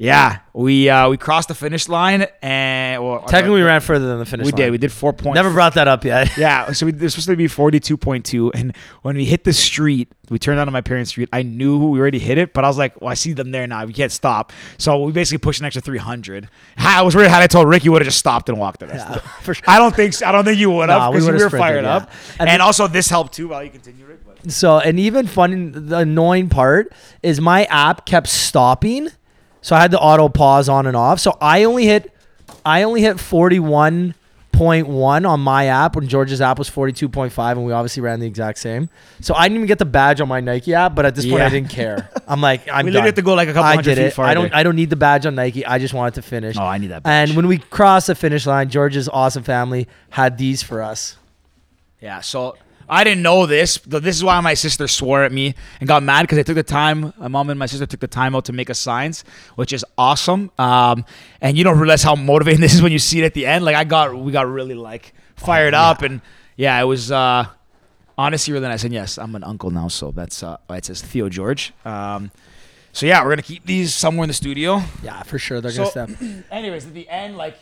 yeah, 0.00 0.38
we 0.54 0.88
uh, 0.88 1.08
we 1.10 1.16
crossed 1.16 1.48
the 1.48 1.56
finish 1.56 1.88
line, 1.88 2.24
and 2.40 3.02
well, 3.02 3.20
Technically, 3.26 3.60
we 3.60 3.62
ran 3.66 3.80
further 3.80 4.06
than 4.06 4.20
the 4.20 4.24
finish 4.26 4.44
line. 4.44 4.46
we 4.46 4.52
line. 4.52 4.66
did. 4.66 4.70
We 4.70 4.78
did 4.78 4.92
four 4.92 5.12
points. 5.12 5.34
Never 5.34 5.50
brought 5.52 5.74
that 5.74 5.88
up 5.88 6.04
yet. 6.04 6.36
Yeah, 6.36 6.70
so 6.72 6.86
we, 6.86 6.92
it 6.92 7.00
was 7.00 7.14
supposed 7.14 7.26
to 7.26 7.34
be 7.34 7.48
forty-two 7.48 7.96
point 7.96 8.24
two, 8.24 8.52
and 8.52 8.76
when 9.02 9.16
we 9.16 9.24
hit 9.24 9.42
the 9.42 9.52
street, 9.52 10.12
we 10.30 10.38
turned 10.38 10.60
onto 10.60 10.70
my 10.72 10.82
parents' 10.82 11.10
street. 11.10 11.28
I 11.32 11.42
knew 11.42 11.88
we 11.88 11.98
already 11.98 12.20
hit 12.20 12.38
it, 12.38 12.54
but 12.54 12.64
I 12.64 12.68
was 12.68 12.78
like, 12.78 13.00
"Well, 13.00 13.10
I 13.10 13.14
see 13.14 13.32
them 13.32 13.50
there 13.50 13.66
now. 13.66 13.84
We 13.86 13.92
can't 13.92 14.12
stop." 14.12 14.52
So 14.78 15.02
we 15.02 15.10
basically 15.10 15.38
pushed 15.38 15.58
an 15.58 15.66
extra 15.66 15.82
three 15.82 15.98
hundred. 15.98 16.48
I 16.76 17.02
was 17.02 17.16
worried 17.16 17.30
had 17.30 17.42
I 17.42 17.48
told 17.48 17.66
Ricky 17.68 17.88
we 17.88 17.94
would 17.94 18.02
have 18.02 18.06
just 18.06 18.18
stopped 18.18 18.48
and 18.48 18.56
walked 18.56 18.78
the 18.78 18.86
rest. 18.86 19.04
Yeah, 19.10 19.20
sure. 19.52 19.56
I 19.66 19.78
don't 19.80 19.96
think 19.96 20.14
so. 20.14 20.26
I 20.26 20.30
don't 20.30 20.44
think 20.44 20.58
you 20.60 20.70
would 20.70 20.90
have 20.90 21.00
Nah, 21.00 21.10
we 21.10 21.16
because 21.18 21.34
we, 21.34 21.42
were 21.42 21.50
fired 21.50 21.82
yeah. 21.82 21.96
up, 21.96 22.10
And 22.38 22.48
and, 22.48 22.60
the- 22.60 22.64
also 22.64 22.86
this 22.86 23.08
helped 23.10 23.32
too. 23.32 23.48
While 23.48 23.64
you 23.64 23.70
continue, 23.70 24.06
Rick. 24.06 24.20
But. 24.24 24.52
So, 24.52 24.78
and 24.78 25.00
even 25.00 25.26
funny, 25.26 25.70
the 25.70 25.98
annoying 25.98 26.48
part 26.50 26.92
is 27.24 27.40
my 27.40 27.64
app 27.64 28.06
kept 28.06 28.28
stopping. 28.28 29.08
So 29.60 29.74
I 29.76 29.80
had 29.80 29.90
the 29.90 29.98
auto 30.00 30.28
pause 30.28 30.68
on 30.68 30.86
and 30.86 30.96
off. 30.96 31.18
So 31.20 31.36
I 31.40 31.64
only 31.64 31.84
hit, 31.86 32.12
I 32.64 32.82
only 32.84 33.00
hit 33.02 33.16
41.1 33.16 35.28
on 35.28 35.40
my 35.40 35.66
app 35.66 35.96
when 35.96 36.08
George's 36.08 36.40
app 36.40 36.58
was 36.58 36.70
42.5 36.70 37.52
and 37.52 37.64
we 37.64 37.72
obviously 37.72 38.02
ran 38.02 38.20
the 38.20 38.26
exact 38.26 38.58
same. 38.58 38.88
So 39.20 39.34
I 39.34 39.44
didn't 39.44 39.56
even 39.56 39.66
get 39.66 39.78
the 39.78 39.84
badge 39.84 40.20
on 40.20 40.28
my 40.28 40.40
Nike 40.40 40.74
app, 40.74 40.94
but 40.94 41.06
at 41.06 41.14
this 41.14 41.26
point 41.26 41.42
I 41.42 41.48
didn't 41.48 41.70
care. 41.70 42.08
I'm 42.26 42.40
like, 42.40 42.62
I'm 42.72 42.86
We 42.86 42.92
done. 42.92 43.04
literally 43.04 43.08
have 43.08 43.14
to 43.16 43.22
go 43.22 43.34
like 43.34 43.48
a 43.48 43.52
couple 43.52 43.64
I 43.66 43.74
hundred 43.74 43.94
did 43.96 44.12
feet 44.14 44.22
it. 44.22 44.26
I 44.26 44.34
don't. 44.34 44.54
I 44.54 44.62
don't 44.62 44.76
need 44.76 44.90
the 44.90 44.96
badge 44.96 45.26
on 45.26 45.34
Nike. 45.34 45.64
I 45.66 45.78
just 45.78 45.94
wanted 45.94 46.14
to 46.14 46.22
finish. 46.22 46.56
Oh, 46.56 46.62
I 46.62 46.78
need 46.78 46.88
that. 46.88 47.02
And 47.04 47.34
when 47.36 47.46
we 47.48 47.58
crossed 47.58 48.06
the 48.08 48.14
finish 48.14 48.46
line, 48.46 48.68
George's 48.70 49.08
awesome 49.08 49.42
family 49.42 49.88
had 50.10 50.38
these 50.38 50.62
for 50.62 50.82
us. 50.82 51.16
Yeah. 52.00 52.20
So 52.20 52.56
I 52.90 53.04
didn't 53.04 53.22
know 53.22 53.46
this. 53.46 53.78
This 53.86 54.16
is 54.16 54.24
why 54.24 54.40
my 54.40 54.54
sister 54.54 54.88
swore 54.88 55.22
at 55.24 55.32
me 55.32 55.54
and 55.80 55.88
got 55.88 56.02
mad 56.02 56.22
because 56.22 56.38
I 56.38 56.42
took 56.42 56.54
the 56.54 56.62
time. 56.62 57.12
My 57.18 57.28
mom 57.28 57.50
and 57.50 57.58
my 57.58 57.66
sister 57.66 57.86
took 57.86 58.00
the 58.00 58.06
time 58.08 58.34
out 58.34 58.46
to 58.46 58.52
make 58.52 58.70
us 58.70 58.78
signs, 58.78 59.24
which 59.56 59.72
is 59.72 59.84
awesome. 59.96 60.50
Um, 60.58 61.04
and 61.40 61.56
you 61.58 61.64
don't 61.64 61.78
realize 61.78 62.02
how 62.02 62.14
motivating 62.14 62.60
this 62.66 62.74
is 62.74 62.82
when 62.82 62.92
you 62.92 62.98
see 62.98 63.20
it 63.22 63.24
at 63.24 63.34
the 63.34 63.46
end. 63.46 63.64
Like 63.64 63.76
I 63.76 63.84
got, 63.84 64.14
we 64.16 64.32
got 64.32 64.48
really 64.48 64.74
like 64.74 65.12
fired 65.36 65.74
up, 65.74 66.02
and 66.02 66.20
yeah, 66.56 66.80
it 66.80 66.84
was 66.84 67.12
uh, 67.12 67.46
honestly 68.16 68.52
really 68.52 68.68
nice. 68.68 68.84
And 68.84 68.92
yes, 68.92 69.18
I'm 69.18 69.34
an 69.34 69.44
uncle 69.44 69.70
now, 69.70 69.88
so 69.88 70.10
that's 70.10 70.42
uh, 70.42 70.56
it 70.70 70.84
says 70.86 71.02
Theo 71.02 71.28
George. 71.28 71.72
Um, 71.84 72.30
so 72.92 73.06
yeah, 73.06 73.22
we're 73.22 73.30
gonna 73.30 73.42
keep 73.42 73.64
these 73.66 73.94
somewhere 73.94 74.24
in 74.24 74.28
the 74.28 74.34
studio. 74.34 74.82
Yeah, 75.02 75.22
for 75.22 75.38
sure. 75.38 75.60
They're 75.60 75.70
So, 75.70 75.90
gonna 75.94 76.16
step. 76.16 76.44
anyways, 76.50 76.86
at 76.86 76.94
the 76.94 77.08
end, 77.08 77.36
like 77.36 77.56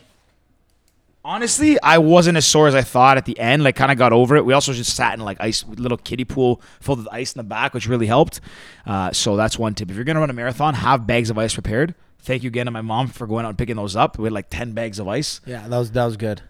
honestly, 1.27 1.77
I 1.81 1.97
wasn't 1.97 2.37
as 2.37 2.47
sore 2.47 2.67
as 2.67 2.73
I 2.73 2.81
thought 2.81 3.17
at 3.17 3.25
the 3.25 3.37
end. 3.37 3.63
Like, 3.63 3.75
kind 3.75 3.91
of 3.91 3.97
got 3.97 4.13
over 4.13 4.35
it. 4.37 4.45
We 4.45 4.53
also 4.53 4.73
just 4.73 4.95
sat 4.95 5.13
in 5.13 5.19
like 5.19 5.37
ice, 5.39 5.63
little 5.67 5.97
kiddie 5.97 6.25
pool 6.25 6.61
filled 6.79 6.99
with 6.99 7.07
ice 7.11 7.33
in 7.33 7.39
the 7.39 7.43
back, 7.43 7.73
which 7.73 7.87
really 7.87 8.07
helped. 8.07 8.39
Uh, 8.85 9.11
so 9.11 9.35
that's 9.35 9.59
one 9.59 9.75
tip. 9.75 9.89
If 9.91 9.95
you're 9.95 10.05
gonna 10.05 10.21
run 10.21 10.29
a 10.29 10.33
marathon, 10.33 10.73
have 10.73 11.05
bags 11.05 11.29
of 11.29 11.37
ice 11.37 11.53
prepared. 11.53 11.93
Thank 12.19 12.43
you 12.43 12.47
again 12.47 12.65
to 12.65 12.71
my 12.71 12.81
mom 12.81 13.07
for 13.07 13.27
going 13.27 13.45
out 13.45 13.49
and 13.49 13.57
picking 13.57 13.75
those 13.75 13.95
up. 13.95 14.17
We 14.17 14.23
had 14.25 14.33
like 14.33 14.49
ten 14.49 14.71
bags 14.71 14.97
of 14.99 15.07
ice. 15.07 15.41
Yeah, 15.45 15.67
that 15.67 15.77
was 15.77 15.91
that 15.91 16.05
was 16.05 16.17
good. 16.17 16.41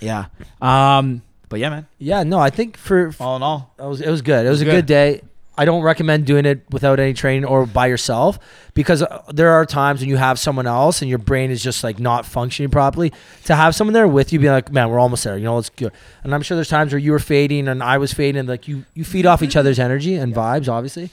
Yeah. 0.00 0.26
Um. 0.60 1.22
But 1.48 1.60
yeah, 1.60 1.70
man. 1.70 1.86
Yeah, 1.98 2.24
no, 2.24 2.38
I 2.38 2.50
think 2.50 2.76
for, 2.76 3.12
for 3.12 3.22
All 3.22 3.36
in 3.36 3.42
all, 3.42 3.72
It 3.78 3.84
was 3.84 4.00
it 4.00 4.10
was 4.10 4.22
good. 4.22 4.44
It 4.46 4.48
was, 4.50 4.62
a 4.62 4.64
good. 4.64 4.72
good 4.72 4.86
day. 4.86 5.22
I 5.58 5.64
don't 5.64 5.82
recommend 5.82 6.26
doing 6.26 6.44
it 6.44 6.62
without 6.70 7.00
any 7.00 7.14
training 7.14 7.44
or 7.44 7.66
by 7.66 7.86
yourself 7.86 8.38
because 8.74 9.02
uh, 9.02 9.22
there 9.32 9.50
are 9.52 9.64
times 9.64 10.00
when 10.00 10.08
you 10.08 10.16
have 10.16 10.38
someone 10.38 10.66
else 10.66 11.00
and 11.00 11.08
your 11.08 11.18
brain 11.18 11.50
is 11.50 11.62
just 11.62 11.82
like 11.82 11.98
not 11.98 12.26
functioning 12.26 12.70
properly. 12.70 13.12
To 13.44 13.56
have 13.56 13.74
someone 13.74 13.94
there 13.94 14.06
with 14.06 14.32
you, 14.32 14.38
be 14.38 14.50
like, 14.50 14.70
man, 14.70 14.90
we're 14.90 14.98
almost 14.98 15.24
there. 15.24 15.38
You 15.38 15.44
know, 15.44 15.56
let's 15.56 15.70
go. 15.70 15.90
And 16.24 16.34
I'm 16.34 16.42
sure 16.42 16.56
there's 16.56 16.68
times 16.68 16.92
where 16.92 16.98
you 16.98 17.12
were 17.12 17.18
fading 17.18 17.68
and 17.68 17.82
I 17.82 17.98
was 17.98 18.12
fading. 18.12 18.46
Like 18.46 18.68
you, 18.68 18.84
you 18.94 19.04
feed 19.04 19.24
off 19.24 19.42
each 19.42 19.56
other's 19.56 19.78
energy 19.78 20.14
and 20.14 20.34
vibes, 20.34 20.68
obviously. 20.68 21.10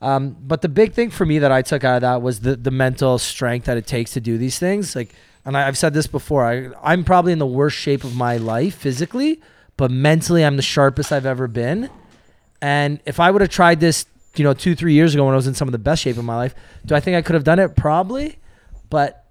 Um, 0.00 0.36
but 0.40 0.62
the 0.62 0.68
big 0.68 0.92
thing 0.92 1.10
for 1.10 1.26
me 1.26 1.38
that 1.40 1.52
I 1.52 1.62
took 1.62 1.84
out 1.84 1.96
of 1.96 2.00
that 2.02 2.22
was 2.22 2.40
the 2.40 2.56
the 2.56 2.70
mental 2.70 3.18
strength 3.18 3.66
that 3.66 3.76
it 3.76 3.86
takes 3.86 4.12
to 4.12 4.20
do 4.20 4.38
these 4.38 4.58
things. 4.58 4.94
Like, 4.94 5.14
and 5.44 5.56
I, 5.56 5.66
I've 5.66 5.78
said 5.78 5.94
this 5.94 6.06
before. 6.06 6.44
I 6.44 6.70
I'm 6.82 7.04
probably 7.04 7.32
in 7.32 7.38
the 7.38 7.46
worst 7.46 7.76
shape 7.76 8.04
of 8.04 8.14
my 8.14 8.36
life 8.36 8.76
physically, 8.76 9.40
but 9.76 9.90
mentally 9.90 10.44
I'm 10.44 10.56
the 10.56 10.62
sharpest 10.62 11.12
I've 11.12 11.26
ever 11.26 11.48
been. 11.48 11.90
And 12.60 13.00
if 13.06 13.20
I 13.20 13.30
would 13.30 13.40
have 13.40 13.50
tried 13.50 13.80
this, 13.80 14.06
you 14.36 14.44
know, 14.44 14.54
two 14.54 14.74
three 14.74 14.94
years 14.94 15.14
ago 15.14 15.24
when 15.24 15.34
I 15.34 15.36
was 15.36 15.46
in 15.46 15.54
some 15.54 15.68
of 15.68 15.72
the 15.72 15.78
best 15.78 16.02
shape 16.02 16.16
of 16.16 16.24
my 16.24 16.36
life, 16.36 16.54
do 16.84 16.94
I 16.94 17.00
think 17.00 17.16
I 17.16 17.22
could 17.22 17.34
have 17.34 17.44
done 17.44 17.58
it? 17.58 17.76
Probably, 17.76 18.38
but 18.90 19.24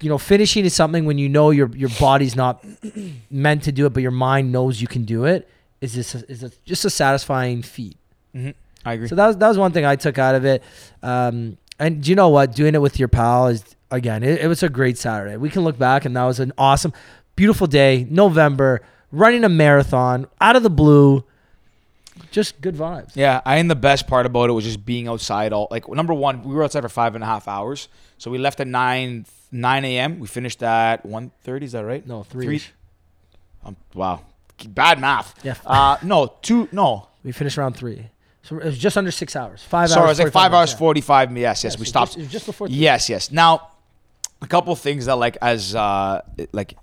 you 0.00 0.08
know, 0.08 0.18
finishing 0.18 0.64
is 0.64 0.74
something 0.74 1.04
when 1.04 1.18
you 1.18 1.28
know 1.28 1.50
your 1.50 1.68
your 1.76 1.90
body's 2.00 2.34
not 2.34 2.64
meant 3.30 3.62
to 3.64 3.72
do 3.72 3.86
it, 3.86 3.90
but 3.90 4.02
your 4.02 4.12
mind 4.12 4.52
knows 4.52 4.80
you 4.80 4.88
can 4.88 5.04
do 5.04 5.24
it. 5.24 5.48
Is 5.80 5.94
this 5.94 6.14
a, 6.14 6.30
is 6.30 6.42
a, 6.42 6.52
just 6.64 6.84
a 6.84 6.90
satisfying 6.90 7.62
feat? 7.62 7.96
I 8.84 8.94
agree. 8.94 9.08
So 9.08 9.14
that 9.14 9.26
was 9.26 9.36
that 9.38 9.48
was 9.48 9.58
one 9.58 9.72
thing 9.72 9.84
I 9.84 9.96
took 9.96 10.18
out 10.18 10.34
of 10.34 10.44
it. 10.44 10.62
Um, 11.02 11.56
and 11.78 12.02
do 12.02 12.10
you 12.10 12.16
know 12.16 12.28
what? 12.28 12.54
Doing 12.54 12.74
it 12.74 12.80
with 12.80 12.98
your 12.98 13.08
pal 13.08 13.48
is 13.48 13.64
again, 13.90 14.22
it, 14.22 14.40
it 14.40 14.48
was 14.48 14.62
a 14.62 14.68
great 14.68 14.98
Saturday. 14.98 15.36
We 15.36 15.50
can 15.50 15.62
look 15.62 15.78
back 15.78 16.04
and 16.04 16.16
that 16.16 16.24
was 16.24 16.40
an 16.40 16.52
awesome, 16.58 16.92
beautiful 17.36 17.66
day. 17.66 18.06
November, 18.10 18.82
running 19.10 19.44
a 19.44 19.48
marathon 19.48 20.26
out 20.40 20.56
of 20.56 20.62
the 20.62 20.70
blue. 20.70 21.24
Just 22.30 22.60
good 22.60 22.74
vibes. 22.76 23.12
Yeah, 23.14 23.40
I 23.44 23.56
think 23.56 23.68
the 23.68 23.74
best 23.74 24.06
part 24.06 24.26
about 24.26 24.50
it 24.50 24.52
was 24.52 24.64
just 24.64 24.84
being 24.84 25.08
outside. 25.08 25.52
All 25.52 25.68
like 25.70 25.88
number 25.88 26.12
one, 26.14 26.42
we 26.44 26.54
were 26.54 26.64
outside 26.64 26.82
for 26.82 26.88
five 26.88 27.14
and 27.14 27.24
a 27.24 27.26
half 27.26 27.48
hours. 27.48 27.88
So 28.18 28.30
we 28.30 28.38
left 28.38 28.60
at 28.60 28.66
nine 28.66 29.24
nine 29.50 29.84
a.m. 29.84 30.18
We 30.18 30.26
finished 30.26 30.62
at 30.62 31.04
one 31.06 31.30
thirty. 31.42 31.66
Is 31.66 31.72
that 31.72 31.84
right? 31.84 32.06
No, 32.06 32.22
three. 32.22 32.46
Three. 32.46 32.62
Um, 33.64 33.76
wow, 33.94 34.20
bad 34.68 35.00
math. 35.00 35.34
Yeah. 35.42 35.54
Uh, 35.64 35.96
no, 36.02 36.34
two. 36.42 36.68
No, 36.72 37.08
We 37.24 37.32
finished 37.32 37.56
around 37.58 37.76
three, 37.76 38.10
so 38.42 38.58
it 38.58 38.64
was 38.64 38.78
just 38.78 38.96
under 38.98 39.10
six 39.10 39.34
hours. 39.36 39.62
Five 39.62 39.88
sorry, 39.88 40.00
it 40.00 40.08
hours. 40.08 40.18
was 40.18 40.24
like 40.24 40.32
five 40.32 40.52
hours 40.52 40.68
minutes, 40.68 40.72
yeah. 40.72 40.78
forty-five. 40.78 41.36
Yes, 41.36 41.64
yes. 41.64 41.74
Yeah, 41.74 41.80
we 41.80 41.86
so 41.86 41.88
stopped. 41.90 42.08
Just, 42.08 42.18
it 42.18 42.22
was 42.22 42.32
just 42.32 42.46
before. 42.46 42.66
Three. 42.68 42.76
Yes, 42.76 43.08
yes. 43.08 43.30
Now, 43.30 43.70
a 44.40 44.46
couple 44.46 44.74
things 44.76 45.06
that 45.06 45.16
like 45.16 45.38
as 45.40 45.74
uh 45.74 46.20
like 46.52 46.74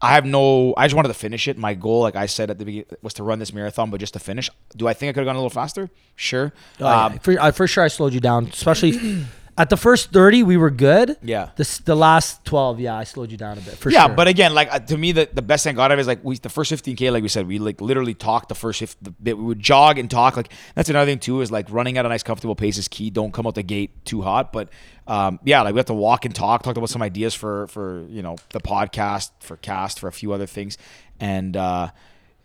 I 0.00 0.12
have 0.14 0.24
no. 0.24 0.74
I 0.76 0.86
just 0.86 0.94
wanted 0.94 1.08
to 1.08 1.14
finish 1.14 1.48
it. 1.48 1.58
My 1.58 1.74
goal, 1.74 2.02
like 2.02 2.14
I 2.16 2.26
said 2.26 2.50
at 2.50 2.58
the 2.58 2.64
beginning, 2.64 2.86
was 3.02 3.14
to 3.14 3.22
run 3.24 3.38
this 3.38 3.52
marathon, 3.52 3.90
but 3.90 3.98
just 3.98 4.12
to 4.12 4.20
finish. 4.20 4.48
Do 4.76 4.86
I 4.86 4.94
think 4.94 5.10
I 5.10 5.12
could 5.12 5.20
have 5.20 5.26
gone 5.26 5.36
a 5.36 5.38
little 5.38 5.50
faster? 5.50 5.90
Sure. 6.14 6.52
Oh, 6.80 6.84
yeah. 6.84 7.04
Um, 7.06 7.18
for, 7.18 7.40
I, 7.40 7.50
for 7.50 7.66
sure, 7.66 7.82
I 7.84 7.88
slowed 7.88 8.12
you 8.12 8.20
down, 8.20 8.46
especially 8.46 8.92
at 9.58 9.68
the 9.68 9.76
first 9.76 10.12
thirty. 10.12 10.42
We 10.42 10.56
were 10.56 10.70
good. 10.70 11.16
yeah. 11.22 11.50
The 11.56 11.80
the 11.84 11.94
last 11.94 12.44
twelve, 12.44 12.80
yeah, 12.80 12.96
I 12.96 13.04
slowed 13.04 13.30
you 13.30 13.36
down 13.36 13.58
a 13.58 13.60
bit 13.60 13.74
for 13.74 13.90
yeah, 13.90 14.06
sure. 14.06 14.14
but 14.14 14.28
again, 14.28 14.54
like 14.54 14.72
uh, 14.72 14.78
to 14.78 14.96
me, 14.96 15.12
the, 15.12 15.28
the 15.32 15.42
best 15.42 15.64
thing 15.64 15.74
I 15.74 15.76
got 15.76 15.84
out 15.86 15.92
of 15.92 15.98
it 15.98 16.02
is 16.02 16.06
like 16.06 16.24
we 16.24 16.38
the 16.38 16.48
first 16.48 16.72
15k, 16.72 17.12
like 17.12 17.22
we 17.22 17.28
said, 17.28 17.46
we 17.46 17.58
like 17.58 17.80
literally 17.80 18.14
talked 18.14 18.48
the 18.48 18.54
first 18.54 18.78
fif- 18.80 18.96
the 19.02 19.10
bit. 19.10 19.36
We 19.36 19.44
would 19.44 19.60
jog 19.60 19.98
and 19.98 20.10
talk. 20.10 20.36
Like 20.36 20.52
that's 20.74 20.88
another 20.88 21.10
thing 21.10 21.18
too 21.18 21.40
is 21.40 21.50
like 21.50 21.66
running 21.70 21.98
at 21.98 22.06
a 22.06 22.08
nice 22.08 22.22
comfortable 22.22 22.54
pace 22.54 22.78
is 22.78 22.88
key. 22.88 23.10
Don't 23.10 23.32
come 23.32 23.46
out 23.46 23.54
the 23.56 23.62
gate 23.62 24.04
too 24.06 24.22
hot. 24.22 24.52
But 24.52 24.70
um, 25.06 25.40
yeah, 25.44 25.62
like 25.62 25.74
we 25.74 25.78
have 25.78 25.86
to 25.86 25.94
walk 25.94 26.24
and 26.24 26.34
talk. 26.34 26.62
Talked 26.62 26.78
about 26.78 26.90
some 26.90 27.02
ideas 27.02 27.34
for 27.34 27.66
for 27.66 28.06
you 28.08 28.22
know 28.22 28.36
the 28.50 28.60
podcast, 28.60 29.30
for 29.40 29.56
cast, 29.56 29.98
for 30.00 30.08
a 30.08 30.12
few 30.12 30.32
other 30.32 30.46
things, 30.46 30.78
and. 31.20 31.56
uh 31.56 31.90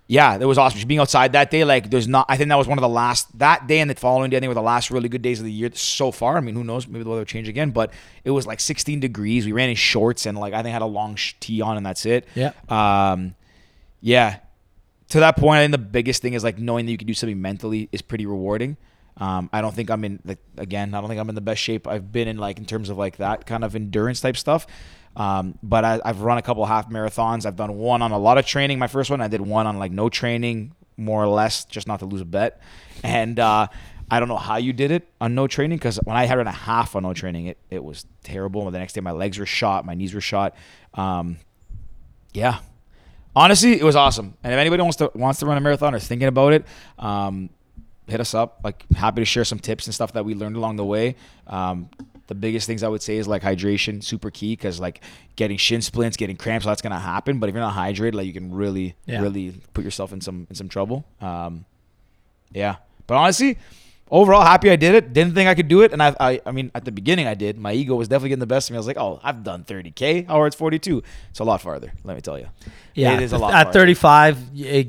yeah, 0.08 0.36
it 0.36 0.46
was 0.46 0.58
awesome. 0.58 0.76
Just 0.76 0.88
being 0.88 1.00
outside 1.00 1.32
that 1.32 1.50
day, 1.50 1.64
like 1.64 1.90
there's 1.90 2.08
not. 2.08 2.26
I 2.28 2.36
think 2.36 2.50
that 2.50 2.58
was 2.58 2.68
one 2.68 2.78
of 2.78 2.82
the 2.82 2.90
last 2.90 3.38
that 3.40 3.68
day 3.68 3.80
and 3.80 3.90
the 3.90 3.96
following 3.96 4.30
day. 4.30 4.38
I 4.38 4.40
think 4.42 4.50
were 4.50 4.54
the 4.54 4.62
last 4.62 4.92
really 4.92 5.08
good 5.08 5.22
days 5.22 5.40
of 5.40 5.46
the 5.46 5.52
year 5.52 5.70
so 5.74 6.12
far. 6.12 6.38
I 6.38 6.42
mean, 6.42 6.56
who 6.56 6.64
knows? 6.64 6.88
Maybe 6.88 7.04
the 7.04 7.10
weather 7.10 7.22
will 7.22 7.26
change 7.26 7.48
again. 7.48 7.72
But 7.72 7.94
it 8.26 8.32
was 8.32 8.46
like 8.46 8.60
16 8.60 9.00
degrees. 9.00 9.46
We 9.46 9.54
ran 9.54 9.70
in 9.70 9.76
shorts 9.76 10.26
and 10.26 10.38
like 10.38 10.54
I 10.54 10.58
think 10.58 10.68
I 10.68 10.74
had 10.74 10.82
a 10.82 10.88
long 10.88 11.18
tee 11.40 11.62
on 11.62 11.78
and 11.78 11.86
that's 11.86 12.06
it. 12.06 12.28
Yeah. 12.36 12.52
Um, 12.68 13.36
yeah. 14.02 14.40
To 15.10 15.20
that 15.22 15.38
point, 15.38 15.60
I 15.60 15.64
think 15.64 15.72
the 15.72 15.78
biggest 15.78 16.22
thing 16.22 16.34
is 16.34 16.44
like 16.44 16.58
knowing 16.58 16.86
that 16.86 16.92
you 16.92 16.98
can 16.98 17.08
do 17.08 17.14
something 17.14 17.42
mentally 17.42 17.88
is 17.92 18.02
pretty 18.02 18.26
rewarding. 18.26 18.78
Um, 19.18 19.50
I 19.54 19.62
don't 19.62 19.74
think 19.74 19.90
I'm 19.90 20.04
in 20.04 20.20
like 20.26 20.40
again. 20.58 20.94
I 20.94 21.00
don't 21.00 21.08
think 21.08 21.22
I'm 21.22 21.30
in 21.30 21.36
the 21.36 21.42
best 21.42 21.62
shape 21.62 21.88
I've 21.88 22.12
been 22.12 22.28
in 22.28 22.38
like 22.38 22.58
in 22.58 22.66
terms 22.66 22.90
of 22.90 22.98
like 22.98 23.18
that 23.18 23.46
kind 23.46 23.64
of 23.64 23.76
endurance 23.76 24.22
type 24.22 24.36
stuff. 24.36 24.68
Um, 25.16 25.58
but 25.62 25.86
I, 25.86 26.00
I've 26.04 26.22
run 26.22 26.38
a 26.38 26.42
couple 26.42 26.66
half 26.66 26.90
marathons. 26.90 27.46
I've 27.46 27.56
done 27.56 27.76
one 27.76 28.02
on 28.02 28.12
a 28.12 28.18
lot 28.18 28.38
of 28.38 28.46
training. 28.46 28.80
My 28.80 28.88
first 28.88 29.10
one, 29.10 29.22
I 29.22 29.28
did 29.28 29.42
one 29.42 29.68
on 29.68 29.78
like 29.78 29.92
no 29.92 30.10
training, 30.10 30.76
more 30.98 31.24
or 31.24 31.28
less, 31.28 31.66
just 31.66 31.88
not 31.88 32.00
to 32.00 32.06
lose 32.06 32.22
a 32.22 32.26
bet. 32.26 32.62
And 33.04 33.40
uh, 33.40 33.68
I 34.10 34.20
don't 34.20 34.28
know 34.28 34.38
how 34.38 34.58
you 34.58 34.74
did 34.74 34.92
it 34.92 35.08
on 35.22 35.36
no 35.36 35.48
training 35.48 35.78
because 35.78 35.98
when 36.04 36.16
I 36.16 36.26
had 36.26 36.38
run 36.38 36.48
a 36.48 36.52
half 36.52 36.96
on 36.96 37.04
no 37.04 37.14
training, 37.14 37.48
it, 37.48 37.58
it 37.70 37.84
was 37.84 38.06
terrible. 38.24 38.66
And 38.66 38.74
the 38.74 38.80
next 38.80 38.94
day, 38.94 39.02
my 39.02 39.12
legs 39.12 39.38
were 39.38 39.46
shot, 39.46 39.86
my 39.86 39.94
knees 39.94 40.14
were 40.14 40.22
shot. 40.22 40.56
Um, 40.94 41.38
yeah, 42.34 42.60
honestly, 43.36 43.80
it 43.80 43.84
was 43.84 43.96
awesome. 43.96 44.36
And 44.44 44.54
if 44.54 44.58
anybody 44.58 44.82
wants 44.82 44.98
to 44.98 45.12
wants 45.14 45.40
to 45.40 45.46
run 45.46 45.58
a 45.58 45.62
marathon 45.62 45.94
or 45.94 45.98
is 45.98 46.08
thinking 46.08 46.28
about 46.28 46.54
it, 46.54 46.66
um, 46.98 47.50
hit 48.08 48.20
us 48.20 48.34
up. 48.34 48.62
Like 48.64 48.86
happy 48.96 49.22
to 49.22 49.26
share 49.26 49.46
some 49.46 49.60
tips 49.60 49.86
and 49.86 49.94
stuff 49.94 50.14
that 50.14 50.26
we 50.26 50.36
learned 50.36 50.56
along 50.56 50.78
the 50.78 50.86
way. 50.86 51.16
Um, 51.48 51.90
the 52.34 52.40
biggest 52.48 52.66
things 52.68 52.82
I 52.84 52.88
would 52.88 53.02
say 53.04 53.18
is 53.18 53.28
like 53.28 53.42
hydration, 53.44 54.04
super 54.04 54.30
key 54.32 54.54
because 54.56 54.80
like 54.80 55.02
getting 55.36 55.58
shin 55.58 55.82
splints, 55.82 56.18
getting 56.18 56.36
cramps, 56.38 56.66
that's 56.66 56.82
gonna 56.82 57.00
happen. 57.00 57.40
But 57.40 57.50
if 57.50 57.56
you're 57.56 57.64
not 57.70 57.76
hydrated, 57.76 58.16
like 58.16 58.26
you 58.28 58.34
can 58.34 58.54
really, 58.54 58.96
Yeah. 59.06 59.22
really 59.22 59.54
put 59.74 59.84
yourself 59.84 60.12
in 60.14 60.22
some 60.22 60.48
in 60.50 60.56
some 60.56 60.70
trouble. 60.70 61.06
Um, 61.22 61.66
yeah, 62.52 62.76
but 63.08 63.16
honestly. 63.16 63.58
Overall, 64.12 64.44
happy 64.44 64.70
I 64.70 64.76
did 64.76 64.94
it. 64.94 65.12
Didn't 65.12 65.34
think 65.34 65.50
I 65.50 65.56
could 65.56 65.68
do 65.68 65.82
it, 65.82 65.92
and 65.92 66.04
I, 66.04 66.16
I, 66.20 66.40
I 66.46 66.52
mean, 66.52 66.70
at 66.76 66.86
the 66.86 66.92
beginning 66.92 67.26
I 67.26 67.34
did. 67.34 67.58
My 67.58 67.74
ego 67.74 67.96
was 67.96 68.08
definitely 68.08 68.30
getting 68.30 68.42
the 68.42 68.46
best 68.56 68.70
of 68.70 68.74
me. 68.74 68.78
I 68.78 68.80
was 68.82 68.86
like, 68.86 68.98
"Oh, 68.98 69.20
I've 69.24 69.44
done 69.44 69.64
30k. 69.64 70.28
How 70.28 70.44
it's 70.44 70.56
42? 70.56 71.02
It's 71.32 71.40
a 71.40 71.44
lot 71.44 71.62
farther. 71.62 71.92
Let 72.04 72.14
me 72.16 72.22
tell 72.22 72.38
you. 72.38 72.46
yeah, 72.94 73.16
it 73.16 73.24
is 73.24 73.34
a 73.34 73.40
lot. 73.40 73.56
At 73.56 73.64
farther. 73.68 73.80
35, 73.80 74.38
it, 74.56 74.88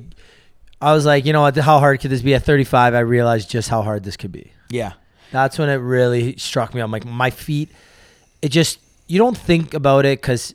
I 0.78 0.92
was 0.92 1.06
like, 1.06 1.24
you 1.24 1.32
know 1.32 1.40
what? 1.40 1.56
How 1.56 1.78
hard 1.78 2.00
could 2.00 2.10
this 2.10 2.20
be? 2.20 2.34
At 2.34 2.42
35, 2.44 2.92
I 2.92 2.98
realized 2.98 3.48
just 3.48 3.70
how 3.70 3.80
hard 3.80 4.04
this 4.04 4.18
could 4.18 4.32
be. 4.32 4.52
Yeah, 4.68 4.92
That's 5.34 5.58
when 5.58 5.68
it 5.68 5.74
really 5.74 6.36
struck 6.36 6.72
me. 6.74 6.80
I'm 6.80 6.92
like, 6.92 7.04
my 7.04 7.30
feet, 7.30 7.68
it 8.40 8.50
just, 8.50 8.78
you 9.08 9.18
don't 9.18 9.36
think 9.36 9.74
about 9.74 10.06
it 10.06 10.20
because 10.20 10.54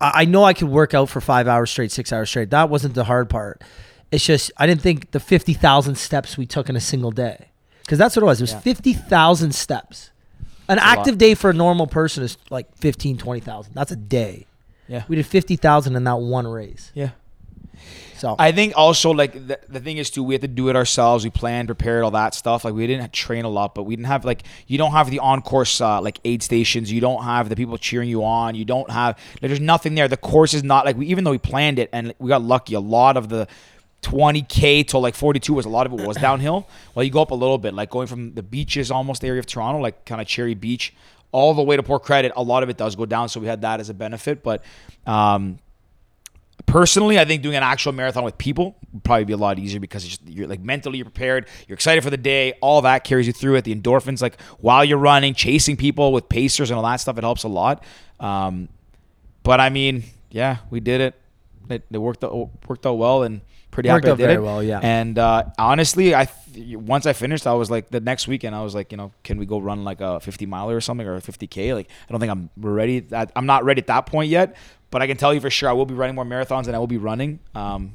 I, 0.00 0.22
I 0.22 0.24
know 0.24 0.42
I 0.42 0.52
could 0.52 0.68
work 0.68 0.94
out 0.94 1.08
for 1.08 1.20
five 1.20 1.46
hours 1.46 1.70
straight, 1.70 1.92
six 1.92 2.12
hours 2.12 2.28
straight. 2.28 2.50
That 2.50 2.68
wasn't 2.68 2.94
the 2.94 3.04
hard 3.04 3.30
part. 3.30 3.62
It's 4.10 4.24
just, 4.24 4.50
I 4.56 4.66
didn't 4.66 4.80
think 4.80 5.12
the 5.12 5.20
50,000 5.20 5.94
steps 5.94 6.36
we 6.36 6.44
took 6.44 6.68
in 6.68 6.74
a 6.74 6.80
single 6.80 7.12
day. 7.12 7.50
Because 7.82 7.98
that's 7.98 8.16
what 8.16 8.24
it 8.24 8.26
was. 8.26 8.40
It 8.40 8.44
was 8.44 8.52
Yeah. 8.54 8.58
50,000 8.60 9.54
steps. 9.54 10.10
An 10.68 10.78
a 10.78 10.82
active 10.82 11.18
day 11.18 11.34
for 11.36 11.50
a 11.50 11.54
normal 11.54 11.86
person 11.86 12.24
is 12.24 12.36
like 12.50 12.66
15, 12.78 13.18
20,000. 13.18 13.74
That's 13.74 13.92
a 13.92 13.96
day. 13.96 14.46
yeah, 14.88 15.04
We 15.06 15.14
did 15.14 15.26
50,000 15.26 15.94
in 15.94 16.02
that 16.02 16.18
one 16.18 16.48
race. 16.48 16.90
yeah. 16.94 17.10
So, 18.18 18.36
I 18.38 18.52
think 18.52 18.72
also 18.76 19.10
like 19.10 19.32
the, 19.32 19.58
the 19.68 19.80
thing 19.80 19.98
is 19.98 20.10
too, 20.10 20.22
we 20.22 20.34
had 20.34 20.42
to 20.42 20.48
do 20.48 20.68
it 20.68 20.76
ourselves. 20.76 21.24
We 21.24 21.30
planned, 21.30 21.68
prepared, 21.68 22.04
all 22.04 22.10
that 22.12 22.34
stuff. 22.34 22.64
Like 22.64 22.74
we 22.74 22.86
didn't 22.86 23.12
train 23.12 23.44
a 23.44 23.48
lot, 23.48 23.74
but 23.74 23.84
we 23.84 23.96
didn't 23.96 24.08
have 24.08 24.24
like 24.24 24.42
you 24.66 24.78
don't 24.78 24.92
have 24.92 25.10
the 25.10 25.18
on 25.18 25.42
course 25.42 25.80
uh, 25.80 26.00
like 26.00 26.20
aid 26.24 26.42
stations. 26.42 26.90
You 26.90 27.00
don't 27.00 27.24
have 27.24 27.48
the 27.48 27.56
people 27.56 27.78
cheering 27.78 28.08
you 28.08 28.24
on. 28.24 28.54
You 28.54 28.64
don't 28.64 28.90
have 28.90 29.18
like, 29.40 29.48
there's 29.48 29.60
nothing 29.60 29.94
there. 29.94 30.08
The 30.08 30.16
course 30.16 30.54
is 30.54 30.64
not 30.64 30.84
like 30.84 30.96
we 30.96 31.06
even 31.06 31.24
though 31.24 31.30
we 31.30 31.38
planned 31.38 31.78
it 31.78 31.90
and 31.92 32.14
we 32.18 32.28
got 32.28 32.42
lucky. 32.42 32.74
A 32.74 32.80
lot 32.80 33.16
of 33.16 33.28
the 33.28 33.48
20k 34.02 34.86
to 34.88 34.98
like 34.98 35.14
42 35.14 35.52
was 35.52 35.66
a 35.66 35.68
lot 35.68 35.86
of 35.86 35.92
it 35.92 36.06
was 36.06 36.16
downhill. 36.16 36.68
Well, 36.94 37.04
you 37.04 37.10
go 37.10 37.22
up 37.22 37.32
a 37.32 37.34
little 37.34 37.58
bit, 37.58 37.74
like 37.74 37.90
going 37.90 38.06
from 38.06 38.34
the 38.34 38.42
beaches 38.42 38.90
almost 38.90 39.24
area 39.24 39.40
of 39.40 39.46
Toronto, 39.46 39.80
like 39.80 40.04
kind 40.04 40.20
of 40.20 40.26
Cherry 40.26 40.54
Beach, 40.54 40.94
all 41.32 41.54
the 41.54 41.62
way 41.62 41.76
to 41.76 41.82
Port 41.82 42.04
Credit. 42.04 42.32
A 42.36 42.42
lot 42.42 42.62
of 42.62 42.68
it 42.68 42.76
does 42.76 42.94
go 42.94 43.04
down, 43.04 43.28
so 43.28 43.40
we 43.40 43.46
had 43.46 43.62
that 43.62 43.80
as 43.80 43.88
a 43.88 43.94
benefit. 43.94 44.42
But 44.42 44.62
um, 45.06 45.58
personally, 46.66 47.18
I 47.18 47.24
think 47.24 47.42
doing 47.42 47.56
an 47.56 47.62
actual 47.62 47.92
marathon 47.92 48.24
with 48.24 48.36
people 48.36 48.76
would 48.92 49.04
probably 49.04 49.24
be 49.24 49.32
a 49.32 49.36
lot 49.36 49.58
easier 49.58 49.80
because 49.80 50.04
just, 50.04 50.26
you're 50.26 50.48
like 50.48 50.60
mentally 50.60 50.98
you're 50.98 51.04
prepared, 51.04 51.48
you're 51.66 51.74
excited 51.74 52.02
for 52.04 52.10
the 52.10 52.16
day, 52.16 52.52
all 52.60 52.82
that 52.82 53.04
carries 53.04 53.26
you 53.26 53.32
through 53.32 53.54
it. 53.54 53.64
The 53.64 53.74
endorphins, 53.74 54.20
like 54.20 54.40
while 54.58 54.84
you're 54.84 54.98
running, 54.98 55.34
chasing 55.34 55.76
people 55.76 56.12
with 56.12 56.28
pacers 56.28 56.70
and 56.70 56.76
all 56.76 56.84
that 56.84 56.96
stuff, 56.96 57.16
it 57.16 57.24
helps 57.24 57.44
a 57.44 57.48
lot. 57.48 57.82
Um, 58.20 58.68
but 59.42 59.60
I 59.60 59.70
mean, 59.70 60.04
yeah, 60.30 60.58
we 60.70 60.80
did 60.80 61.00
it. 61.00 61.14
It, 61.70 61.84
it 61.90 61.98
worked 61.98 62.22
out, 62.22 62.50
worked 62.68 62.86
out 62.86 62.94
well 62.94 63.22
and 63.22 63.40
pretty 63.76 63.90
Worked 63.90 64.06
happy 64.06 64.08
I 64.08 64.12
out 64.12 64.16
did 64.18 64.24
very 64.24 64.34
it. 64.36 64.42
well, 64.42 64.62
yeah. 64.62 64.80
And 64.82 65.18
uh, 65.18 65.44
honestly, 65.58 66.14
I 66.14 66.24
th- 66.24 66.76
once 66.78 67.04
I 67.04 67.12
finished, 67.12 67.46
I 67.46 67.52
was 67.52 67.70
like 67.70 67.90
the 67.90 68.00
next 68.00 68.26
weekend, 68.26 68.56
I 68.56 68.62
was 68.62 68.74
like, 68.74 68.90
you 68.90 68.96
know, 68.96 69.12
can 69.22 69.36
we 69.38 69.44
go 69.44 69.58
run 69.58 69.84
like 69.84 70.00
a 70.00 70.18
50 70.20 70.46
miler 70.46 70.74
or 70.74 70.80
something 70.80 71.06
or 71.06 71.16
a 71.16 71.20
50k? 71.20 71.74
Like, 71.74 71.88
I 72.08 72.12
don't 72.12 72.18
think 72.20 72.32
I'm 72.32 72.48
ready. 72.56 73.00
That, 73.00 73.32
I'm 73.36 73.44
not 73.46 73.64
ready 73.64 73.80
at 73.82 73.86
that 73.88 74.06
point 74.06 74.30
yet, 74.30 74.56
but 74.90 75.02
I 75.02 75.06
can 75.06 75.16
tell 75.18 75.34
you 75.34 75.40
for 75.40 75.50
sure, 75.50 75.68
I 75.68 75.72
will 75.72 75.84
be 75.86 75.94
running 75.94 76.14
more 76.16 76.24
marathons 76.24 76.66
and 76.66 76.74
I 76.74 76.78
will 76.78 76.86
be 76.86 76.96
running. 76.98 77.38
Um, 77.54 77.94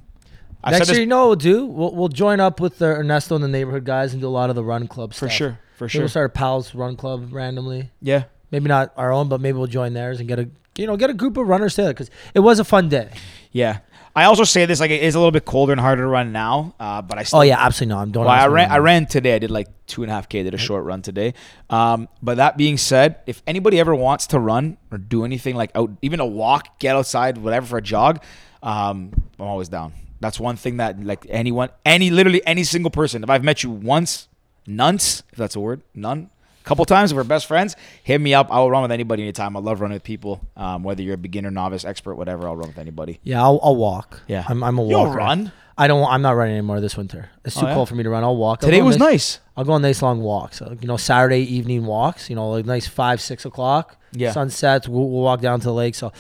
I've 0.63 0.73
Next 0.73 0.91
year, 0.91 0.99
you 0.99 1.07
know 1.07 1.21
what 1.21 1.27
we'll 1.27 1.35
do? 1.53 1.65
We'll, 1.65 1.95
we'll 1.95 2.07
join 2.09 2.39
up 2.39 2.59
with 2.59 2.77
the 2.77 2.85
Ernesto 2.85 3.33
and 3.33 3.43
the 3.43 3.47
neighborhood 3.47 3.83
guys 3.83 4.13
and 4.13 4.21
do 4.21 4.27
a 4.27 4.29
lot 4.29 4.51
of 4.51 4.55
the 4.55 4.63
run 4.63 4.87
club 4.87 5.11
for 5.11 5.27
stuff. 5.27 5.31
sure, 5.31 5.59
for 5.75 5.85
Maybe 5.85 5.89
sure. 5.89 6.01
We'll 6.03 6.09
start 6.09 6.25
a 6.27 6.33
pals 6.37 6.75
run 6.75 6.95
club 6.95 7.29
randomly. 7.33 7.89
Yeah. 7.99 8.25
Maybe 8.51 8.67
not 8.67 8.93
our 8.95 9.11
own, 9.11 9.27
but 9.27 9.41
maybe 9.41 9.57
we'll 9.57 9.65
join 9.67 9.93
theirs 9.93 10.19
and 10.19 10.27
get 10.29 10.37
a 10.37 10.47
you 10.77 10.85
know 10.87 10.95
get 10.97 11.09
a 11.09 11.13
group 11.13 11.35
of 11.37 11.47
runners 11.47 11.75
together 11.75 11.93
because 11.93 12.09
it 12.35 12.39
was 12.41 12.59
a 12.59 12.63
fun 12.63 12.89
day. 12.89 13.09
Yeah. 13.51 13.79
I 14.15 14.25
also 14.25 14.43
say 14.43 14.65
this 14.65 14.79
like 14.79 14.91
it 14.91 15.03
is 15.03 15.15
a 15.15 15.19
little 15.19 15.31
bit 15.31 15.45
colder 15.45 15.71
and 15.71 15.79
harder 15.79 16.01
to 16.01 16.07
run 16.07 16.31
now, 16.31 16.75
uh, 16.79 17.01
but 17.01 17.17
I 17.17 17.23
still 17.23 17.39
Oh 17.39 17.41
yeah, 17.43 17.63
absolutely 17.63 17.95
not. 17.95 18.01
I'm 18.01 18.11
don't. 18.11 18.25
Well, 18.25 18.33
I 18.33 18.47
ran. 18.47 18.71
I 18.71 18.77
ran 18.77 19.05
today. 19.05 19.35
I 19.35 19.39
did 19.39 19.51
like 19.51 19.67
two 19.87 20.03
and 20.03 20.11
a 20.11 20.15
half 20.15 20.27
k. 20.27 20.43
Did 20.43 20.53
a 20.53 20.57
short 20.57 20.83
run 20.83 21.01
today. 21.01 21.33
Um, 21.69 22.09
but 22.21 22.37
that 22.37 22.57
being 22.57 22.77
said, 22.77 23.19
if 23.25 23.41
anybody 23.47 23.79
ever 23.79 23.93
wants 23.95 24.27
to 24.27 24.39
run 24.39 24.77
or 24.91 24.97
do 24.97 25.23
anything 25.23 25.55
like 25.55 25.71
out, 25.75 25.91
even 26.01 26.19
a 26.19 26.25
walk, 26.25 26.79
get 26.79 26.95
outside, 26.95 27.37
whatever 27.37 27.65
for 27.67 27.77
a 27.77 27.81
jog, 27.81 28.23
um, 28.63 29.11
I'm 29.39 29.45
always 29.45 29.69
down. 29.69 29.93
That's 30.19 30.39
one 30.39 30.55
thing 30.55 30.77
that 30.77 31.03
like 31.03 31.25
anyone, 31.29 31.69
any 31.85 32.09
literally 32.09 32.45
any 32.45 32.63
single 32.63 32.91
person. 32.91 33.23
If 33.23 33.29
I've 33.29 33.43
met 33.43 33.63
you 33.63 33.69
once, 33.69 34.27
nonce, 34.67 35.23
if 35.31 35.37
that's 35.37 35.55
a 35.55 35.59
word, 35.59 35.83
none. 35.93 36.30
Couple 36.63 36.85
times, 36.85 37.11
if 37.11 37.15
we're 37.17 37.23
best 37.23 37.45
friends, 37.47 37.75
hit 38.03 38.21
me 38.21 38.33
up. 38.33 38.51
I 38.51 38.59
will 38.59 38.69
run 38.69 38.81
with 38.83 38.91
anybody 38.91 39.23
anytime. 39.23 39.57
I 39.57 39.59
love 39.59 39.81
running 39.81 39.95
with 39.95 40.03
people. 40.03 40.41
Um, 40.55 40.83
whether 40.83 41.01
you're 41.01 41.15
a 41.15 41.17
beginner, 41.17 41.49
novice, 41.51 41.83
expert, 41.85 42.15
whatever, 42.15 42.47
I'll 42.47 42.55
run 42.55 42.67
with 42.69 42.77
anybody. 42.77 43.19
Yeah, 43.23 43.41
I'll, 43.41 43.59
I'll 43.63 43.75
walk. 43.75 44.21
Yeah. 44.27 44.45
I'm, 44.47 44.63
I'm 44.63 44.77
a 44.77 44.85
You'll 44.87 45.05
walker. 45.05 45.17
run? 45.17 45.51
I 45.77 45.87
don't. 45.87 46.05
I'm 46.05 46.21
not 46.21 46.35
running 46.35 46.53
anymore 46.57 46.79
this 46.79 46.95
winter. 46.95 47.29
It's 47.43 47.55
too 47.55 47.65
Oh, 47.65 47.69
yeah? 47.69 47.73
cold 47.73 47.89
for 47.89 47.95
me 47.95 48.03
to 48.03 48.09
run. 48.09 48.23
I'll 48.23 48.35
walk. 48.35 48.59
I'll 48.61 48.67
Today 48.67 48.77
go 48.77 48.83
on 48.83 48.87
was 48.89 48.97
nice-. 48.99 49.39
I'll 49.57 49.63
go 49.63 49.71
on 49.73 49.81
nice 49.81 50.01
long 50.03 50.21
walks. 50.21 50.57
So, 50.59 50.77
you 50.79 50.87
know, 50.87 50.97
Saturday 50.97 51.39
evening 51.39 51.85
walks. 51.85 52.29
You 52.29 52.35
know, 52.35 52.51
like 52.51 52.65
nice 52.65 52.87
five, 52.87 53.19
six 53.21 53.45
o'clock. 53.45 53.95
Yeah. 54.11 54.31
Sunsets. 54.31 54.87
We'll, 54.87 55.09
we'll 55.09 55.23
walk 55.23 55.41
down 55.41 55.59
to 55.61 55.65
the 55.65 55.73
lake. 55.73 55.95
So, 55.95 56.11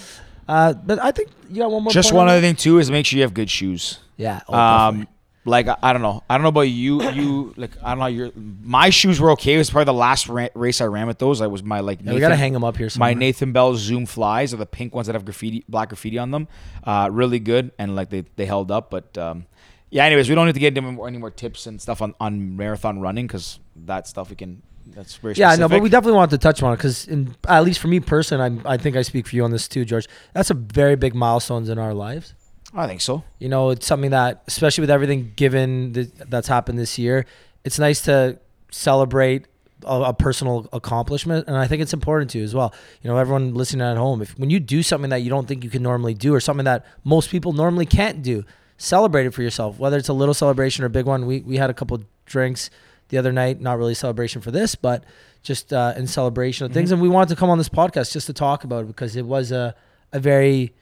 uh, 0.47 0.73
but 0.73 0.97
I 1.03 1.11
think 1.11 1.29
you 1.49 1.57
got 1.57 1.69
one 1.69 1.83
more. 1.83 1.91
Just 1.91 2.09
point 2.09 2.17
one 2.17 2.27
on 2.29 2.31
other 2.33 2.41
thing 2.41 2.55
too 2.55 2.79
is 2.79 2.89
make 2.89 3.05
sure 3.05 3.17
you 3.17 3.23
have 3.23 3.33
good 3.35 3.49
shoes. 3.49 3.99
Yeah. 4.17 4.39
oh, 4.47 4.53
um, 4.53 4.95
definitely. 4.95 5.10
Like 5.43 5.67
I, 5.67 5.77
I 5.81 5.93
don't 5.93 6.01
know, 6.01 6.23
I 6.29 6.35
don't 6.37 6.43
know 6.43 6.49
about 6.49 6.61
you. 6.61 7.01
You 7.11 7.53
like 7.57 7.71
I 7.83 7.89
don't 7.89 7.99
know. 7.99 8.05
Your 8.05 8.31
my 8.35 8.89
shoes 8.89 9.19
were 9.19 9.31
okay. 9.31 9.55
It 9.55 9.57
was 9.57 9.69
probably 9.69 9.85
the 9.85 9.93
last 9.93 10.29
ra- 10.29 10.49
race 10.53 10.81
I 10.81 10.85
ran 10.85 11.07
with 11.07 11.17
those. 11.17 11.41
I 11.41 11.47
was 11.47 11.63
my 11.63 11.79
like. 11.79 11.99
Yeah, 12.03 12.13
we 12.13 12.19
gotta 12.19 12.35
hang 12.35 12.53
them 12.53 12.63
up 12.63 12.77
here. 12.77 12.89
My 12.97 13.13
Nathan 13.13 13.51
Bell 13.51 13.75
Zoom 13.75 14.05
flies 14.05 14.53
are 14.53 14.57
the 14.57 14.65
pink 14.65 14.93
ones 14.93 15.07
that 15.07 15.13
have 15.13 15.25
graffiti, 15.25 15.65
black 15.67 15.89
graffiti 15.89 16.17
on 16.17 16.31
them. 16.31 16.47
Uh, 16.83 17.09
really 17.11 17.39
good 17.39 17.71
and 17.79 17.95
like 17.95 18.09
they, 18.09 18.25
they 18.35 18.45
held 18.45 18.71
up. 18.71 18.91
But 18.91 19.17
um, 19.17 19.45
yeah, 19.89 20.05
anyways, 20.05 20.29
we 20.29 20.35
don't 20.35 20.45
need 20.45 20.53
to 20.53 20.59
get 20.59 20.77
into 20.77 21.03
any 21.05 21.17
more, 21.17 21.31
tips 21.31 21.67
and 21.67 21.81
stuff 21.81 22.01
on, 22.01 22.15
on 22.19 22.55
marathon 22.55 23.01
running 23.01 23.27
because 23.27 23.59
that 23.85 24.07
stuff 24.07 24.29
we 24.29 24.35
can. 24.35 24.61
That's 24.87 25.15
very 25.15 25.35
specific. 25.35 25.37
Yeah, 25.37 25.55
no, 25.55 25.69
but 25.69 25.81
we 25.81 25.89
definitely 25.89 26.17
want 26.17 26.31
to 26.31 26.37
touch 26.37 26.63
on 26.63 26.73
it 26.73 26.77
because, 26.77 27.07
at 27.47 27.63
least 27.63 27.79
for 27.79 27.87
me 27.87 27.99
personally, 27.99 28.45
I'm, 28.45 28.61
I 28.65 28.77
think 28.77 28.95
I 28.95 29.03
speak 29.03 29.27
for 29.27 29.35
you 29.35 29.43
on 29.43 29.51
this 29.51 29.67
too, 29.67 29.85
George. 29.85 30.07
That's 30.33 30.49
a 30.49 30.53
very 30.53 30.95
big 30.95 31.13
milestones 31.13 31.69
in 31.69 31.77
our 31.77 31.93
lives. 31.93 32.33
I 32.73 32.87
think 32.87 33.01
so. 33.01 33.23
You 33.39 33.49
know, 33.49 33.71
it's 33.71 33.85
something 33.85 34.11
that, 34.11 34.43
especially 34.47 34.83
with 34.83 34.91
everything 34.91 35.33
given 35.35 36.11
that's 36.29 36.47
happened 36.47 36.79
this 36.79 36.97
year, 36.97 37.25
it's 37.63 37.77
nice 37.79 38.01
to 38.03 38.39
celebrate 38.71 39.47
a, 39.83 40.01
a 40.01 40.13
personal 40.13 40.67
accomplishment, 40.71 41.47
and 41.47 41.57
I 41.57 41.67
think 41.67 41.81
it's 41.81 41.93
important 41.93 42.31
to 42.31 42.43
as 42.43 42.55
well. 42.55 42.73
You 43.01 43.09
know, 43.09 43.17
everyone 43.17 43.53
listening 43.53 43.85
at 43.85 43.97
home, 43.97 44.21
if 44.21 44.37
when 44.37 44.49
you 44.49 44.59
do 44.59 44.83
something 44.83 45.09
that 45.09 45.21
you 45.21 45.29
don't 45.29 45.47
think 45.47 45.63
you 45.63 45.69
can 45.69 45.83
normally 45.83 46.13
do, 46.13 46.33
or 46.33 46.39
something 46.39 46.65
that 46.65 46.85
most 47.03 47.29
people 47.29 47.53
normally 47.53 47.85
can't 47.85 48.21
do, 48.21 48.45
celebrate 48.77 49.25
it 49.25 49.33
for 49.33 49.43
yourself. 49.43 49.77
Whether 49.77 49.97
it's 49.97 50.09
a 50.09 50.13
little 50.13 50.33
celebration 50.33 50.83
or 50.83 50.87
a 50.87 50.89
big 50.89 51.05
one. 51.05 51.25
We 51.25 51.41
we 51.41 51.57
had 51.57 51.69
a 51.69 51.73
couple 51.73 51.99
drinks 52.25 52.69
the 53.09 53.17
other 53.17 53.31
night, 53.31 53.59
not 53.59 53.77
really 53.77 53.91
a 53.91 53.95
celebration 53.95 54.41
for 54.41 54.51
this, 54.51 54.75
but 54.75 55.03
just 55.43 55.73
uh, 55.73 55.93
in 55.97 56.07
celebration 56.07 56.65
of 56.65 56.71
things. 56.71 56.91
And 56.91 57.01
we 57.01 57.09
wanted 57.09 57.29
to 57.29 57.35
come 57.35 57.49
on 57.49 57.57
this 57.57 57.69
podcast 57.69 58.13
just 58.13 58.27
to 58.27 58.33
talk 58.33 58.63
about 58.63 58.83
it 58.83 58.87
because 58.87 59.15
it 59.15 59.25
was 59.25 59.51
a 59.51 59.75
a 60.13 60.19
very 60.19 60.73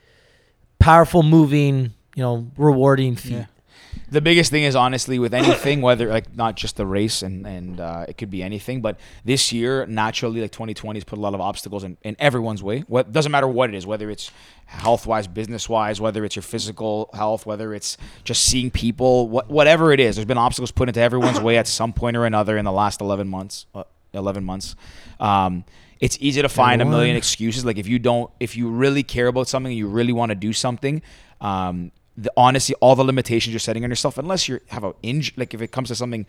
powerful, 0.79 1.23
moving, 1.23 1.93
you 2.15 2.23
know, 2.23 2.51
rewarding 2.57 3.15
feat. 3.15 3.31
Yeah. 3.31 3.45
The 4.11 4.21
biggest 4.21 4.49
thing 4.49 4.63
is 4.63 4.75
honestly 4.75 5.19
with 5.19 5.35
anything, 5.35 5.81
whether 5.83 6.07
like 6.07 6.35
not 6.35 6.55
just 6.55 6.77
the 6.77 6.85
race 6.85 7.21
and 7.21 7.45
and 7.45 7.79
uh, 7.79 8.05
it 8.07 8.17
could 8.17 8.31
be 8.31 8.41
anything, 8.41 8.81
but 8.81 8.99
this 9.23 9.51
year 9.51 9.85
naturally 9.85 10.41
like 10.41 10.51
2020 10.51 10.97
has 10.97 11.03
put 11.03 11.19
a 11.19 11.21
lot 11.21 11.35
of 11.35 11.41
obstacles 11.41 11.83
in, 11.83 11.97
in 12.01 12.15
everyone's 12.17 12.63
way. 12.63 12.79
What 12.81 13.11
doesn't 13.11 13.31
matter 13.31 13.47
what 13.47 13.69
it 13.69 13.75
is, 13.75 13.85
whether 13.85 14.09
it's 14.09 14.31
health 14.65 15.05
wise, 15.05 15.27
business 15.27 15.69
wise, 15.69 16.01
whether 16.01 16.25
it's 16.25 16.35
your 16.35 16.43
physical 16.43 17.09
health, 17.13 17.45
whether 17.45 17.73
it's 17.73 17.97
just 18.23 18.43
seeing 18.43 18.71
people, 18.71 19.29
what 19.29 19.49
whatever 19.49 19.91
it 19.93 19.99
is, 19.99 20.15
there's 20.15 20.25
been 20.25 20.37
obstacles 20.39 20.71
put 20.71 20.87
into 20.87 21.01
everyone's 21.01 21.39
way 21.39 21.57
at 21.57 21.67
some 21.67 21.93
point 21.93 22.17
or 22.17 22.25
another 22.25 22.57
in 22.57 22.65
the 22.65 22.71
last 22.71 23.01
11 23.01 23.27
months. 23.27 23.67
Uh, 23.75 23.83
11 24.13 24.43
months. 24.43 24.75
Um, 25.19 25.63
it's 25.99 26.17
easy 26.21 26.41
to 26.41 26.49
find 26.49 26.81
a 26.81 26.85
million 26.85 27.15
excuses. 27.15 27.65
Like 27.65 27.77
if 27.77 27.87
you 27.87 27.99
don't, 27.99 28.31
if 28.39 28.55
you 28.55 28.69
really 28.69 29.03
care 29.03 29.27
about 29.27 29.47
something, 29.47 29.71
you 29.71 29.87
really 29.87 30.13
want 30.13 30.29
to 30.29 30.35
do 30.35 30.53
something. 30.53 31.01
Um, 31.41 31.91
the 32.17 32.31
honestly, 32.35 32.75
all 32.81 32.95
the 32.95 33.03
limitations 33.03 33.53
you're 33.53 33.59
setting 33.59 33.83
on 33.83 33.89
yourself, 33.89 34.17
unless 34.17 34.47
you 34.47 34.59
have 34.67 34.83
a 34.83 34.93
injury, 35.01 35.33
like 35.37 35.53
if 35.53 35.61
it 35.61 35.71
comes 35.71 35.89
to 35.89 35.95
something 35.95 36.25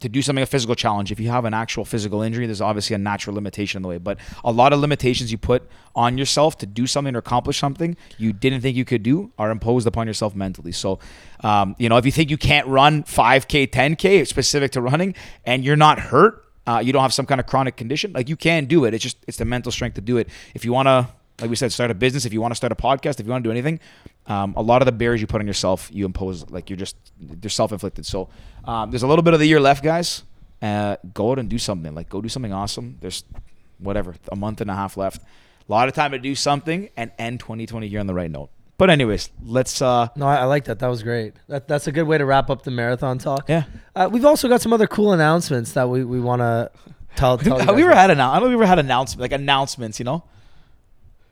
to 0.00 0.08
do 0.08 0.22
something 0.22 0.42
a 0.42 0.46
physical 0.46 0.74
challenge, 0.74 1.10
if 1.10 1.18
you 1.18 1.28
have 1.28 1.44
an 1.44 1.54
actual 1.54 1.84
physical 1.84 2.22
injury, 2.22 2.46
there's 2.46 2.60
obviously 2.60 2.94
a 2.94 2.98
natural 2.98 3.34
limitation 3.34 3.78
in 3.78 3.82
the 3.82 3.88
way. 3.88 3.98
But 3.98 4.18
a 4.44 4.52
lot 4.52 4.72
of 4.72 4.78
limitations 4.78 5.32
you 5.32 5.38
put 5.38 5.68
on 5.94 6.16
yourself 6.16 6.56
to 6.58 6.66
do 6.66 6.86
something 6.86 7.16
or 7.16 7.18
accomplish 7.18 7.58
something 7.58 7.96
you 8.16 8.32
didn't 8.32 8.60
think 8.60 8.76
you 8.76 8.84
could 8.84 9.02
do 9.02 9.32
are 9.38 9.50
imposed 9.50 9.86
upon 9.86 10.06
yourself 10.06 10.34
mentally. 10.34 10.72
So, 10.72 11.00
um, 11.40 11.74
you 11.78 11.88
know, 11.88 11.96
if 11.96 12.06
you 12.06 12.12
think 12.12 12.30
you 12.30 12.38
can't 12.38 12.66
run 12.68 13.02
5K, 13.04 13.70
10K, 13.70 14.26
specific 14.26 14.70
to 14.72 14.80
running, 14.80 15.14
and 15.44 15.64
you're 15.64 15.76
not 15.76 15.98
hurt, 15.98 16.44
uh, 16.68 16.80
you 16.80 16.92
don't 16.92 17.00
have 17.00 17.14
some 17.14 17.24
kind 17.24 17.40
of 17.40 17.46
chronic 17.46 17.76
condition, 17.76 18.12
like 18.12 18.28
you 18.28 18.36
can 18.36 18.66
do 18.66 18.84
it. 18.84 18.92
It's 18.92 19.02
just 19.02 19.16
it's 19.26 19.38
the 19.38 19.46
mental 19.46 19.72
strength 19.72 19.94
to 19.94 20.02
do 20.02 20.18
it. 20.18 20.28
If 20.54 20.66
you 20.66 20.72
want 20.74 20.86
to, 20.86 21.08
like 21.40 21.48
we 21.48 21.56
said, 21.56 21.72
start 21.72 21.90
a 21.90 21.94
business. 21.94 22.26
If 22.26 22.34
you 22.34 22.42
want 22.42 22.52
to 22.52 22.56
start 22.56 22.72
a 22.72 22.76
podcast, 22.76 23.20
if 23.20 23.26
you 23.26 23.32
want 23.32 23.42
to 23.42 23.48
do 23.48 23.50
anything, 23.50 23.80
um, 24.26 24.52
a 24.54 24.60
lot 24.60 24.82
of 24.82 24.86
the 24.86 24.92
barriers 24.92 25.22
you 25.22 25.26
put 25.26 25.40
on 25.40 25.46
yourself, 25.46 25.88
you 25.90 26.04
impose. 26.04 26.50
Like 26.50 26.68
you're 26.68 26.76
just 26.76 26.96
they're 27.18 27.48
self 27.48 27.72
inflicted. 27.72 28.04
So 28.04 28.28
um, 28.66 28.90
there's 28.90 29.02
a 29.02 29.06
little 29.06 29.22
bit 29.22 29.32
of 29.32 29.40
the 29.40 29.46
year 29.46 29.60
left, 29.60 29.82
guys. 29.82 30.24
Uh, 30.60 30.96
go 31.14 31.30
out 31.30 31.38
and 31.38 31.48
do 31.48 31.56
something. 31.56 31.94
Like 31.94 32.10
go 32.10 32.20
do 32.20 32.28
something 32.28 32.52
awesome. 32.52 32.98
There's 33.00 33.24
whatever 33.78 34.14
a 34.30 34.36
month 34.36 34.60
and 34.60 34.70
a 34.70 34.74
half 34.74 34.98
left. 34.98 35.22
A 35.22 35.72
lot 35.72 35.88
of 35.88 35.94
time 35.94 36.10
to 36.10 36.18
do 36.18 36.34
something 36.34 36.90
and 36.98 37.12
end 37.18 37.40
2020 37.40 37.88
here 37.88 38.00
on 38.00 38.06
the 38.06 38.14
right 38.14 38.30
note. 38.30 38.50
But 38.78 38.90
anyways, 38.90 39.30
let's. 39.44 39.82
uh 39.82 40.08
No, 40.16 40.26
I, 40.26 40.36
I 40.36 40.44
like 40.44 40.64
that. 40.66 40.78
That 40.78 40.86
was 40.88 41.02
great. 41.02 41.34
That, 41.48 41.66
that's 41.68 41.86
a 41.88 41.92
good 41.92 42.04
way 42.04 42.16
to 42.16 42.24
wrap 42.24 42.48
up 42.48 42.62
the 42.62 42.70
marathon 42.70 43.18
talk. 43.18 43.48
Yeah. 43.48 43.64
Uh, 43.94 44.08
we've 44.10 44.24
also 44.24 44.48
got 44.48 44.60
some 44.62 44.72
other 44.72 44.86
cool 44.86 45.12
announcements 45.12 45.72
that 45.72 45.88
we, 45.88 46.04
we 46.04 46.20
want 46.20 46.40
to 46.40 46.70
tell. 47.16 47.36
tell 47.38 47.56
we 47.74 47.82
about. 47.82 47.96
had 47.96 48.10
an? 48.10 48.20
I 48.20 48.34
don't 48.34 48.44
know 48.44 48.48
we 48.50 48.54
ever 48.54 48.66
had 48.66 48.78
announcements 48.78 49.20
like 49.20 49.32
announcements. 49.32 49.98
You 49.98 50.04
know. 50.04 50.22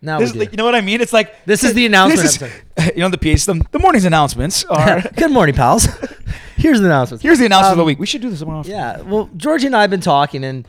Now 0.03 0.19
This, 0.19 0.33
we 0.35 0.41
like, 0.41 0.49
do. 0.51 0.53
you 0.55 0.57
know 0.59 0.65
what 0.67 0.75
I 0.75 0.81
mean? 0.83 1.01
It's 1.01 1.13
like 1.13 1.45
This 1.47 1.65
is 1.65 1.73
the 1.73 1.87
announcement 1.87 2.25
is- 2.43 2.93
you 2.97 3.01
know 3.01 3.09
the 3.09 3.17
PA 3.19 3.31
system. 3.31 3.63
The 3.71 3.79
morning's 3.79 4.05
announcements 4.05 4.65
are. 4.65 5.01
Good 5.17 5.31
morning, 5.31 5.55
pals. 5.55 5.87
Here's 6.57 6.81
the 6.81 6.87
announcements. 6.87 7.23
Here's 7.23 7.39
the 7.39 7.47
announcement 7.47 7.73
of 7.73 7.77
the 7.79 7.83
Um, 7.83 7.87
week. 7.87 7.99
We 8.01 8.07
should 8.07 8.23
do 8.23 8.29
this 8.31 8.43
more 8.45 8.57
often. 8.57 8.73
Yeah. 8.73 9.01
Well, 9.03 9.31
Georgie 9.37 9.67
and 9.67 9.77
I 9.77 9.83
have 9.83 9.91
been 9.91 10.01
talking, 10.01 10.43
and 10.45 10.67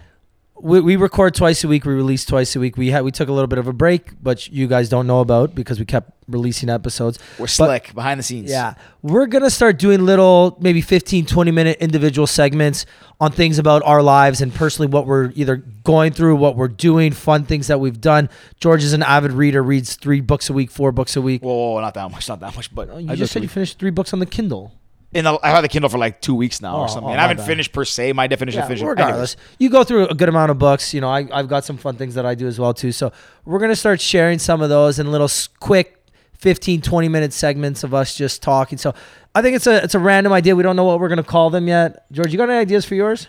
we, 0.59 0.81
we 0.81 0.95
record 0.95 1.35
twice 1.35 1.63
a 1.63 1.67
week. 1.67 1.85
We 1.85 1.93
release 1.93 2.25
twice 2.25 2.55
a 2.55 2.59
week. 2.59 2.77
We 2.77 2.89
had 2.89 3.03
we 3.03 3.11
took 3.11 3.29
a 3.29 3.31
little 3.31 3.47
bit 3.47 3.59
of 3.59 3.67
a 3.67 3.73
break, 3.73 4.21
but 4.21 4.47
you 4.49 4.67
guys 4.67 4.89
don't 4.89 5.07
know 5.07 5.19
about 5.21 5.53
because 5.55 5.79
we 5.79 5.85
kept 5.85 6.11
releasing 6.27 6.69
episodes. 6.69 7.19
We're 7.37 7.43
But- 7.45 7.49
slick 7.49 7.93
behind 7.95 8.19
the 8.19 8.23
scenes. 8.23 8.49
Yeah. 8.49 8.73
We're 9.01 9.27
going 9.27 9.43
to 9.43 9.49
start 9.49 9.77
doing 9.79 10.05
little, 10.05 10.57
maybe 10.59 10.81
15, 10.81 11.25
20 11.25 11.51
minute 11.51 11.77
individual 11.79 12.27
segments 12.27 12.85
on 13.19 13.31
things 13.31 13.57
about 13.59 13.81
our 13.83 14.01
lives 14.03 14.41
and 14.41 14.53
personally 14.53 14.87
what 14.87 15.07
we're 15.07 15.31
either 15.35 15.57
going 15.83 16.11
through, 16.13 16.35
what 16.35 16.55
we're 16.55 16.67
doing, 16.67 17.11
fun 17.11 17.45
things 17.45 17.67
that 17.67 17.79
we've 17.79 18.01
done. 18.01 18.29
George 18.59 18.83
is 18.83 18.93
an 18.93 19.03
avid 19.03 19.31
reader, 19.31 19.63
reads 19.63 19.95
three 19.95 20.21
books 20.21 20.49
a 20.49 20.53
week, 20.53 20.69
four 20.71 20.91
books 20.91 21.15
a 21.15 21.21
week. 21.21 21.41
Whoa, 21.41 21.53
whoa, 21.53 21.71
whoa, 21.73 21.81
not 21.81 21.93
that 21.93 22.11
much, 22.11 22.27
not 22.27 22.39
that 22.41 22.55
much, 22.55 22.73
but 22.73 22.89
Oh, 22.89 22.97
you 22.97 23.11
I 23.11 23.15
just 23.15 23.31
said 23.31 23.41
you 23.43 23.49
finished 23.49 23.79
three 23.79 23.91
books 23.91 24.11
on 24.13 24.19
the 24.19 24.25
Kindle. 24.25 24.73
In 25.13 25.23
the, 25.25 25.39
I 25.41 25.49
had 25.49 25.61
the 25.61 25.69
Kindle 25.69 25.89
for 25.89 25.97
like 25.97 26.21
two 26.21 26.35
weeks 26.35 26.61
now 26.61 26.75
Oh, 26.77 26.79
or 26.81 26.87
something. 26.89 27.05
oh, 27.05 27.11
and 27.11 27.19
I 27.19 27.23
my 27.23 27.27
haven't 27.29 27.37
bad. 27.37 27.47
finished 27.47 27.71
per 27.73 27.85
se. 27.85 28.13
My 28.13 28.27
definition 28.27 28.61
of 28.61 28.69
Yeah, 28.69 28.85
regardless, 28.85 29.35
you 29.57 29.69
go 29.69 29.83
through 29.83 30.07
a 30.07 30.13
good 30.13 30.29
amount 30.29 30.51
of 30.51 30.59
books. 30.59 30.93
You 30.93 31.01
know, 31.01 31.09
I, 31.09 31.27
I've 31.31 31.47
got 31.47 31.63
some 31.65 31.77
fun 31.77 31.95
things 31.95 32.15
that 32.15 32.25
I 32.25 32.35
do 32.35 32.45
as 32.47 32.59
well 32.59 32.73
too. 32.73 32.91
So 32.91 33.11
we're 33.45 33.59
gonna 33.59 33.75
start 33.75 34.01
sharing 34.01 34.37
some 34.39 34.61
of 34.61 34.69
those 34.69 34.99
in 34.99 35.09
little 35.11 35.25
s- 35.25 35.47
quick 35.59 35.93
15, 36.39 36.81
20 36.81 37.07
minute 37.07 37.33
segments 37.33 37.83
of 37.83 37.93
us 37.93 38.15
just 38.15 38.41
talking. 38.43 38.77
So 38.77 38.93
I 39.33 39.41
think 39.41 39.55
it's 39.55 39.65
a 39.67 39.83
it's 39.83 39.95
a 39.95 39.99
random 39.99 40.33
idea. 40.33 40.55
We 40.55 40.63
don't 40.63 40.75
know 40.75 40.83
what 40.83 40.99
we're 40.99 41.09
gonna 41.09 41.23
call 41.23 41.49
them 41.49 41.67
yet. 41.67 42.05
George, 42.11 42.31
you 42.31 42.37
got 42.37 42.49
any 42.49 42.59
ideas 42.59 42.83
for 42.85 42.95
yours? 42.95 43.27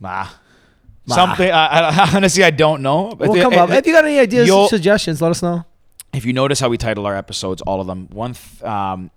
Nah. 0.00 0.26
Nah. 1.06 1.14
Something. 1.14 1.50
I, 1.50 1.66
I, 1.90 2.10
honestly, 2.16 2.44
I 2.44 2.50
don't 2.50 2.82
know. 2.82 3.14
But 3.14 3.28
We'll 3.28 3.34
the- 3.34 3.42
come 3.42 3.54
up. 3.54 3.70
it- 3.70 3.78
If 3.78 3.86
you 3.86 3.92
got 3.92 4.04
any 4.04 4.18
ideas, 4.18 4.46
you'll- 4.46 4.68
suggestions, 4.68 5.22
let 5.22 5.30
us 5.30 5.42
know. 5.42 5.64
if 6.12 6.24
you 6.24 6.32
notice 6.32 6.60
how 6.60 6.68
we 6.68 6.76
title 6.76 7.06
our 7.06 7.16
episodes, 7.16 7.62
all 7.62 7.80
of 7.80 7.86
them, 7.86 8.08
one, 8.12 8.34
th- 8.34 8.62
um, 8.62 9.10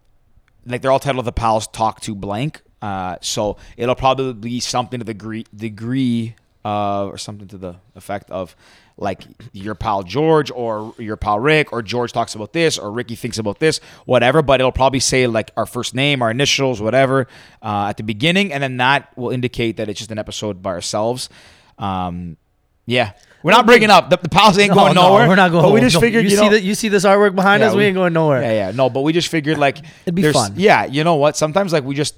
like 0.66 0.82
they're 0.82 0.92
all 0.92 1.00
titled 1.00 1.26
"The 1.26 1.32
Pals 1.32 1.68
Talk 1.68 2.02
to 2.02 2.16
Blank." 2.16 2.62
Uh, 2.82 3.18
so 3.22 3.58
it'll 3.78 3.96
probably 3.96 4.34
be 4.34 4.60
something 4.60 5.00
to 5.00 5.04
the 5.04 5.14
degree, 5.14 5.46
degree 5.56 6.36
uh, 6.66 7.06
or 7.08 7.18
something 7.18 7.48
to 7.48 7.58
the 7.58 7.76
effect 7.96 8.30
of 8.32 8.56
like 8.98 9.24
your 9.52 9.74
pal 9.76 10.04
George 10.04 10.52
or 10.52 10.94
your 10.98 11.18
pal 11.18 11.40
Rick 11.40 11.72
or 11.74 11.82
George 11.82 12.12
talks 12.12 12.36
about 12.36 12.54
this 12.54 12.78
or 12.78 12.92
Ricky 12.92 13.16
thinks 13.16 13.38
about 13.38 13.60
this, 13.60 13.80
whatever. 14.06 14.42
But 14.42 14.60
it'll 14.60 14.72
probably 14.72 15.00
say 15.00 15.28
like 15.28 15.52
our 15.58 15.66
first 15.66 15.96
name, 15.96 16.22
our 16.22 16.32
initials, 16.32 16.82
whatever, 16.82 17.28
uh, 17.62 17.88
at 17.90 17.98
the 17.98 18.04
beginning, 18.04 18.52
and 18.54 18.62
then 18.62 18.78
that 18.78 19.16
will 19.18 19.32
indicate 19.32 19.78
that 19.78 19.90
it's 19.90 20.00
just 20.00 20.12
an 20.12 20.20
episode 20.20 20.62
by 20.62 20.72
ourselves. 20.72 21.30
Um, 21.78 22.38
yeah, 22.86 23.14
we're 23.44 23.52
not 23.52 23.66
breaking 23.66 23.90
up. 23.90 24.10
The, 24.10 24.18
the 24.18 24.30
pals 24.30 24.58
ain't 24.58 24.74
going 24.74 24.94
No, 24.96 25.02
no, 25.02 25.08
nowhere. 25.10 25.28
we're 25.28 25.36
not 25.36 25.52
going. 25.52 25.64
But 25.64 25.72
we 25.74 25.82
just 25.82 25.96
no, 25.96 26.00
figured, 26.02 26.24
you, 26.26 26.32
you, 26.32 26.38
see 26.38 26.50
that. 26.50 26.64
You 26.64 26.76
see 26.76 26.88
this 26.90 27.06
artwork 27.06 27.36
behind 27.36 27.62
Yeah, 27.62 27.68
us. 27.70 27.74
We, 27.74 27.80
we- 27.80 27.86
ain't 27.86 27.96
going 27.96 28.14
nowhere. 28.14 28.42
yeah, 28.42 28.52
yeah, 28.52 28.72
no, 28.72 28.90
but 28.90 29.02
we 29.02 29.14
just 29.14 29.28
figured 29.30 29.58
like 29.58 29.80
It'd 30.06 30.16
be 30.16 30.32
fun. 30.32 30.54
Yeah, 30.56 30.86
you 30.86 31.04
know 31.04 31.16
what? 31.16 31.36
Sometimes 31.38 31.74
like 31.74 31.84
we 31.84 31.96
just 31.96 32.16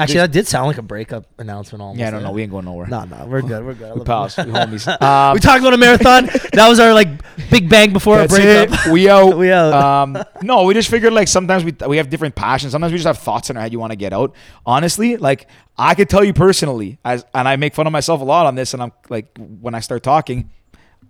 Actually, 0.00 0.20
that 0.20 0.32
did 0.32 0.46
sound 0.46 0.66
like 0.66 0.78
a 0.78 0.82
breakup 0.82 1.26
announcement. 1.38 1.82
Almost. 1.82 1.98
yeah, 1.98 2.10
no, 2.10 2.20
no, 2.20 2.32
we 2.32 2.42
ain't 2.42 2.50
going 2.50 2.64
nowhere. 2.64 2.86
No, 2.86 3.04
no, 3.04 3.26
we're 3.26 3.42
good. 3.42 3.64
We're 3.64 3.74
good. 3.74 3.94
We 3.94 4.00
it. 4.00 4.06
we 4.06 4.06
homies. 4.06 5.02
Um, 5.02 5.34
we 5.34 5.40
talked 5.40 5.60
about 5.60 5.74
a 5.74 5.76
marathon. 5.76 6.26
that 6.52 6.68
was 6.68 6.80
our 6.80 6.94
like 6.94 7.08
big 7.50 7.68
bang 7.68 7.92
before 7.92 8.20
a 8.20 8.28
breakup. 8.28 8.86
it. 8.86 8.90
We 8.92 9.08
out. 9.08 9.36
We 9.36 9.52
out. 9.52 9.72
Um, 9.72 10.22
no, 10.42 10.64
we 10.64 10.74
just 10.74 10.90
figured 10.90 11.12
like 11.12 11.28
sometimes 11.28 11.64
we 11.64 11.74
we 11.86 11.98
have 11.98 12.10
different 12.10 12.34
passions. 12.34 12.72
Sometimes 12.72 12.92
we 12.92 12.98
just 12.98 13.06
have 13.06 13.18
thoughts 13.18 13.50
in 13.50 13.56
our 13.56 13.62
head 13.62 13.72
you 13.72 13.78
want 13.78 13.92
to 13.92 13.96
get 13.96 14.12
out. 14.12 14.34
Honestly, 14.64 15.16
like 15.16 15.48
I 15.76 15.94
could 15.94 16.08
tell 16.08 16.24
you 16.24 16.32
personally, 16.32 16.98
as 17.04 17.24
and 17.34 17.46
I 17.46 17.56
make 17.56 17.74
fun 17.74 17.86
of 17.86 17.92
myself 17.92 18.20
a 18.20 18.24
lot 18.24 18.46
on 18.46 18.54
this, 18.54 18.74
and 18.74 18.82
I'm 18.82 18.92
like 19.08 19.36
when 19.38 19.74
I 19.74 19.80
start 19.80 20.02
talking. 20.02 20.50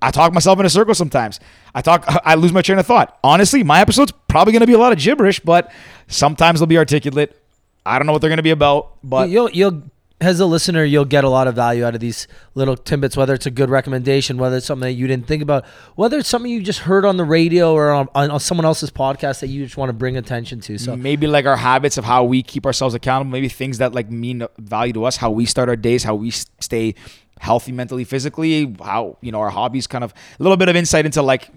I 0.02 0.10
talk 0.10 0.32
myself 0.32 0.58
in 0.58 0.64
a 0.64 0.70
circle 0.70 0.94
sometimes. 0.94 1.40
I 1.74 1.82
talk, 1.82 2.06
I 2.24 2.34
lose 2.34 2.54
my 2.54 2.62
train 2.62 2.78
of 2.78 2.86
thought. 2.86 3.18
Honestly, 3.22 3.62
my 3.62 3.80
episode's 3.80 4.12
probably 4.28 4.52
going 4.52 4.60
to 4.60 4.66
be 4.66 4.72
a 4.72 4.78
lot 4.78 4.92
of 4.92 4.98
gibberish, 4.98 5.40
but 5.40 5.70
sometimes 6.06 6.60
they'll 6.60 6.66
be 6.66 6.78
articulate. 6.78 7.39
I 7.86 7.98
don't 7.98 8.06
know 8.06 8.12
what 8.12 8.20
they're 8.20 8.30
going 8.30 8.36
to 8.38 8.42
be 8.42 8.50
about, 8.50 8.96
but 9.02 9.30
you'll 9.30 9.50
you'll 9.50 9.82
as 10.22 10.38
a 10.38 10.44
listener, 10.44 10.84
you'll 10.84 11.06
get 11.06 11.24
a 11.24 11.30
lot 11.30 11.48
of 11.48 11.54
value 11.54 11.82
out 11.82 11.94
of 11.94 12.00
these 12.02 12.28
little 12.54 12.76
tidbits. 12.76 13.16
Whether 13.16 13.32
it's 13.32 13.46
a 13.46 13.50
good 13.50 13.70
recommendation, 13.70 14.36
whether 14.36 14.58
it's 14.58 14.66
something 14.66 14.86
that 14.86 14.92
you 14.92 15.06
didn't 15.06 15.26
think 15.26 15.42
about, 15.42 15.64
whether 15.96 16.18
it's 16.18 16.28
something 16.28 16.50
you 16.52 16.62
just 16.62 16.80
heard 16.80 17.06
on 17.06 17.16
the 17.16 17.24
radio 17.24 17.72
or 17.72 17.90
on, 17.90 18.06
on, 18.14 18.30
on 18.30 18.38
someone 18.38 18.66
else's 18.66 18.90
podcast 18.90 19.40
that 19.40 19.46
you 19.46 19.64
just 19.64 19.78
want 19.78 19.88
to 19.88 19.94
bring 19.94 20.18
attention 20.18 20.60
to. 20.60 20.76
So 20.76 20.94
maybe 20.94 21.26
like 21.26 21.46
our 21.46 21.56
habits 21.56 21.96
of 21.96 22.04
how 22.04 22.24
we 22.24 22.42
keep 22.42 22.66
ourselves 22.66 22.94
accountable 22.94 23.30
maybe 23.32 23.48
things 23.48 23.78
that 23.78 23.94
like 23.94 24.10
mean 24.10 24.46
value 24.58 24.92
to 24.92 25.04
us 25.04 25.16
how 25.16 25.30
we 25.30 25.46
start 25.46 25.70
our 25.70 25.76
days 25.76 26.04
how 26.04 26.14
we 26.16 26.30
stay 26.30 26.94
healthy 27.38 27.72
mentally 27.72 28.04
physically 28.04 28.76
how 28.84 29.16
you 29.22 29.32
know 29.32 29.40
our 29.40 29.48
hobbies 29.48 29.86
kind 29.86 30.04
of 30.04 30.12
a 30.38 30.42
little 30.42 30.58
bit 30.58 30.68
of 30.68 30.76
insight 30.76 31.06
into 31.06 31.22
like 31.22 31.48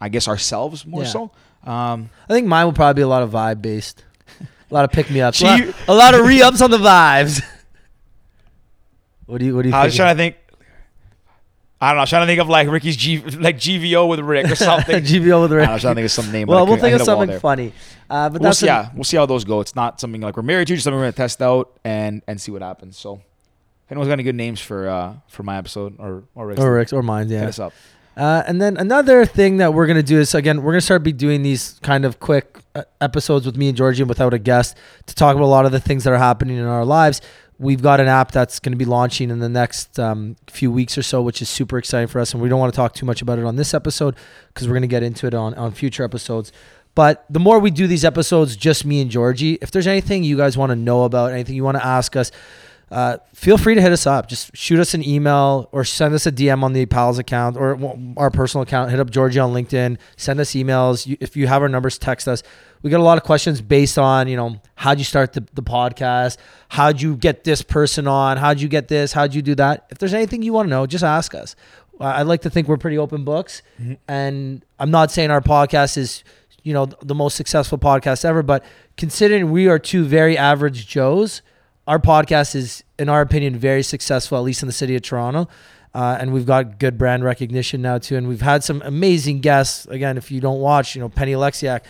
i 0.00 0.08
guess 0.08 0.28
ourselves 0.28 0.86
more 0.86 1.02
Yeah. 1.02 1.08
so 1.08 1.30
um 1.64 2.10
I 2.28 2.32
think 2.34 2.46
mine 2.46 2.64
will 2.66 2.72
probably 2.72 3.00
be 3.00 3.02
a 3.02 3.08
lot 3.08 3.24
of 3.24 3.30
vibe 3.30 3.60
based, 3.60 4.04
a 4.70 4.74
lot 4.74 4.84
of 4.84 4.90
pick 4.92 5.10
me 5.10 5.20
ups, 5.20 5.40
a, 5.42 5.44
lot- 5.44 5.74
a 5.88 5.94
lot 5.94 6.14
of 6.14 6.26
re 6.26 6.42
ups 6.42 6.60
on 6.62 6.70
the 6.70 6.78
vibes. 6.78 7.42
What 9.26 9.38
do 9.38 9.44
you 9.44 9.56
What 9.56 9.62
do 9.62 9.70
you? 9.70 9.74
i 9.74 9.84
was 9.84 9.96
trying 9.96 10.14
to 10.14 10.18
think 10.18 10.36
i 11.80 11.88
don't 11.88 11.96
know 11.96 12.00
i 12.00 12.02
was 12.02 12.10
trying 12.10 12.22
to 12.22 12.26
think 12.28 12.40
of 12.40 12.48
like 12.48 12.68
ricky's 12.68 12.96
g 12.96 13.20
like 13.20 13.56
gvo 13.56 14.08
with 14.08 14.20
rick 14.20 14.48
or 14.48 14.54
something 14.54 15.02
GVO 15.04 15.42
with 15.42 15.50
Rick. 15.52 15.62
I, 15.64 15.66
know, 15.66 15.70
I 15.72 15.74
was 15.74 15.82
trying 15.82 15.94
to 15.94 15.98
think 15.98 16.04
of 16.04 16.10
some 16.12 16.30
name 16.30 16.46
Well, 16.46 16.64
we'll 16.64 16.76
think 16.76 16.94
of 16.94 17.00
hit 17.00 17.04
something 17.06 17.38
funny. 17.40 17.72
Uh, 18.08 18.28
but 18.28 18.40
We'll 18.40 18.50
that's 18.50 18.60
see, 18.60 18.66
yeah, 18.66 18.90
we'll 18.94 19.02
see 19.02 19.16
how 19.16 19.26
those 19.26 19.44
go. 19.44 19.58
It's 19.60 19.74
not 19.74 20.00
something 20.00 20.20
like 20.20 20.36
we're 20.36 20.44
married 20.44 20.68
to, 20.68 20.74
just 20.74 20.84
something 20.84 20.96
we're 20.96 21.06
gonna 21.06 21.12
test 21.12 21.42
out 21.42 21.76
and 21.84 22.22
and 22.28 22.40
see 22.40 22.52
what 22.52 22.62
happens. 22.62 22.96
So, 22.96 23.20
anyone's 23.90 24.06
got 24.06 24.12
any 24.12 24.22
good 24.22 24.36
names 24.36 24.60
for 24.60 24.88
uh 24.88 25.14
for 25.26 25.42
my 25.42 25.56
episode 25.58 25.96
or 25.98 26.22
or 26.36 26.46
Rick's, 26.46 26.60
or 26.60 26.72
Rick's 26.72 26.92
or 26.92 27.02
mine. 27.02 27.28
hit 27.28 27.40
Yeah. 27.40 27.48
us 27.48 27.58
up. 27.58 27.72
Uh, 28.16 28.42
and 28.46 28.62
then 28.62 28.76
another 28.76 29.26
thing 29.26 29.58
that 29.58 29.74
we're 29.74 29.86
gonna 29.86 30.02
do 30.02 30.18
is 30.18 30.34
again 30.34 30.62
we're 30.62 30.72
gonna 30.72 30.80
start 30.80 31.02
be 31.02 31.12
doing 31.12 31.42
these 31.42 31.78
kind 31.82 32.04
of 32.04 32.18
quick 32.18 32.58
uh, 32.74 32.82
episodes 33.00 33.46
with 33.46 33.56
me 33.56 33.68
and 33.68 33.76
Georgie 33.76 34.02
and 34.02 34.08
without 34.08 34.34
a 34.34 34.38
guest 34.38 34.76
to 35.06 35.14
talk 35.14 35.34
about 35.34 35.44
a 35.44 35.46
lot 35.46 35.66
of 35.66 35.72
the 35.72 35.80
things 35.80 36.04
that 36.04 36.12
are 36.12 36.18
happening 36.18 36.56
in 36.56 36.64
our 36.64 36.84
lives. 36.84 37.20
We've 37.58 37.80
got 37.80 38.00
an 38.00 38.06
app 38.06 38.32
that's 38.32 38.58
going 38.60 38.72
to 38.72 38.76
be 38.76 38.84
launching 38.84 39.30
in 39.30 39.38
the 39.38 39.48
next 39.48 39.98
um, 39.98 40.36
few 40.46 40.70
weeks 40.70 40.98
or 40.98 41.02
so, 41.02 41.22
which 41.22 41.40
is 41.40 41.48
super 41.48 41.78
exciting 41.78 42.06
for 42.06 42.20
us. 42.20 42.34
And 42.34 42.42
we 42.42 42.50
don't 42.50 42.60
want 42.60 42.70
to 42.70 42.76
talk 42.76 42.92
too 42.92 43.06
much 43.06 43.22
about 43.22 43.38
it 43.38 43.46
on 43.46 43.56
this 43.56 43.72
episode 43.72 44.14
because 44.48 44.68
we're 44.68 44.74
going 44.74 44.82
to 44.82 44.88
get 44.88 45.02
into 45.02 45.26
it 45.26 45.32
on, 45.32 45.54
on 45.54 45.72
future 45.72 46.04
episodes. 46.04 46.52
But 46.94 47.24
the 47.30 47.40
more 47.40 47.58
we 47.58 47.70
do 47.70 47.86
these 47.86 48.04
episodes, 48.04 48.56
just 48.56 48.84
me 48.84 49.00
and 49.00 49.10
Georgie, 49.10 49.54
if 49.62 49.70
there's 49.70 49.86
anything 49.86 50.22
you 50.22 50.36
guys 50.36 50.58
want 50.58 50.68
to 50.68 50.76
know 50.76 51.04
about, 51.04 51.32
anything 51.32 51.54
you 51.54 51.64
want 51.64 51.78
to 51.78 51.86
ask 51.86 52.14
us, 52.14 52.30
uh, 52.90 53.18
feel 53.34 53.58
free 53.58 53.74
to 53.74 53.82
hit 53.82 53.90
us 53.90 54.06
up. 54.06 54.28
Just 54.28 54.56
shoot 54.56 54.78
us 54.78 54.94
an 54.94 55.06
email 55.06 55.68
or 55.72 55.84
send 55.84 56.14
us 56.14 56.26
a 56.26 56.32
DM 56.32 56.62
on 56.62 56.72
the 56.72 56.86
Pals 56.86 57.18
account 57.18 57.56
or 57.56 57.78
our 58.16 58.30
personal 58.30 58.62
account. 58.62 58.90
Hit 58.90 59.00
up 59.00 59.10
Georgie 59.10 59.40
on 59.40 59.52
LinkedIn. 59.52 59.98
Send 60.16 60.38
us 60.38 60.52
emails. 60.52 61.04
You, 61.06 61.16
if 61.20 61.36
you 61.36 61.48
have 61.48 61.62
our 61.62 61.68
numbers, 61.68 61.98
text 61.98 62.28
us. 62.28 62.44
We 62.82 62.90
get 62.90 63.00
a 63.00 63.02
lot 63.02 63.18
of 63.18 63.24
questions 63.24 63.60
based 63.60 63.98
on, 63.98 64.28
you 64.28 64.36
know, 64.36 64.60
how'd 64.76 64.98
you 64.98 65.04
start 65.04 65.32
the, 65.32 65.44
the 65.54 65.62
podcast? 65.62 66.36
How'd 66.68 67.00
you 67.00 67.16
get 67.16 67.42
this 67.42 67.60
person 67.60 68.06
on? 68.06 68.36
How'd 68.36 68.60
you 68.60 68.68
get 68.68 68.86
this? 68.86 69.12
How'd 69.12 69.34
you 69.34 69.42
do 69.42 69.56
that? 69.56 69.86
If 69.90 69.98
there's 69.98 70.14
anything 70.14 70.42
you 70.42 70.52
want 70.52 70.66
to 70.66 70.70
know, 70.70 70.86
just 70.86 71.02
ask 71.02 71.34
us. 71.34 71.56
I 71.98 72.22
like 72.22 72.42
to 72.42 72.50
think 72.50 72.68
we're 72.68 72.76
pretty 72.76 72.98
open 72.98 73.24
books. 73.24 73.62
And 74.06 74.64
I'm 74.78 74.90
not 74.92 75.10
saying 75.10 75.30
our 75.30 75.40
podcast 75.40 75.96
is, 75.96 76.22
you 76.62 76.72
know, 76.74 76.86
the 76.86 77.14
most 77.14 77.36
successful 77.36 77.78
podcast 77.78 78.24
ever, 78.24 78.42
but 78.42 78.64
considering 78.96 79.50
we 79.50 79.66
are 79.66 79.78
two 79.78 80.04
very 80.04 80.36
average 80.38 80.86
Joes, 80.86 81.40
our 81.86 81.98
podcast 81.98 82.54
is, 82.54 82.82
in 82.98 83.08
our 83.08 83.20
opinion, 83.20 83.56
very 83.56 83.82
successful, 83.82 84.36
at 84.38 84.44
least 84.44 84.62
in 84.62 84.66
the 84.66 84.72
city 84.72 84.96
of 84.96 85.02
Toronto. 85.02 85.48
Uh, 85.94 86.18
and 86.20 86.32
we've 86.32 86.44
got 86.46 86.78
good 86.78 86.98
brand 86.98 87.24
recognition 87.24 87.80
now 87.80 87.96
too. 87.96 88.16
And 88.16 88.28
we've 88.28 88.42
had 88.42 88.62
some 88.62 88.82
amazing 88.84 89.40
guests. 89.40 89.86
Again, 89.86 90.18
if 90.18 90.30
you 90.30 90.40
don't 90.40 90.60
watch, 90.60 90.94
you 90.94 91.00
know, 91.00 91.08
Penny 91.08 91.32
Oleksiak, 91.32 91.84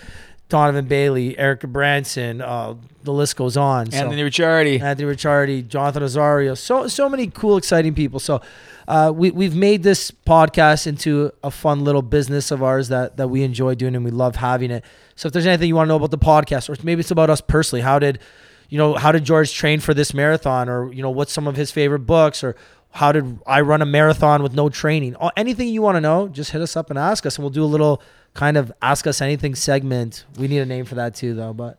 Donovan 0.49 0.87
Bailey, 0.87 1.37
Erica 1.37 1.67
Branson, 1.67 2.41
uh, 2.41 2.75
the 3.03 3.13
list 3.13 3.35
goes 3.35 3.57
on. 3.57 3.91
So- 3.91 3.99
Anthony 3.99 4.23
Ricciardi. 4.23 4.81
Anthony 4.81 5.13
Ricciardi, 5.13 5.67
Jonathan 5.67 6.05
Azario, 6.05 6.57
so 6.57 6.87
so 6.87 7.09
many 7.09 7.27
cool, 7.27 7.57
exciting 7.57 7.95
people. 7.95 8.21
So 8.21 8.41
uh, 8.87 9.13
we 9.13 9.33
we've 9.33 9.57
made 9.57 9.83
this 9.83 10.13
podcast 10.13 10.87
into 10.87 11.33
a 11.43 11.51
fun 11.51 11.83
little 11.83 12.03
business 12.03 12.53
of 12.53 12.63
ours 12.63 12.89
that 12.89 13.17
that 13.17 13.27
we 13.27 13.43
enjoy 13.43 13.75
doing 13.75 13.97
and 13.97 14.05
we 14.05 14.13
love 14.13 14.37
having 14.37 14.71
it. 14.71 14.85
So 15.17 15.27
if 15.27 15.33
there's 15.33 15.47
anything 15.47 15.67
you 15.67 15.75
want 15.75 15.87
to 15.87 15.89
know 15.89 15.97
about 15.97 16.13
the 16.13 16.19
podcast, 16.19 16.69
or 16.69 16.81
maybe 16.85 17.01
it's 17.01 17.11
about 17.11 17.29
us 17.29 17.41
personally, 17.41 17.83
how 17.83 17.99
did 17.99 18.21
you 18.69 18.79
know 18.79 18.95
how 18.95 19.13
did 19.13 19.25
George 19.25 19.53
train 19.55 19.81
for 19.81 19.95
this 19.95 20.13
marathon, 20.15 20.69
or 20.69 20.93
you 20.93 21.03
know 21.03 21.11
what's 21.11 21.33
some 21.33 21.47
of 21.47 21.57
his 21.57 21.71
favorite 21.71 22.01
books, 22.01 22.43
or 22.45 22.57
how 22.93 23.13
did 23.13 23.39
I 23.47 23.61
run 23.61 23.83
a 23.83 23.87
marathon 23.87 24.43
with 24.43 24.55
no 24.55 24.69
training? 24.69 25.17
Or 25.17 25.31
anything 25.37 25.69
you 25.69 25.83
want 25.83 25.97
to 25.97 26.01
know, 26.01 26.29
just 26.29 26.51
hit 26.53 26.61
us 26.63 26.77
up 26.77 26.91
and 26.91 26.99
ask 26.99 27.27
us, 27.27 27.37
and 27.37 27.43
we'll 27.45 27.51
do 27.51 27.63
a 27.65 27.67
little 27.67 28.03
kind 28.35 28.57
of 28.57 28.73
ask 28.83 29.07
us 29.07 29.21
anything 29.21 29.55
segment. 29.55 30.25
We 30.39 30.49
need 30.49 30.59
a 30.59 30.67
name 30.67 30.85
for 30.85 30.95
that 30.97 31.15
too, 31.15 31.35
though. 31.35 31.53
But 31.53 31.79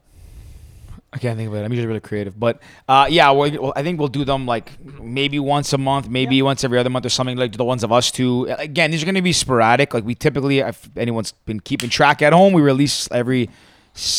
I 1.13 1.19
can't 1.19 1.37
think 1.37 1.47
of 1.47 1.55
it. 1.55 1.63
I'm 1.63 1.71
usually 1.71 1.87
really 1.87 1.99
creative, 2.01 2.37
but 2.39 2.59
uh, 2.87 3.07
yeah, 3.09 3.31
well, 3.31 3.49
well, 3.61 3.73
I 3.75 3.81
think 3.81 3.97
we'll 3.97 4.09
do 4.09 4.25
them 4.25 4.45
like 4.45 4.71
maybe 5.01 5.39
once 5.39 5.71
a 5.73 5.77
month, 5.77 6.09
maybe 6.09 6.41
once 6.41 6.63
every 6.63 6.77
other 6.77 6.89
month, 6.89 7.05
or 7.05 7.09
something 7.09 7.37
like 7.37 7.53
the 7.53 7.63
ones 7.63 7.83
of 7.83 7.91
us 7.91 8.11
two. 8.11 8.45
Again, 8.59 8.91
these 8.91 9.01
are 9.03 9.05
going 9.05 9.15
to 9.15 9.21
be 9.21 9.33
sporadic. 9.33 9.93
Like 9.93 10.03
we 10.03 10.15
typically, 10.15 10.59
if 10.59 10.89
anyone's 10.97 11.31
been 11.31 11.59
keeping 11.61 11.89
track 11.89 12.21
at 12.21 12.33
home, 12.33 12.53
we 12.53 12.61
release 12.61 13.07
every 13.11 13.43
s- 13.43 13.53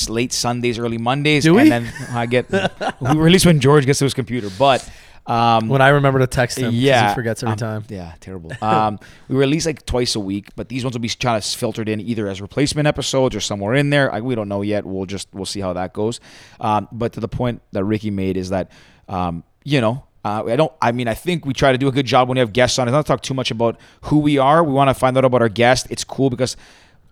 late 0.08 0.32
Sundays, 0.32 0.78
early 0.78 0.98
Mondays. 0.98 1.44
Do 1.44 1.54
we? 1.54 1.62
And 1.62 1.72
then 1.72 1.92
I 2.10 2.26
get 2.26 2.50
we 2.50 3.16
release 3.16 3.46
when 3.46 3.60
George 3.60 3.86
gets 3.86 3.98
to 4.00 4.04
his 4.04 4.14
computer, 4.14 4.48
but. 4.58 4.88
Um, 5.26 5.68
when 5.68 5.82
I 5.82 5.88
remember 5.88 6.20
to 6.20 6.26
text 6.26 6.56
him, 6.56 6.70
yeah, 6.72 7.10
he 7.10 7.14
forgets 7.14 7.42
every 7.42 7.52
um, 7.52 7.58
time. 7.58 7.84
Yeah, 7.90 8.14
terrible. 8.18 8.50
Um, 8.62 8.98
we 9.28 9.36
release 9.36 9.66
like 9.66 9.84
twice 9.84 10.14
a 10.14 10.20
week, 10.20 10.48
but 10.56 10.70
these 10.70 10.84
ones 10.84 10.94
will 10.94 11.02
be 11.02 11.10
kind 11.10 11.36
of 11.36 11.44
filtered 11.44 11.86
in 11.86 12.00
either 12.00 12.28
as 12.28 12.40
replacement 12.40 12.88
episodes 12.88 13.36
or 13.36 13.40
somewhere 13.40 13.74
in 13.74 13.90
there. 13.90 14.10
I, 14.10 14.22
we 14.22 14.34
don't 14.34 14.48
know 14.48 14.62
yet. 14.62 14.86
We'll 14.86 15.04
just 15.04 15.28
we'll 15.34 15.44
see 15.44 15.60
how 15.60 15.74
that 15.74 15.92
goes. 15.92 16.20
Um, 16.60 16.88
but 16.92 17.12
to 17.12 17.20
the 17.20 17.28
point 17.28 17.60
that 17.72 17.84
Ricky 17.84 18.10
made 18.10 18.38
is 18.38 18.48
that 18.48 18.72
um, 19.06 19.44
you 19.64 19.82
know. 19.82 20.04
Uh, 20.24 20.44
I 20.46 20.56
don't. 20.56 20.72
I 20.80 20.92
mean, 20.92 21.08
I 21.08 21.14
think 21.14 21.44
we 21.44 21.52
try 21.52 21.72
to 21.72 21.78
do 21.78 21.88
a 21.88 21.92
good 21.92 22.06
job 22.06 22.28
when 22.28 22.36
we 22.36 22.40
have 22.40 22.52
guests 22.52 22.78
on. 22.78 22.88
I 22.88 22.90
don't 22.90 23.06
talk 23.06 23.22
too 23.22 23.34
much 23.34 23.50
about 23.50 23.78
who 24.02 24.18
we 24.18 24.38
are. 24.38 24.64
We 24.64 24.72
want 24.72 24.88
to 24.88 24.94
find 24.94 25.16
out 25.16 25.24
about 25.24 25.42
our 25.42 25.48
guest. 25.48 25.86
It's 25.90 26.04
cool 26.04 26.28
because, 26.28 26.56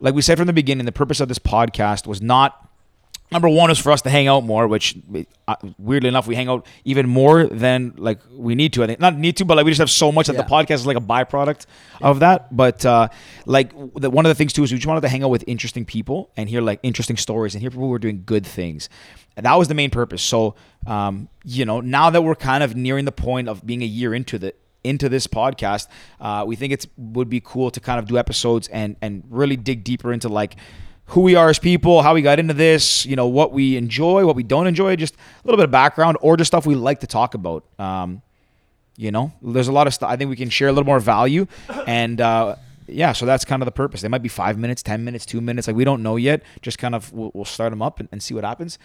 like 0.01 0.14
we 0.14 0.22
said 0.22 0.38
from 0.38 0.47
the 0.47 0.53
beginning, 0.53 0.86
the 0.86 0.92
purpose 0.92 1.20
of 1.20 1.28
this 1.28 1.38
podcast 1.38 2.07
was 2.07 2.20
not 2.20 2.66
number 3.32 3.49
one 3.49 3.70
is 3.70 3.78
for 3.78 3.90
us 3.90 4.03
to 4.03 4.11
hang 4.11 4.28
out 4.28 4.44
more 4.44 4.68
which 4.68 4.97
uh, 5.49 5.57
weirdly 5.78 6.09
enough 6.09 6.26
we 6.26 6.36
hang 6.36 6.49
out 6.49 6.64
even 6.84 7.09
more 7.09 7.47
than 7.47 7.92
like 7.97 8.20
we 8.30 8.55
need 8.55 8.72
to 8.72 8.84
i 8.84 8.86
think. 8.86 9.01
Not 9.01 9.16
need 9.16 9.36
to 9.38 9.44
but 9.44 9.57
like 9.57 9.64
we 9.64 9.72
just 9.72 9.80
have 9.80 9.90
so 9.90 10.12
much 10.12 10.28
that 10.28 10.36
the 10.36 10.42
podcast 10.44 10.74
is 10.74 10.86
like 10.86 10.97
a 10.97 11.01
byproduct 11.01 11.66
of 12.01 12.20
that. 12.20 12.55
But 12.55 12.84
uh 12.86 13.09
like 13.44 13.72
the, 13.94 14.11
one 14.11 14.26
of 14.26 14.30
the 14.30 14.34
things 14.34 14.53
too 14.53 14.62
is 14.62 14.72
we 14.72 14.78
just 14.78 14.86
wanted 14.86 15.01
to 15.01 15.09
hang 15.09 15.24
out 15.24 15.30
with 15.30 15.44
interesting 15.47 15.84
people 15.84 16.30
and 16.36 16.49
hear 16.49 16.61
like 16.61 16.80
interesting 16.82 17.16
stories 17.16 17.55
and 17.55 17.62
hear 17.62 17.70
people 17.70 17.86
who 17.86 17.92
are 17.92 17.99
doing 17.99 18.22
good 18.24 18.47
things. 18.47 18.88
And 19.36 19.44
that 19.44 19.55
was 19.55 19.68
the 19.68 19.74
main 19.74 19.90
purpose. 19.90 20.22
So 20.22 20.55
um 20.86 21.28
you 21.44 21.64
know 21.64 21.80
now 21.80 22.11
that 22.11 22.22
we're 22.22 22.36
kind 22.36 22.62
of 22.62 22.76
nearing 22.76 23.07
the 23.07 23.12
point 23.12 23.49
of 23.49 23.66
being 23.66 23.82
a 23.82 23.86
year 23.86 24.14
into 24.14 24.38
the 24.38 24.55
into 24.87 25.09
this 25.09 25.26
podcast 25.26 25.89
uh, 26.20 26.45
we 26.47 26.57
think 26.57 26.72
it 26.72 26.87
would 26.97 27.28
be 27.28 27.41
cool 27.41 27.70
to 27.70 27.80
kind 27.80 27.99
of 27.99 28.07
do 28.07 28.16
episodes 28.16 28.68
and 28.68 28.97
and 29.03 29.22
really 29.28 29.57
dig 29.57 29.84
deeper 29.84 30.12
into 30.12 30.28
like 30.28 30.57
who 31.11 31.20
we 31.20 31.37
are 31.37 31.49
as 31.49 31.59
people, 31.59 32.03
how 32.03 32.14
we 32.14 32.22
got 32.22 32.39
into 32.39 32.55
this, 32.55 33.07
you 33.07 33.14
know, 33.14 33.28
what 33.28 33.53
we 33.53 33.76
enjoy, 33.76 34.26
what 34.26 34.34
we 34.34 34.43
don't 34.43 34.66
enjoy, 34.66 34.97
just 34.97 35.14
a 35.14 35.18
little 35.45 35.57
bit 35.57 35.64
of 35.64 35.70
background 35.70 36.18
or 36.20 36.37
just 36.37 36.49
stuff 36.49 36.66
we 36.66 36.74
like 36.74 37.01
to 37.01 37.07
talk 37.07 37.34
about. 37.34 37.64
Um, 37.78 38.22
you 38.97 39.12
know, 39.12 39.32
there's 39.43 39.68
a 39.68 39.72
lot 39.72 39.87
of 39.87 39.95
stuff 39.95 40.11
I 40.11 40.16
think 40.16 40.30
we 40.30 40.37
can 40.37 40.51
share 40.51 40.68
a 40.68 40.72
little 40.72 40.87
more 40.87 40.99
value 40.99 41.47
and 41.87 42.20
uh, 42.20 42.57
yeah, 42.89 43.12
so 43.12 43.26
that's 43.26 43.45
kind 43.45 43.62
of 43.62 43.66
the 43.66 43.72
purpose. 43.72 44.01
They 44.01 44.09
might 44.09 44.22
be 44.22 44.28
five 44.28 44.59
minutes, 44.59 44.82
ten 44.82 45.05
minutes, 45.05 45.26
two 45.26 45.41
minutes. 45.41 45.66
Like 45.66 45.76
we 45.76 45.84
don't 45.84 46.03
know 46.03 46.16
yet. 46.16 46.43
Just 46.62 46.78
kind 46.78 46.95
of 46.95 47.12
we'll, 47.12 47.30
we'll 47.34 47.45
start 47.45 47.70
them 47.70 47.82
up 47.82 48.01
and, 48.01 48.09
and 48.12 48.22
see 48.22 48.34
what 48.34 48.45
happens. 48.45 48.78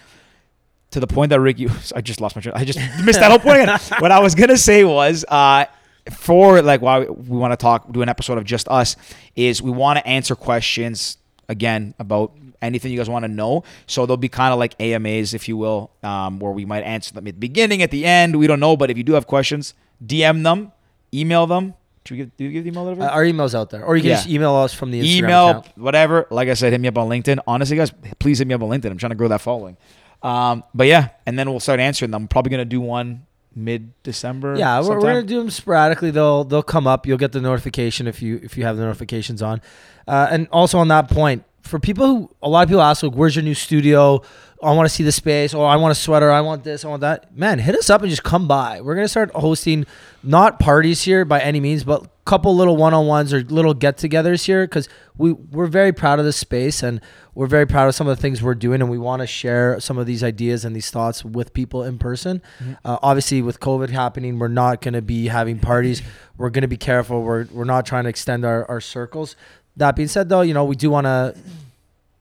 To 0.92 1.00
the 1.00 1.08
point 1.08 1.30
that 1.30 1.40
Ricky, 1.40 1.70
I 1.96 2.02
just 2.02 2.20
lost 2.20 2.36
my 2.36 2.42
train. 2.42 2.56
I 2.56 2.66
just 2.66 2.80
missed 3.04 3.20
that 3.20 3.30
whole 3.30 3.40
point 3.40 3.62
again. 3.62 3.80
what 4.00 4.12
I 4.12 4.20
was 4.20 4.36
gonna 4.36 4.58
say 4.58 4.84
was, 4.84 5.24
uh, 5.28 5.66
for 6.10 6.62
like 6.62 6.82
why 6.82 7.00
we 7.02 7.38
want 7.38 7.52
to 7.52 7.58
talk, 7.58 7.92
do 7.92 8.02
an 8.02 8.10
episode 8.10 8.38
of 8.38 8.44
just 8.44 8.68
us, 8.70 8.96
is 9.36 9.62
we 9.62 9.72
want 9.72 10.00
to 10.00 10.08
answer 10.08 10.36
questions 10.36 11.18
again 11.50 11.94
about 12.00 12.32
anything 12.62 12.92
you 12.92 12.98
guys 12.98 13.10
want 13.10 13.24
to 13.24 13.28
know. 13.28 13.64
So 13.88 14.06
they'll 14.06 14.18
be 14.18 14.30
kind 14.30 14.54
of 14.54 14.60
like 14.60 14.76
AMAs, 14.80 15.34
if 15.34 15.48
you 15.48 15.58
will, 15.58 15.92
um, 16.04 16.40
where 16.40 16.52
we 16.52 16.66
might 16.66 16.82
answer 16.84 17.14
them 17.14 17.28
at 17.28 17.34
the 17.36 17.40
beginning, 17.40 17.82
at 17.82 17.92
the 17.92 18.06
end. 18.06 18.36
We 18.38 18.48
don't 18.48 18.60
know, 18.60 18.78
but 18.78 18.90
if 18.90 18.98
you 18.98 19.04
do 19.04 19.14
have 19.14 19.28
questions, 19.28 19.74
DM 20.06 20.44
them, 20.44 20.72
email 21.14 21.46
them. 21.48 21.74
Do 22.04 22.16
you 22.16 22.24
give, 22.26 22.38
do 22.38 22.44
you 22.46 22.52
give 22.52 22.64
the 22.64 22.70
email 22.72 22.88
over? 22.88 23.04
Uh, 23.04 23.10
our 23.10 23.24
email's 23.24 23.54
out 23.54 23.70
there, 23.70 23.84
or 23.86 23.96
you 23.96 24.02
can 24.02 24.10
Yeah. 24.10 24.16
just 24.16 24.28
email 24.30 24.56
us 24.56 24.74
from 24.74 24.90
the 24.90 25.02
Instagram 25.02 25.18
email, 25.18 25.50
account. 25.50 25.78
whatever. 25.78 26.28
Like 26.32 26.50
I 26.50 26.56
said, 26.56 26.72
hit 26.72 26.82
me 26.82 26.88
up 26.88 26.98
on 26.98 27.08
LinkedIn. 27.10 27.40
Honestly, 27.46 27.78
guys, 27.78 27.92
please 28.18 28.40
hit 28.40 28.48
me 28.48 28.56
up 28.56 28.62
on 28.64 28.70
LinkedIn. 28.70 28.90
I'm 28.90 28.98
trying 28.98 29.12
to 29.12 29.16
grow 29.16 29.28
that 29.28 29.42
following. 29.42 29.78
Um, 30.24 30.64
but 30.74 30.88
yeah, 30.88 31.10
and 31.28 31.38
then 31.38 31.50
we'll 31.50 31.60
start 31.60 31.80
answering 31.80 32.10
them. 32.12 32.24
I'm 32.24 32.28
probably 32.28 32.50
gonna 32.52 32.66
do 32.66 32.82
one 32.82 33.26
mid 33.56 33.94
December. 34.04 34.56
Yeah, 34.58 34.82
we're, 34.82 34.96
we're 34.96 35.02
gonna 35.02 35.24
do 35.24 35.40
them 35.40 35.50
sporadically. 35.50 36.12
They'll 36.12 36.44
they'll 36.44 36.64
come 36.64 36.88
up. 36.88 37.06
You'll 37.06 37.18
get 37.18 37.32
the 37.32 37.42
notification 37.42 38.08
if 38.08 38.22
you 38.22 38.40
if 38.44 38.58
you 38.58 38.64
have 38.64 38.78
the 38.78 38.84
notifications 38.84 39.42
on. 39.42 39.62
Uh, 40.08 40.28
and 40.32 40.48
also 40.52 40.78
on 40.80 40.88
that 40.90 41.10
point, 41.10 41.44
for 41.62 41.80
people 41.80 42.08
who 42.08 42.36
a 42.42 42.50
lot 42.50 42.64
of 42.64 42.70
people 42.70 42.82
ask 42.82 43.04
like, 43.04 43.14
"Where's 43.14 43.36
your 43.36 43.44
new 43.44 43.56
studio?" 43.56 44.22
I 44.64 44.74
want 44.74 44.88
to 44.88 44.94
see 44.94 45.04
the 45.04 45.12
space. 45.12 45.54
Or 45.56 45.68
I 45.68 45.76
want 45.78 45.92
a 45.92 45.96
sweater. 45.96 46.30
I 46.30 46.42
want 46.42 46.64
this. 46.64 46.86
I 46.86 46.88
want 46.88 47.02
that. 47.02 47.36
Man, 47.36 47.58
hit 47.58 47.76
us 47.76 47.90
up 47.90 48.02
and 48.02 48.10
just 48.10 48.24
come 48.24 48.48
by. 48.48 48.82
We're 48.82 48.96
gonna 48.96 49.08
start 49.08 49.32
hosting 49.32 49.86
not 50.24 50.60
parties 50.60 51.02
here 51.02 51.26
by 51.26 51.40
any 51.40 51.60
means, 51.60 51.84
but 51.84 52.08
couple 52.26 52.56
little 52.56 52.78
one-on-ones 52.78 53.34
or 53.34 53.42
little 53.44 53.74
get-togethers 53.74 54.46
here 54.46 54.66
because 54.66 54.88
we 55.18 55.34
we're 55.34 55.68
very 55.68 55.92
proud 55.92 56.20
of 56.20 56.26
this 56.26 56.38
space 56.38 56.84
and 56.84 57.02
we're 57.34 57.48
very 57.48 57.66
proud 57.66 57.88
of 57.88 57.96
some 57.96 58.08
of 58.08 58.16
the 58.16 58.22
things 58.22 58.44
we're 58.44 58.54
doing 58.54 58.82
and 58.82 58.90
we 58.90 58.98
want 58.98 59.22
to 59.22 59.28
share 59.28 59.80
some 59.80 59.98
of 59.98 60.06
these 60.06 60.24
ideas 60.24 60.64
and 60.64 60.76
these 60.76 60.92
thoughts 60.92 61.26
with 61.26 61.54
people 61.54 61.84
in 61.84 61.98
person. 61.98 62.42
Uh, 62.86 62.98
obviously, 63.02 63.42
with 63.42 63.60
COVID 63.60 63.90
happening, 63.90 64.38
we're 64.38 64.48
not 64.48 64.82
going 64.82 64.94
to 64.94 65.02
be 65.02 65.28
having 65.28 65.60
parties. 65.60 66.02
We're 66.38 66.50
going 66.50 66.62
to 66.64 66.68
be 66.68 66.78
careful. 66.78 67.24
We're 67.24 67.46
we're 67.52 67.64
not 67.64 67.86
trying 67.86 68.04
to 68.04 68.10
extend 68.10 68.46
our, 68.46 68.70
our 68.70 68.82
circles. 68.82 69.36
That 69.78 69.96
being 69.96 70.10
said, 70.10 70.30
though, 70.30 70.42
you 70.42 70.54
know 70.54 70.66
we 70.66 70.76
do 70.76 70.90
want 70.90 71.06
to 71.06 71.36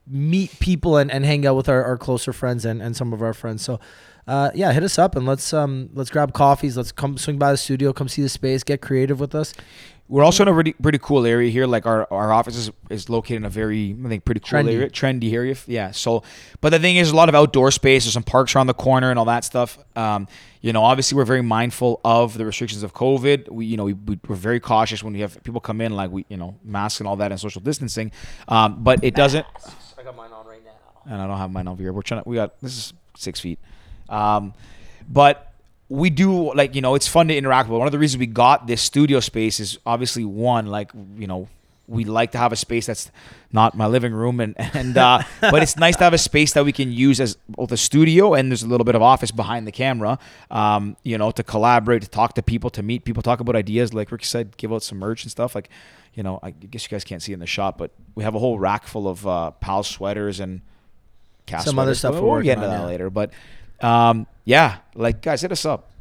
meet 0.07 0.59
people 0.59 0.97
and, 0.97 1.11
and 1.11 1.25
hang 1.25 1.45
out 1.45 1.55
with 1.55 1.69
our, 1.69 1.83
our 1.83 1.97
closer 1.97 2.33
friends 2.33 2.65
and, 2.65 2.81
and 2.81 2.95
some 2.95 3.13
of 3.13 3.21
our 3.21 3.33
friends. 3.33 3.63
So, 3.63 3.79
uh, 4.27 4.51
yeah, 4.53 4.71
hit 4.71 4.83
us 4.83 4.97
up 4.99 5.15
and 5.15 5.25
let's 5.25 5.53
um 5.53 5.89
let's 5.93 6.09
grab 6.09 6.33
coffees. 6.33 6.77
Let's 6.77 6.91
come 6.91 7.17
swing 7.17 7.37
by 7.37 7.51
the 7.51 7.57
studio, 7.57 7.93
come 7.93 8.07
see 8.07 8.21
the 8.21 8.29
space, 8.29 8.63
get 8.63 8.81
creative 8.81 9.19
with 9.19 9.35
us. 9.35 9.53
We're 10.07 10.23
also 10.25 10.43
in 10.43 10.49
a 10.49 10.53
pretty, 10.53 10.73
pretty 10.73 10.97
cool 10.97 11.25
area 11.25 11.49
here. 11.49 11.65
Like 11.65 11.85
our, 11.85 12.05
our 12.11 12.33
office 12.33 12.57
is, 12.57 12.69
is 12.89 13.09
located 13.09 13.37
in 13.37 13.45
a 13.45 13.49
very, 13.49 13.95
I 14.03 14.09
think, 14.09 14.25
pretty 14.25 14.41
cool 14.41 14.59
Trendy. 14.59 14.73
area, 14.73 14.89
trendy 14.89 15.31
area. 15.31 15.55
Yeah. 15.67 15.91
So, 15.91 16.23
but 16.59 16.71
the 16.71 16.79
thing 16.79 16.97
is, 16.97 17.11
a 17.11 17.15
lot 17.15 17.29
of 17.29 17.35
outdoor 17.35 17.71
space. 17.71 18.03
There's 18.03 18.11
some 18.13 18.23
parks 18.23 18.53
around 18.53 18.67
the 18.67 18.73
corner 18.73 19.09
and 19.09 19.17
all 19.17 19.23
that 19.25 19.45
stuff. 19.45 19.79
Um, 19.95 20.27
you 20.59 20.73
know, 20.73 20.83
obviously, 20.83 21.15
we're 21.15 21.23
very 21.23 21.41
mindful 21.41 22.01
of 22.03 22.37
the 22.37 22.45
restrictions 22.45 22.83
of 22.83 22.93
COVID. 22.93 23.49
We, 23.51 23.65
you 23.67 23.77
know, 23.77 23.85
we, 23.85 23.93
we, 23.93 24.19
we're 24.27 24.35
very 24.35 24.59
cautious 24.59 25.01
when 25.01 25.13
we 25.13 25.21
have 25.21 25.41
people 25.43 25.61
come 25.61 25.79
in, 25.79 25.93
like 25.93 26.11
we, 26.11 26.25
you 26.27 26.35
know, 26.35 26.59
masks 26.61 26.99
and 26.99 27.07
all 27.07 27.15
that 27.15 27.31
and 27.31 27.39
social 27.39 27.61
distancing. 27.61 28.11
Um, 28.49 28.83
but 28.83 29.01
it 29.05 29.15
doesn't. 29.15 29.45
I 29.97 30.03
got 30.03 30.17
mine 30.17 30.33
on 30.33 30.45
right 30.45 30.61
now. 30.65 30.71
and 31.05 31.21
I 31.21 31.25
don't 31.25 31.37
have 31.37 31.51
mine 31.51 31.69
over 31.69 31.81
here. 31.81 31.93
We're 31.93 32.01
trying 32.01 32.21
to. 32.21 32.27
We 32.27 32.35
got 32.35 32.59
this 32.59 32.75
is 32.77 32.93
six 33.15 33.39
feet, 33.39 33.59
um, 34.11 34.53
but 35.09 35.53
we 35.89 36.09
do 36.09 36.53
like 36.53 36.75
you 36.75 36.81
know 36.81 36.95
it's 36.95 37.07
fun 37.07 37.27
to 37.27 37.35
interact 37.35 37.69
with. 37.69 37.77
One 37.77 37.87
of 37.87 37.91
the 37.91 37.99
reasons 37.99 38.19
we 38.19 38.27
got 38.27 38.67
this 38.67 38.81
studio 38.81 39.19
space 39.19 39.59
is 39.59 39.77
obviously 39.85 40.23
one 40.23 40.67
like 40.67 40.91
you 41.17 41.27
know 41.27 41.47
we 41.91 42.05
like 42.05 42.31
to 42.31 42.37
have 42.37 42.53
a 42.53 42.55
space 42.55 42.85
that's 42.85 43.11
not 43.51 43.75
my 43.75 43.85
living 43.85 44.13
room 44.13 44.39
and 44.39 44.55
and 44.73 44.97
uh, 44.97 45.21
but 45.41 45.61
it's 45.61 45.75
nice 45.75 45.97
to 45.97 46.03
have 46.05 46.13
a 46.13 46.17
space 46.17 46.53
that 46.53 46.63
we 46.63 46.71
can 46.71 46.91
use 46.91 47.19
as 47.19 47.37
both 47.49 47.71
a 47.71 47.77
studio 47.77 48.33
and 48.33 48.49
there's 48.49 48.63
a 48.63 48.67
little 48.67 48.85
bit 48.85 48.95
of 48.95 49.01
office 49.01 49.31
behind 49.31 49.67
the 49.67 49.71
camera 49.71 50.17
um, 50.49 50.95
you 51.03 51.17
know 51.17 51.31
to 51.31 51.43
collaborate 51.43 52.01
to 52.01 52.07
talk 52.07 52.33
to 52.33 52.41
people 52.41 52.69
to 52.69 52.81
meet 52.81 53.03
people 53.03 53.21
talk 53.21 53.41
about 53.41 53.55
ideas 53.55 53.93
like 53.93 54.11
Rick 54.11 54.23
said 54.23 54.55
give 54.55 54.71
out 54.71 54.83
some 54.83 54.99
merch 54.99 55.23
and 55.23 55.31
stuff 55.31 55.53
like 55.53 55.69
you 56.13 56.23
know 56.23 56.39
I 56.41 56.51
guess 56.51 56.83
you 56.83 56.89
guys 56.89 57.03
can't 57.03 57.21
see 57.21 57.33
in 57.33 57.39
the 57.39 57.47
shot 57.47 57.77
but 57.77 57.91
we 58.15 58.23
have 58.23 58.35
a 58.35 58.39
whole 58.39 58.57
rack 58.57 58.87
full 58.87 59.07
of 59.09 59.27
uh, 59.27 59.51
pal 59.51 59.83
sweaters 59.83 60.39
and 60.39 60.61
cast 61.45 61.65
Some 61.65 61.77
other 61.77 61.95
stuff 61.95 62.13
We'll, 62.13 62.23
we're 62.23 62.29
we'll 62.35 62.43
get 62.43 62.57
into 62.57 62.67
that 62.69 62.81
yeah. 62.81 62.85
later 62.85 63.09
but 63.09 63.33
um, 63.83 64.27
yeah 64.45 64.77
like 64.95 65.21
guys 65.21 65.41
hit 65.41 65.51
us 65.51 65.65
up 65.65 65.91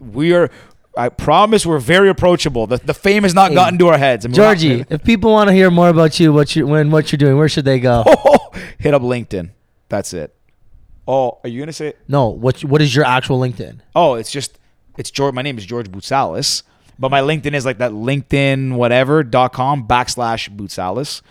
we 0.00 0.32
are 0.34 0.50
I 0.96 1.10
promise 1.10 1.64
we're 1.64 1.78
very 1.78 2.08
approachable. 2.08 2.66
The, 2.66 2.78
the 2.78 2.92
fame 2.92 3.22
has 3.22 3.32
not 3.32 3.50
Hey, 3.50 3.54
gotten 3.54 3.78
to 3.78 3.86
our 3.86 3.98
heads. 3.98 4.26
I 4.26 4.28
mean, 4.28 4.36
we're 4.36 4.48
not- 4.48 4.56
Georgie, 4.58 4.84
if 4.90 5.04
people 5.04 5.30
want 5.30 5.46
to 5.46 5.54
hear 5.54 5.70
more 5.70 5.88
about 5.88 6.18
you, 6.18 6.32
what 6.32 6.56
you 6.56 6.66
when 6.66 6.90
what 6.90 7.12
you're 7.12 7.18
doing, 7.18 7.36
where 7.36 7.48
should 7.48 7.64
they 7.64 7.78
go? 7.78 8.02
hit 8.78 8.94
up 8.94 9.02
LinkedIn. 9.02 9.50
That's 9.88 10.12
it. 10.12 10.34
Oh, 11.06 11.38
are 11.44 11.48
you 11.48 11.60
gonna 11.60 11.72
say? 11.72 11.92
No, 12.08 12.28
what 12.28 12.64
what 12.64 12.82
is 12.82 12.96
your 12.96 13.04
actual 13.04 13.38
LinkedIn? 13.38 13.78
Oh, 13.94 14.14
it's 14.14 14.32
just 14.32 14.58
it's 14.96 15.12
George. 15.12 15.34
My 15.34 15.42
name 15.42 15.56
is 15.56 15.64
George 15.64 15.88
Boutsalis, 15.88 16.64
but 16.98 17.10
my 17.12 17.20
LinkedIn 17.20 17.54
is 17.54 17.64
like 17.64 17.78
that 17.78 17.92
LinkedIn 17.92 18.74
whatever 18.74 19.22
dot 19.22 19.52
com 19.52 19.86
backslash 19.86 20.50
Boutsalis. 20.54 21.22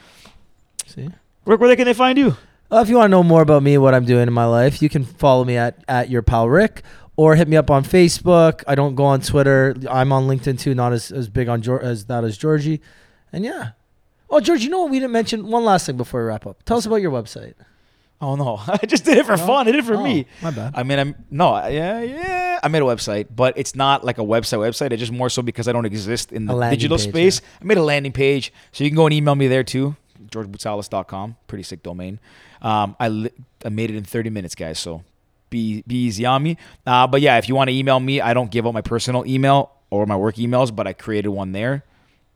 See. 0.85 1.09
Rick, 1.45 1.59
where 1.59 1.75
can 1.75 1.85
they 1.85 1.93
find 1.93 2.17
you? 2.17 2.37
Well, 2.69 2.81
if 2.81 2.89
you 2.89 2.95
want 2.97 3.05
to 3.05 3.11
know 3.11 3.23
more 3.23 3.41
about 3.41 3.63
me, 3.63 3.77
what 3.77 3.93
I'm 3.93 4.05
doing 4.05 4.27
in 4.27 4.33
my 4.33 4.45
life, 4.45 4.81
you 4.81 4.89
can 4.89 5.05
follow 5.05 5.45
me 5.45 5.55
at, 5.57 5.81
at 5.87 6.09
your 6.09 6.21
pal 6.21 6.49
Rick 6.49 6.83
or 7.15 7.35
hit 7.35 7.47
me 7.47 7.55
up 7.55 7.71
on 7.71 7.83
Facebook. 7.83 8.63
I 8.67 8.75
don't 8.75 8.95
go 8.95 9.05
on 9.05 9.21
Twitter. 9.21 9.75
I'm 9.89 10.11
on 10.11 10.27
LinkedIn 10.27 10.59
too, 10.59 10.75
not 10.75 10.91
as, 10.91 11.11
as 11.11 11.29
big 11.29 11.47
on 11.47 11.61
Geor- 11.61 11.81
as 11.81 12.05
that 12.05 12.23
as 12.25 12.37
Georgie. 12.37 12.81
And 13.31 13.45
yeah. 13.45 13.69
Oh, 14.29 14.41
George, 14.41 14.63
you 14.63 14.69
know 14.69 14.81
what 14.81 14.91
we 14.91 14.99
didn't 14.99 15.13
mention? 15.13 15.47
One 15.47 15.63
last 15.63 15.85
thing 15.85 15.95
before 15.95 16.21
we 16.21 16.27
wrap 16.27 16.45
up. 16.45 16.61
Tell 16.63 16.77
us 16.77 16.85
about 16.85 16.97
your 16.97 17.11
website. 17.11 17.53
Oh 18.19 18.35
no, 18.35 18.59
I 18.67 18.85
just 18.85 19.05
did 19.05 19.17
it 19.19 19.25
for 19.27 19.37
fun. 19.37 19.67
I 19.67 19.71
did 19.71 19.79
it 19.79 19.85
for 19.85 19.95
Oh, 19.95 20.03
me. 20.03 20.25
My 20.41 20.51
bad. 20.51 20.73
I 20.75 20.83
mean, 20.83 20.97
I'm 20.99 21.15
no, 21.29 21.55
yeah, 21.67 22.01
yeah. 22.01 22.59
I 22.63 22.67
made 22.67 22.81
a 22.81 22.85
website, 22.85 23.27
but 23.33 23.55
it's 23.57 23.75
not 23.75 24.03
like 24.03 24.17
a 24.17 24.21
website 24.23 24.57
website. 24.57 24.91
It's 24.91 24.99
just 24.99 25.11
more 25.11 25.29
so 25.29 25.41
because 25.43 25.67
I 25.67 25.71
don't 25.71 25.85
exist 25.85 26.31
in 26.33 26.47
the 26.47 26.69
digital 26.71 26.97
page, 26.97 27.07
space. 27.09 27.41
I 27.61 27.63
made 27.63 27.77
a 27.77 27.83
landing 27.83 28.11
page, 28.11 28.51
so 28.71 28.83
you 28.83 28.89
can 28.89 28.97
go 28.97 29.05
and 29.05 29.13
email 29.13 29.35
me 29.35 29.47
there 29.47 29.63
too. 29.63 29.95
GeorgeBoutsalis.com. 30.29 31.35
Pretty 31.47 31.63
sick 31.63 31.83
domain. 31.83 32.19
Um, 32.61 32.95
I 32.99 33.07
li- 33.09 33.31
I 33.65 33.69
made 33.69 33.89
it 33.89 33.95
in 33.95 34.03
30 34.03 34.29
minutes, 34.29 34.55
guys. 34.55 34.79
So 34.79 35.03
be 35.49 35.83
be 35.87 35.95
easy 35.95 36.25
on 36.25 36.43
me. 36.43 36.57
Uh, 36.85 37.07
but 37.07 37.21
yeah, 37.21 37.37
if 37.37 37.47
you 37.47 37.55
want 37.55 37.69
to 37.69 37.75
email 37.75 37.99
me, 37.99 38.21
I 38.21 38.33
don't 38.33 38.51
give 38.51 38.65
out 38.65 38.73
my 38.73 38.81
personal 38.81 39.25
email 39.25 39.71
or 39.89 40.05
my 40.05 40.15
work 40.15 40.35
emails, 40.35 40.75
but 40.75 40.87
I 40.87 40.93
created 40.93 41.29
one 41.29 41.51
there. 41.51 41.83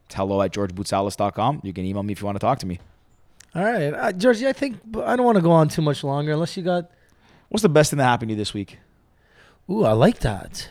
It's 0.05 0.15
hello 0.15 0.41
at 0.41 0.51
GeorgeBoutsalis.com. 0.53 1.61
You 1.63 1.73
can 1.73 1.85
email 1.85 2.03
me 2.03 2.13
if 2.13 2.21
you 2.21 2.25
want 2.25 2.35
to 2.35 2.39
talk 2.39 2.59
to 2.59 2.65
me. 2.65 2.79
All 3.53 3.63
right. 3.63 3.93
Uh, 3.93 4.11
Georgie, 4.13 4.47
I 4.47 4.53
think 4.53 4.79
I 5.03 5.15
don't 5.15 5.25
want 5.25 5.37
to 5.37 5.41
go 5.41 5.51
on 5.51 5.67
too 5.67 5.81
much 5.81 6.03
longer 6.03 6.33
unless 6.33 6.55
you 6.55 6.63
got. 6.63 6.89
What's 7.49 7.63
the 7.63 7.69
best 7.69 7.89
thing 7.91 7.97
that 7.97 8.05
happened 8.05 8.29
to 8.29 8.33
you 8.33 8.37
this 8.37 8.53
week? 8.53 8.77
Ooh, 9.69 9.83
I 9.83 9.91
like 9.91 10.19
that. 10.19 10.69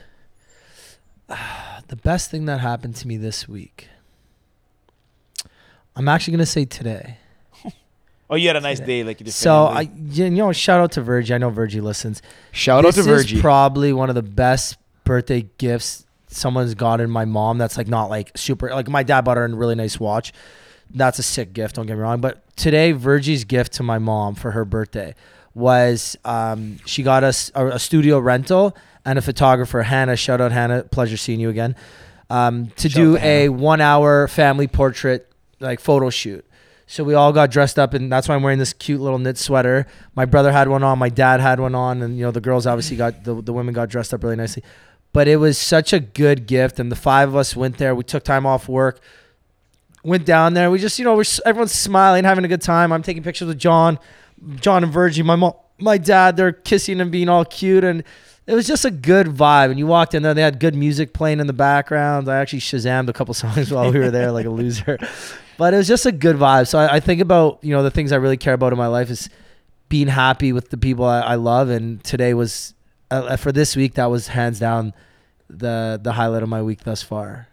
the 1.28 1.96
best 1.96 2.30
thing 2.30 2.46
that 2.46 2.60
happened 2.60 2.96
to 2.96 3.08
me 3.08 3.16
this 3.16 3.48
week. 3.48 3.88
I'm 5.94 6.08
actually 6.08 6.32
going 6.32 6.38
to 6.40 6.46
say 6.46 6.64
today. 6.64 7.18
Oh, 8.30 8.36
you 8.36 8.46
had 8.46 8.56
a 8.56 8.60
nice 8.60 8.78
day, 8.78 9.02
like 9.02 9.18
you 9.18 9.26
just. 9.26 9.40
So 9.40 9.64
I, 9.64 9.90
you 9.96 10.30
know, 10.30 10.52
shout 10.52 10.80
out 10.80 10.92
to 10.92 11.02
Virgie. 11.02 11.34
I 11.34 11.38
know 11.38 11.50
Virgie 11.50 11.80
listens. 11.80 12.22
shout 12.52 12.84
this 12.84 12.96
out 12.96 13.04
to 13.04 13.10
is 13.10 13.22
Virgie. 13.24 13.40
probably 13.40 13.92
one 13.92 14.08
of 14.08 14.14
the 14.14 14.22
best 14.22 14.78
birthday 15.04 15.48
gifts 15.58 16.06
someone's 16.28 16.74
gotten 16.74 17.10
my 17.10 17.24
mom. 17.24 17.58
That's 17.58 17.76
like 17.76 17.88
not 17.88 18.08
like 18.08 18.36
super. 18.36 18.70
Like 18.70 18.88
my 18.88 19.02
dad 19.02 19.22
bought 19.22 19.36
her 19.36 19.44
a 19.44 19.48
really 19.54 19.74
nice 19.74 19.98
watch. 19.98 20.32
That's 20.92 21.18
a 21.18 21.22
sick 21.22 21.52
gift. 21.52 21.76
Don't 21.76 21.86
get 21.86 21.96
me 21.96 22.02
wrong. 22.02 22.20
But 22.20 22.44
today, 22.56 22.92
Virgie's 22.92 23.44
gift 23.44 23.74
to 23.74 23.82
my 23.82 23.98
mom 23.98 24.34
for 24.34 24.52
her 24.52 24.64
birthday 24.64 25.14
was 25.54 26.16
um, 26.24 26.78
she 26.86 27.02
got 27.02 27.24
us 27.24 27.50
a, 27.54 27.66
a 27.68 27.78
studio 27.78 28.18
rental 28.18 28.76
and 29.04 29.18
a 29.18 29.22
photographer, 29.22 29.82
Hannah. 29.82 30.16
Shout 30.16 30.40
out 30.40 30.52
Hannah. 30.52 30.84
Pleasure 30.84 31.16
seeing 31.16 31.40
you 31.40 31.48
again. 31.50 31.76
Um, 32.28 32.68
to 32.76 32.88
Shout 32.88 32.96
do 32.96 33.16
a 33.18 33.48
one 33.48 33.80
hour 33.80 34.28
family 34.28 34.68
portrait 34.68 35.30
like 35.58 35.80
photo 35.80 36.10
shoot. 36.10 36.44
So 36.90 37.04
we 37.04 37.14
all 37.14 37.32
got 37.32 37.52
dressed 37.52 37.78
up, 37.78 37.94
and 37.94 38.10
that's 38.10 38.28
why 38.28 38.34
I'm 38.34 38.42
wearing 38.42 38.58
this 38.58 38.72
cute 38.72 39.00
little 39.00 39.20
knit 39.20 39.38
sweater. 39.38 39.86
My 40.16 40.24
brother 40.24 40.50
had 40.50 40.66
one 40.66 40.82
on, 40.82 40.98
my 40.98 41.08
dad 41.08 41.38
had 41.38 41.60
one 41.60 41.72
on, 41.72 42.02
and 42.02 42.18
you 42.18 42.24
know 42.24 42.32
the 42.32 42.40
girls 42.40 42.66
obviously 42.66 42.96
got 42.96 43.22
the 43.22 43.40
the 43.40 43.52
women 43.52 43.72
got 43.72 43.88
dressed 43.88 44.12
up 44.12 44.24
really 44.24 44.34
nicely. 44.34 44.64
But 45.12 45.28
it 45.28 45.36
was 45.36 45.56
such 45.56 45.92
a 45.92 46.00
good 46.00 46.48
gift, 46.48 46.80
and 46.80 46.90
the 46.90 46.96
five 46.96 47.28
of 47.28 47.36
us 47.36 47.54
went 47.54 47.78
there. 47.78 47.94
We 47.94 48.02
took 48.02 48.24
time 48.24 48.44
off 48.44 48.68
work, 48.68 48.98
went 50.02 50.26
down 50.26 50.54
there. 50.54 50.68
We 50.68 50.80
just 50.80 50.98
you 50.98 51.04
know 51.04 51.14
we're 51.14 51.22
everyone's 51.46 51.70
smiling, 51.70 52.24
having 52.24 52.44
a 52.44 52.48
good 52.48 52.60
time. 52.60 52.92
I'm 52.92 53.04
taking 53.04 53.22
pictures 53.22 53.46
with 53.46 53.60
John, 53.60 53.96
John 54.56 54.82
and 54.82 54.92
Virgie, 54.92 55.22
my 55.22 55.36
mom, 55.36 55.52
my 55.78 55.96
dad. 55.96 56.36
They're 56.36 56.50
kissing 56.50 57.00
and 57.00 57.12
being 57.12 57.28
all 57.28 57.44
cute, 57.44 57.84
and 57.84 58.02
it 58.46 58.54
was 58.54 58.66
just 58.66 58.84
a 58.84 58.90
good 58.90 59.26
vibe. 59.28 59.70
And 59.70 59.78
you 59.78 59.86
walked 59.86 60.14
in 60.14 60.22
there, 60.22 60.34
they 60.34 60.42
had 60.42 60.58
good 60.60 60.74
music 60.74 61.12
playing 61.12 61.40
in 61.40 61.46
the 61.46 61.52
background. 61.52 62.28
I 62.28 62.38
actually 62.38 62.60
shazammed 62.60 63.08
a 63.08 63.12
couple 63.12 63.34
songs 63.44 63.70
while 63.70 63.92
we 63.92 63.98
were 63.98 64.10
there, 64.10 64.32
like 64.32 64.46
a 64.46 64.50
loser. 64.50 64.98
But 65.58 65.74
it 65.74 65.76
was 65.76 65.86
just 65.88 66.06
a 66.06 66.12
good 66.12 66.36
vibe. 66.36 66.68
So 66.68 66.78
I, 66.78 66.94
I 66.94 67.00
think 67.00 67.20
about 67.20 67.58
you 67.62 67.74
know 67.74 67.82
the 67.82 67.90
things 67.90 68.12
I 68.12 68.16
really 68.16 68.38
care 68.38 68.54
about 68.54 68.72
in 68.72 68.78
my 68.78 68.86
life 68.86 69.10
is 69.10 69.28
being 69.90 70.06
happy 70.06 70.54
with 70.54 70.70
the 70.70 70.78
people 70.78 71.04
I, 71.04 71.20
I 71.20 71.34
love. 71.34 71.68
And 71.68 72.02
today 72.02 72.32
was 72.32 72.72
uh, 73.10 73.36
for 73.36 73.52
this 73.52 73.76
week 73.76 73.92
that 73.94 74.06
was 74.06 74.28
hands 74.28 74.58
down 74.58 74.94
the 75.50 76.00
the 76.02 76.12
highlight 76.12 76.42
of 76.42 76.48
my 76.48 76.62
week 76.62 76.84
thus 76.84 77.02
far. 77.02 77.46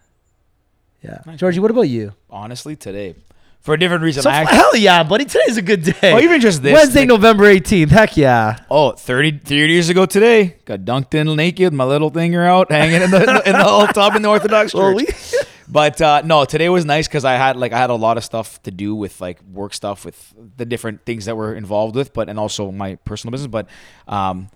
Yeah, 1.04 1.20
Nice. 1.26 1.38
Georgie, 1.38 1.60
what 1.60 1.70
about 1.70 1.82
you? 1.82 2.14
honestly 2.30 2.76
today 2.76 3.14
for 3.60 3.74
a 3.74 3.78
different 3.78 4.02
reason. 4.02 4.22
So 4.22 4.30
I 4.30 4.44
hell 4.44 4.76
yeah, 4.76 5.02
buddy. 5.02 5.24
Today's 5.24 5.56
a 5.56 5.62
good 5.62 5.82
day. 5.82 6.12
Oh, 6.12 6.18
even 6.20 6.40
just 6.40 6.62
this, 6.62 6.72
Wednesday, 6.72 7.00
like- 7.00 7.08
November 7.08 7.44
18th. 7.44 7.90
Heck 7.90 8.16
yeah. 8.16 8.58
oh, 8.70 8.92
30, 8.92 9.38
30 9.38 9.54
years 9.72 9.88
ago 9.88 10.06
today, 10.06 10.56
got 10.64 10.80
dunked 10.80 11.14
in 11.14 11.34
naked, 11.36 11.72
my 11.72 11.84
little 11.84 12.10
finger 12.10 12.44
out, 12.44 12.70
hanging 12.70 13.02
in 13.02 13.10
the 13.10 13.42
in 13.46 13.52
the 13.52 13.66
old 13.68 13.94
tub 13.94 14.14
in 14.16 14.22
the 14.22 14.28
Orthodox 14.28 14.72
church. 14.72 15.34
But 15.70 16.00
uh, 16.00 16.22
no, 16.24 16.46
today 16.46 16.70
was 16.70 16.86
nice 16.86 17.06
because 17.06 17.26
I 17.26 17.34
had 17.34 17.56
like 17.56 17.72
I 17.72 17.78
had 17.78 17.90
a 17.90 17.94
lot 17.94 18.16
of 18.16 18.24
stuff 18.24 18.62
to 18.62 18.70
do 18.70 18.94
with 18.94 19.20
like 19.20 19.42
work 19.42 19.74
stuff 19.74 20.04
with 20.04 20.34
the 20.56 20.64
different 20.64 21.04
things 21.04 21.26
that 21.26 21.36
we're 21.36 21.54
involved 21.54 21.94
with, 21.94 22.14
but 22.14 22.30
and 22.30 22.38
also 22.38 22.72
my 22.72 22.94
personal 23.04 23.32
business. 23.32 23.48
But 23.48 23.68
um, 24.06 24.48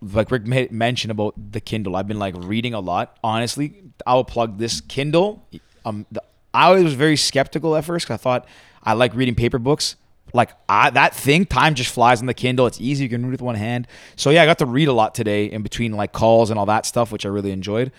like 0.00 0.30
Rick 0.30 0.46
mentioned 0.70 1.10
about 1.10 1.34
the 1.50 1.60
Kindle, 1.60 1.96
I've 1.96 2.06
been 2.06 2.20
like 2.20 2.34
reading 2.36 2.72
a 2.72 2.80
lot. 2.80 3.18
Honestly, 3.24 3.82
I 4.06 4.14
will 4.14 4.24
plug 4.24 4.58
this 4.58 4.80
Kindle. 4.80 5.44
Um, 5.84 6.06
the, 6.12 6.22
I 6.66 6.70
was 6.82 6.94
very 6.94 7.16
skeptical 7.16 7.76
at 7.76 7.84
first 7.84 8.06
'cause 8.08 8.14
I 8.14 8.18
thought 8.18 8.46
I 8.82 8.92
like 8.94 9.14
reading 9.14 9.34
paper 9.34 9.58
books. 9.58 9.96
Like 10.34 10.50
I, 10.68 10.90
that 10.90 11.14
thing, 11.14 11.46
time 11.46 11.74
just 11.74 11.90
flies 11.90 12.20
on 12.20 12.26
the 12.26 12.34
Kindle. 12.34 12.66
It's 12.66 12.80
easy; 12.80 13.04
you 13.04 13.08
can 13.10 13.24
read 13.24 13.32
with 13.32 13.42
one 13.42 13.54
hand. 13.54 13.86
So 14.16 14.30
yeah, 14.30 14.42
I 14.42 14.46
got 14.46 14.58
to 14.58 14.66
read 14.66 14.88
a 14.88 14.92
lot 14.92 15.14
today 15.14 15.46
in 15.46 15.62
between 15.62 15.92
like 15.92 16.12
calls 16.12 16.50
and 16.50 16.58
all 16.58 16.66
that 16.66 16.84
stuff, 16.84 17.10
which 17.12 17.24
I 17.24 17.28
really 17.30 17.50
enjoyed. 17.50 17.92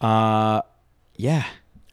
Uh, 0.00 0.62
yeah, 1.16 1.44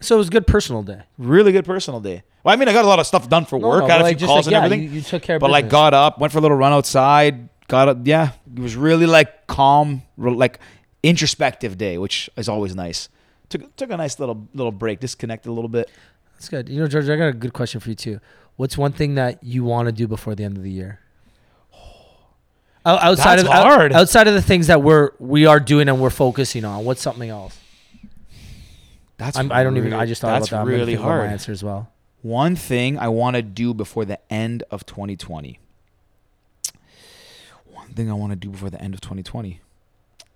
So 0.01 0.16
it 0.16 0.18
was 0.20 0.28
a 0.28 0.32
good 0.32 0.47
personal 0.47 0.84
day. 0.84 1.01
really 1.18 1.51
good 1.51 1.66
personal 1.66 1.99
day. 1.99 2.24
Well, 2.43 2.53
I 2.53 2.57
mean, 2.57 2.68
I 2.68 2.74
got 2.74 2.86
a 2.86 2.88
lot 2.88 2.99
of 2.99 3.07
stuff 3.07 3.28
done 3.30 3.45
for 3.45 3.57
No, 3.59 3.68
work. 3.68 3.82
no, 3.82 3.88
got 3.88 4.01
a 4.01 4.03
like, 4.03 4.18
few 4.20 4.28
calls 4.28 4.45
like, 4.45 4.53
and 4.55 4.61
yeah, 4.61 4.66
everything. 4.66 4.84
you- 4.84 4.89
you 4.97 5.01
took 5.01 5.24
care 5.24 5.36
of 5.38 5.39
But 5.39 5.49
like, 5.49 5.68
got 5.70 5.93
up, 5.95 6.20
went 6.20 6.32
for 6.32 6.38
a 6.39 6.41
little 6.41 6.57
run 6.57 6.72
outside. 6.74 7.49
Got 7.68 7.88
up. 7.89 7.97
Yeah, 8.03 8.30
it 8.55 8.61
was 8.61 8.76
really 8.76 9.07
like 9.07 9.47
calm, 9.47 10.03
like 10.18 10.59
introspective 11.01 11.78
day, 11.78 11.97
which 11.97 12.30
is 12.38 12.47
always 12.49 12.76
nice. 12.76 13.09
Took 13.57 13.75
took 13.75 13.91
a 13.91 13.97
nice 13.97 14.19
little 14.19 14.47
little 14.53 14.71
break, 14.71 14.99
disconnected 14.99 15.49
a 15.49 15.53
little 15.53 15.69
bit. 15.69 15.89
That's 16.33 16.49
good. 16.49 16.69
You 16.69 16.81
know, 16.81 16.87
George, 16.87 17.07
I 17.09 17.15
got 17.15 17.27
a 17.27 17.33
good 17.33 17.53
question 17.53 17.79
for 17.79 17.89
you 17.89 17.95
too. 17.95 18.19
What's 18.57 18.77
one 18.77 18.91
thing 18.91 19.15
that 19.15 19.43
you 19.43 19.63
want 19.63 19.87
to 19.87 19.91
do 19.91 20.07
before 20.07 20.35
the 20.35 20.43
end 20.43 20.57
of 20.57 20.63
the 20.63 20.71
year? 20.71 20.99
Outside 22.85 23.39
That's 23.39 23.47
of 23.47 23.53
hard. 23.53 23.93
outside 23.93 24.27
of 24.27 24.33
the 24.33 24.41
things 24.41 24.67
that 24.67 24.81
we're 24.83 25.11
we 25.19 25.45
are 25.45 25.59
doing 25.59 25.89
and 25.89 25.99
we're 25.99 26.09
focusing 26.09 26.63
on, 26.65 26.85
what's 26.85 27.01
something 27.01 27.29
else? 27.29 27.57
That's 29.17 29.37
I'm, 29.37 29.51
I 29.51 29.63
don't 29.63 29.77
even. 29.77 29.91
really- 29.91 30.01
I 30.01 30.05
just 30.05 30.21
thought 30.21 30.39
that's 30.39 30.49
about 30.49 30.65
that. 30.65 30.71
Really 30.71 30.93
think 30.93 30.99
my 31.01 31.07
hard. 31.07 31.29
answer 31.29 31.51
as 31.51 31.63
well. 31.63 31.91
One 32.21 32.55
thing 32.55 32.99
I 32.99 33.07
want 33.07 33.35
to 33.35 33.41
do 33.41 33.73
before 33.73 34.03
the 34.03 34.19
end 34.33 34.63
of 34.71 34.85
2020. 34.85 35.59
One 37.71 37.89
thing 37.89 38.09
I 38.09 38.13
want 38.13 38.31
to 38.31 38.35
do 38.35 38.49
before 38.49 38.69
the 38.69 38.81
end 38.81 38.93
of 38.93 39.01
2020. 39.01 39.61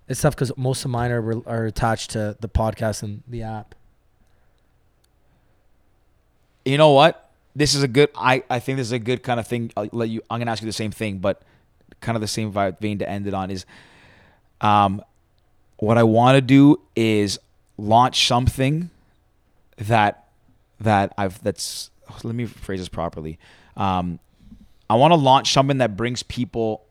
It's 0.09 0.21
tough 0.21 0.35
because 0.35 0.51
most 0.57 0.83
of 0.83 0.91
mine 0.91 1.11
are 1.11 1.47
are 1.47 1.65
attached 1.65 2.09
to 2.11 2.35
the 2.39 2.49
podcast 2.49 3.03
and 3.03 3.23
the 3.27 3.43
app. 3.43 3.75
you 6.65 6.77
know 6.77 6.91
what? 6.91 7.29
This 7.55 7.73
is 7.73 7.83
a 7.83 7.87
good. 7.87 8.09
I 8.15 8.43
I 8.49 8.59
think 8.59 8.77
this 8.77 8.87
is 8.87 8.91
a 8.91 8.99
good 8.99 9.23
kind 9.23 9.39
of 9.39 9.47
thing. 9.47 9.71
I'll 9.75 9.89
let 9.91 10.09
you. 10.09 10.21
I'm 10.29 10.39
gonna 10.39 10.51
ask 10.51 10.61
you 10.61 10.67
the 10.67 10.73
same 10.73 10.91
thing, 10.91 11.19
but 11.19 11.41
kind 12.01 12.15
of 12.15 12.21
the 12.21 12.27
same 12.27 12.51
vein 12.51 12.99
to 12.99 13.09
end 13.09 13.27
it 13.27 13.33
on 13.33 13.51
is, 13.51 13.65
um, 14.61 15.03
what 15.77 15.97
I 15.97 16.03
want 16.03 16.37
to 16.37 16.41
do 16.41 16.79
is 16.95 17.39
launch 17.77 18.27
something 18.27 18.89
that 19.77 20.27
that 20.79 21.13
I've 21.17 21.41
that's. 21.43 21.91
Let 22.23 22.33
me 22.33 22.45
phrase 22.45 22.79
this 22.79 22.89
properly. 22.89 23.37
Um, 23.77 24.19
I 24.89 24.95
want 24.95 25.11
to 25.11 25.15
launch 25.15 25.53
something 25.53 25.77
that 25.77 25.95
brings 25.95 26.23
people 26.23 26.85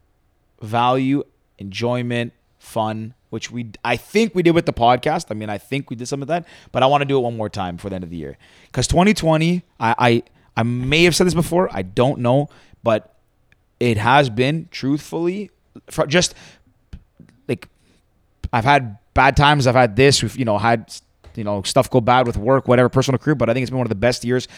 value, 0.62 1.24
enjoyment, 1.58 2.32
fun, 2.58 3.14
which 3.30 3.50
we 3.50 3.70
I 3.84 3.96
think 3.96 4.34
we 4.34 4.42
did 4.42 4.54
with 4.54 4.66
the 4.66 4.72
podcast. 4.72 5.26
I 5.30 5.34
mean, 5.34 5.50
I 5.50 5.58
think 5.58 5.90
we 5.90 5.96
did 5.96 6.08
some 6.08 6.22
of 6.22 6.28
that, 6.28 6.46
but 6.72 6.82
I 6.82 6.86
want 6.86 7.02
to 7.02 7.04
do 7.06 7.16
it 7.16 7.20
one 7.20 7.36
more 7.36 7.48
time 7.48 7.78
for 7.78 7.88
the 7.88 7.94
end 7.94 8.04
of 8.04 8.10
the 8.10 8.16
year. 8.16 8.36
Because 8.66 8.86
2020, 8.86 9.62
I, 9.80 9.94
I 9.98 10.22
I 10.56 10.62
may 10.64 11.04
have 11.04 11.14
said 11.14 11.26
this 11.26 11.34
before, 11.34 11.68
I 11.72 11.82
don't 11.82 12.20
know, 12.20 12.48
but 12.82 13.14
it 13.80 13.96
has 13.96 14.28
been 14.28 14.68
truthfully 14.70 15.50
just 16.08 16.34
like 17.48 17.68
I've 18.52 18.64
had 18.64 18.98
bad 19.14 19.36
times. 19.36 19.66
I've 19.66 19.74
had 19.74 19.96
this. 19.96 20.22
We've 20.22 20.36
you 20.36 20.44
know 20.44 20.58
had 20.58 20.92
you 21.34 21.44
know 21.44 21.62
stuff 21.62 21.90
go 21.90 22.00
bad 22.00 22.26
with 22.26 22.36
work, 22.36 22.68
whatever, 22.68 22.88
personal 22.88 23.18
career. 23.18 23.34
But 23.34 23.50
I 23.50 23.54
think 23.54 23.62
it's 23.62 23.70
been 23.70 23.78
one 23.78 23.86
of 23.86 23.90
the 23.90 23.94
best 23.94 24.24
years. 24.24 24.48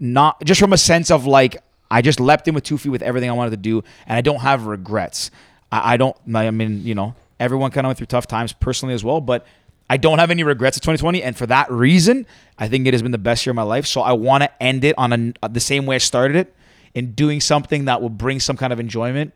Not 0.00 0.42
just 0.44 0.60
from 0.60 0.72
a 0.72 0.78
sense 0.78 1.10
of 1.10 1.26
like 1.26 1.62
I 1.90 2.02
just 2.02 2.20
leapt 2.20 2.48
in 2.48 2.54
with 2.54 2.64
two 2.64 2.78
feet 2.78 2.90
with 2.90 3.02
everything 3.02 3.30
I 3.30 3.32
wanted 3.32 3.50
to 3.50 3.56
do, 3.56 3.82
and 4.06 4.16
I 4.16 4.20
don't 4.20 4.40
have 4.40 4.66
regrets. 4.66 5.30
I, 5.70 5.94
I 5.94 5.96
don't. 5.96 6.16
I 6.34 6.50
mean, 6.50 6.84
you 6.84 6.94
know, 6.94 7.14
everyone 7.40 7.70
kind 7.70 7.86
of 7.86 7.88
went 7.90 7.98
through 7.98 8.06
tough 8.08 8.26
times 8.26 8.52
personally 8.52 8.94
as 8.94 9.04
well, 9.04 9.20
but 9.20 9.46
I 9.88 9.96
don't 9.96 10.18
have 10.18 10.30
any 10.30 10.42
regrets 10.42 10.76
of 10.76 10.82
2020, 10.82 11.22
and 11.22 11.36
for 11.36 11.46
that 11.46 11.70
reason, 11.70 12.26
I 12.58 12.68
think 12.68 12.86
it 12.86 12.94
has 12.94 13.02
been 13.02 13.12
the 13.12 13.18
best 13.18 13.44
year 13.44 13.52
of 13.52 13.56
my 13.56 13.62
life. 13.62 13.86
So 13.86 14.00
I 14.00 14.12
want 14.12 14.42
to 14.42 14.62
end 14.62 14.84
it 14.84 14.94
on 14.96 15.12
a, 15.12 15.32
uh, 15.42 15.48
the 15.48 15.60
same 15.60 15.86
way 15.86 15.96
I 15.96 15.98
started 15.98 16.36
it, 16.36 16.54
in 16.94 17.12
doing 17.12 17.40
something 17.40 17.84
that 17.86 18.00
will 18.00 18.08
bring 18.08 18.40
some 18.40 18.56
kind 18.56 18.72
of 18.72 18.80
enjoyment 18.80 19.34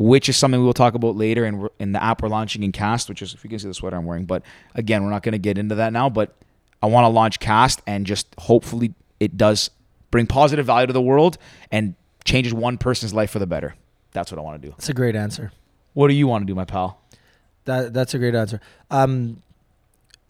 which 0.00 0.30
is 0.30 0.36
something 0.38 0.58
we 0.58 0.64
will 0.64 0.72
talk 0.72 0.94
about 0.94 1.14
later 1.14 1.44
in, 1.44 1.68
in 1.78 1.92
the 1.92 2.02
app 2.02 2.22
we're 2.22 2.28
launching 2.30 2.62
in 2.62 2.72
Cast, 2.72 3.06
which 3.10 3.20
is, 3.20 3.34
if 3.34 3.44
you 3.44 3.50
can 3.50 3.58
see 3.58 3.68
the 3.68 3.74
sweater 3.74 3.96
I'm 3.96 4.06
wearing. 4.06 4.24
But 4.24 4.42
again, 4.74 5.04
we're 5.04 5.10
not 5.10 5.22
going 5.22 5.32
to 5.32 5.38
get 5.38 5.58
into 5.58 5.74
that 5.74 5.92
now. 5.92 6.08
But 6.08 6.34
I 6.82 6.86
want 6.86 7.04
to 7.04 7.08
launch 7.08 7.38
Cast 7.38 7.82
and 7.86 8.06
just 8.06 8.26
hopefully 8.38 8.94
it 9.20 9.36
does 9.36 9.68
bring 10.10 10.26
positive 10.26 10.64
value 10.64 10.86
to 10.86 10.94
the 10.94 11.02
world 11.02 11.36
and 11.70 11.96
changes 12.24 12.54
one 12.54 12.78
person's 12.78 13.12
life 13.12 13.30
for 13.30 13.38
the 13.38 13.46
better. 13.46 13.74
That's 14.12 14.30
what 14.32 14.38
I 14.38 14.42
want 14.42 14.60
to 14.60 14.68
do. 14.68 14.72
That's 14.72 14.88
a 14.88 14.94
great 14.94 15.16
answer. 15.16 15.52
What 15.94 16.08
do 16.08 16.14
you 16.14 16.26
want 16.26 16.42
to 16.42 16.46
do, 16.46 16.54
my 16.54 16.64
pal? 16.64 17.00
That 17.64 17.92
that's 17.92 18.14
a 18.14 18.18
great 18.18 18.34
answer. 18.34 18.60
Um, 18.90 19.42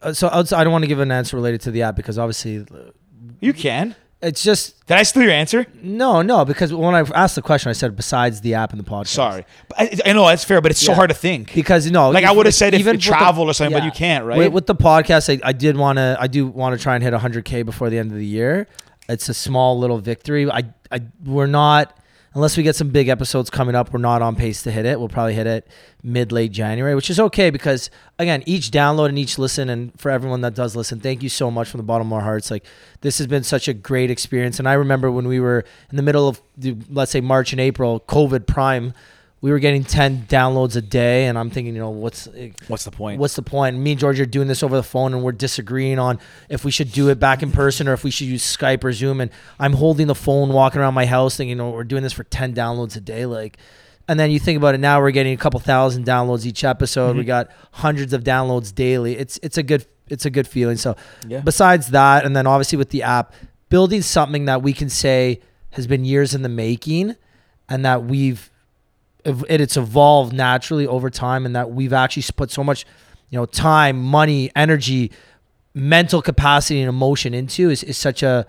uh, 0.01 0.13
so 0.13 0.27
outside, 0.31 0.59
I 0.59 0.63
don't 0.63 0.73
want 0.73 0.83
to 0.83 0.87
give 0.87 0.99
an 0.99 1.11
answer 1.11 1.37
related 1.37 1.61
to 1.61 1.71
the 1.71 1.83
app 1.83 1.95
because 1.95 2.17
obviously 2.17 2.59
uh, 2.59 2.91
You 3.39 3.53
can. 3.53 3.95
it's 4.21 4.43
just 4.43 4.85
Did 4.87 4.97
I 4.97 5.03
steal 5.03 5.23
your 5.23 5.31
answer? 5.31 5.65
no, 5.81 6.21
no. 6.23 6.43
Because 6.45 6.73
when 6.73 6.95
I 6.95 7.01
asked 7.15 7.35
the 7.35 7.41
question, 7.41 7.69
I 7.69 7.73
said 7.73 7.95
besides 7.95 8.41
the 8.41 8.55
app 8.55 8.71
and 8.71 8.79
the 8.79 8.83
podcast. 8.89 9.07
Sorry. 9.09 9.45
But 9.69 9.79
I, 9.79 10.09
I 10.09 10.13
know 10.13 10.25
that's 10.27 10.43
fair, 10.43 10.59
but 10.61 10.71
it's 10.71 10.81
so 10.81 10.93
hard 10.93 11.09
to 11.09 11.15
think. 11.15 11.53
Because 11.53 11.89
no, 11.89 12.09
Like, 12.09 12.25
I 12.25 12.31
would've 12.31 12.53
said 12.53 12.73
if 12.73 12.79
even 12.81 12.93
you 12.93 12.97
with 12.97 13.03
the- 13.05 13.07
travel 13.09 13.45
or 13.49 13.53
something, 13.53 13.77
but 13.77 13.83
you 13.85 13.91
can't, 13.91 14.25
right? 14.25 14.37
With, 14.39 14.53
with 14.53 14.65
the 14.67 14.75
podcast, 14.75 15.29
I, 15.43 15.47
I 15.49 15.53
did 15.53 15.77
want 15.77 15.97
to. 15.97 16.17
I 16.19 16.27
do 16.27 16.47
want 16.47 16.75
to 16.77 16.81
try 16.81 16.95
and 16.95 17.03
hit 17.03 17.13
100k 17.13 17.63
before 17.65 17.89
the 17.89 17.97
end 17.99 18.11
of 18.11 18.17
the 18.17 18.25
year. 18.25 18.67
It's 19.07 19.29
a 19.29 19.33
small 19.33 19.77
little 19.79 19.97
victory. 19.99 20.49
I, 20.49 20.63
I, 20.91 21.01
we're 21.25 21.45
not 21.47 21.97
unless 22.33 22.55
we 22.55 22.63
get 22.63 22.75
some 22.75 22.89
big 22.89 23.07
episodes 23.07 23.49
coming 23.49 23.75
up. 23.75 23.91
We're 23.91 23.99
not 23.99 24.21
on 24.21 24.35
pace 24.35 24.63
to 24.63 24.71
hit 24.71 24.85
it. 24.85 24.99
We'll 24.99 25.09
probably 25.09 25.33
hit 25.33 25.47
it 25.47 25.67
mid 26.03 26.31
late 26.31 26.51
January, 26.51 26.95
which 26.95 27.09
is 27.09 27.19
okay 27.19 27.49
because 27.49 27.89
again, 28.17 28.43
each 28.45 28.71
download 28.71 29.09
and 29.09 29.19
each 29.19 29.37
listen, 29.37 29.69
and 29.69 29.97
for 29.99 30.11
everyone 30.11 30.41
that 30.41 30.55
does 30.55 30.75
listen, 30.75 30.99
thank 30.99 31.23
you 31.23 31.29
so 31.29 31.51
much 31.51 31.69
from 31.69 31.79
the 31.79 31.83
bottom 31.83 32.07
of 32.07 32.13
our 32.13 32.21
hearts. 32.21 32.51
Like 32.51 32.65
this 33.01 33.17
has 33.17 33.27
been 33.27 33.43
such 33.43 33.67
a 33.67 33.73
great 33.73 34.09
experience, 34.11 34.59
and 34.59 34.67
I 34.67 34.73
remember 34.73 35.11
when 35.11 35.27
we 35.27 35.39
were 35.39 35.65
in 35.89 35.97
the 35.97 36.03
middle 36.03 36.27
of 36.27 36.41
the, 36.57 36.77
let's 36.89 37.11
say 37.11 37.21
March 37.21 37.51
and 37.51 37.59
April, 37.59 37.99
COVID 38.01 38.47
prime. 38.47 38.93
We 39.41 39.49
were 39.49 39.57
getting 39.57 39.83
10 39.83 40.27
downloads 40.27 40.75
a 40.75 40.81
day, 40.81 41.25
and 41.25 41.37
I'm 41.37 41.49
thinking, 41.49 41.73
you 41.73 41.81
know, 41.81 41.89
what's 41.89 42.27
eh, 42.27 42.51
What's 42.67 42.83
the 42.83 42.91
point? 42.91 43.19
What's 43.19 43.35
the 43.35 43.41
point? 43.41 43.75
Me 43.75 43.91
and 43.91 43.99
George 43.99 44.19
are 44.19 44.25
doing 44.27 44.47
this 44.47 44.61
over 44.61 44.75
the 44.75 44.83
phone, 44.83 45.15
and 45.15 45.23
we're 45.23 45.31
disagreeing 45.31 45.97
on 45.97 46.19
if 46.47 46.63
we 46.63 46.69
should 46.69 46.91
do 46.91 47.09
it 47.09 47.19
back 47.19 47.41
in 47.41 47.51
person 47.51 47.87
or 47.87 47.93
if 47.93 48.03
we 48.03 48.11
should 48.11 48.27
use 48.27 48.43
Skype 48.43 48.83
or 48.83 48.93
Zoom. 48.93 49.19
And 49.19 49.31
I'm 49.59 49.73
holding 49.73 50.05
the 50.05 50.15
phone, 50.15 50.49
walking 50.49 50.79
around 50.79 50.93
my 50.93 51.07
house, 51.07 51.37
thinking, 51.37 51.49
you 51.49 51.55
know, 51.55 51.71
we're 51.71 51.83
doing 51.83 52.03
this 52.03 52.13
for 52.13 52.23
10 52.23 52.53
downloads 52.53 52.95
a 52.95 53.01
day, 53.01 53.25
like. 53.25 53.57
And 54.07 54.19
then 54.19 54.29
you 54.29 54.39
think 54.39 54.57
about 54.57 54.75
it. 54.75 54.79
Now 54.79 54.99
we're 54.99 55.11
getting 55.11 55.33
a 55.33 55.37
couple 55.37 55.59
thousand 55.59 56.05
downloads 56.05 56.45
each 56.45 56.63
episode. 56.63 57.15
We 57.15 57.21
mm-hmm. 57.21 57.27
got 57.27 57.51
hundreds 57.71 58.13
of 58.13 58.23
downloads 58.23 58.73
daily. 58.75 59.15
It's 59.15 59.39
it's 59.41 59.57
a 59.57 59.63
good 59.63 59.85
it's 60.09 60.25
a 60.25 60.29
good 60.29 60.47
feeling. 60.47 60.77
So, 60.77 60.95
Yeah. 61.27 61.39
besides 61.39 61.87
that, 61.87 62.25
and 62.25 62.35
then 62.35 62.45
obviously 62.45 62.77
with 62.77 62.89
the 62.89 63.03
app, 63.03 63.33
building 63.69 64.01
something 64.01 64.45
that 64.45 64.61
we 64.61 64.73
can 64.73 64.89
say 64.89 65.39
has 65.71 65.87
been 65.87 66.03
years 66.03 66.35
in 66.35 66.41
the 66.41 66.49
making, 66.49 67.15
and 67.69 67.85
that 67.85 68.03
we've 68.03 68.39
ev- 68.39 68.50
it, 69.25 69.61
it's 69.61 69.77
evolved 69.77 70.33
naturally 70.33 70.87
over 70.87 71.09
time 71.09 71.45
and 71.45 71.55
that 71.55 71.71
we've 71.71 71.93
actually 71.93 72.23
put 72.35 72.51
so 72.51 72.63
much 72.63 72.85
you 73.29 73.37
know 73.37 73.45
time 73.45 74.01
money 74.01 74.51
energy 74.55 75.11
mental 75.73 76.21
capacity 76.21 76.81
and 76.81 76.89
emotion 76.89 77.33
into 77.33 77.69
is, 77.69 77.83
is 77.83 77.97
such 77.97 78.23
a, 78.23 78.45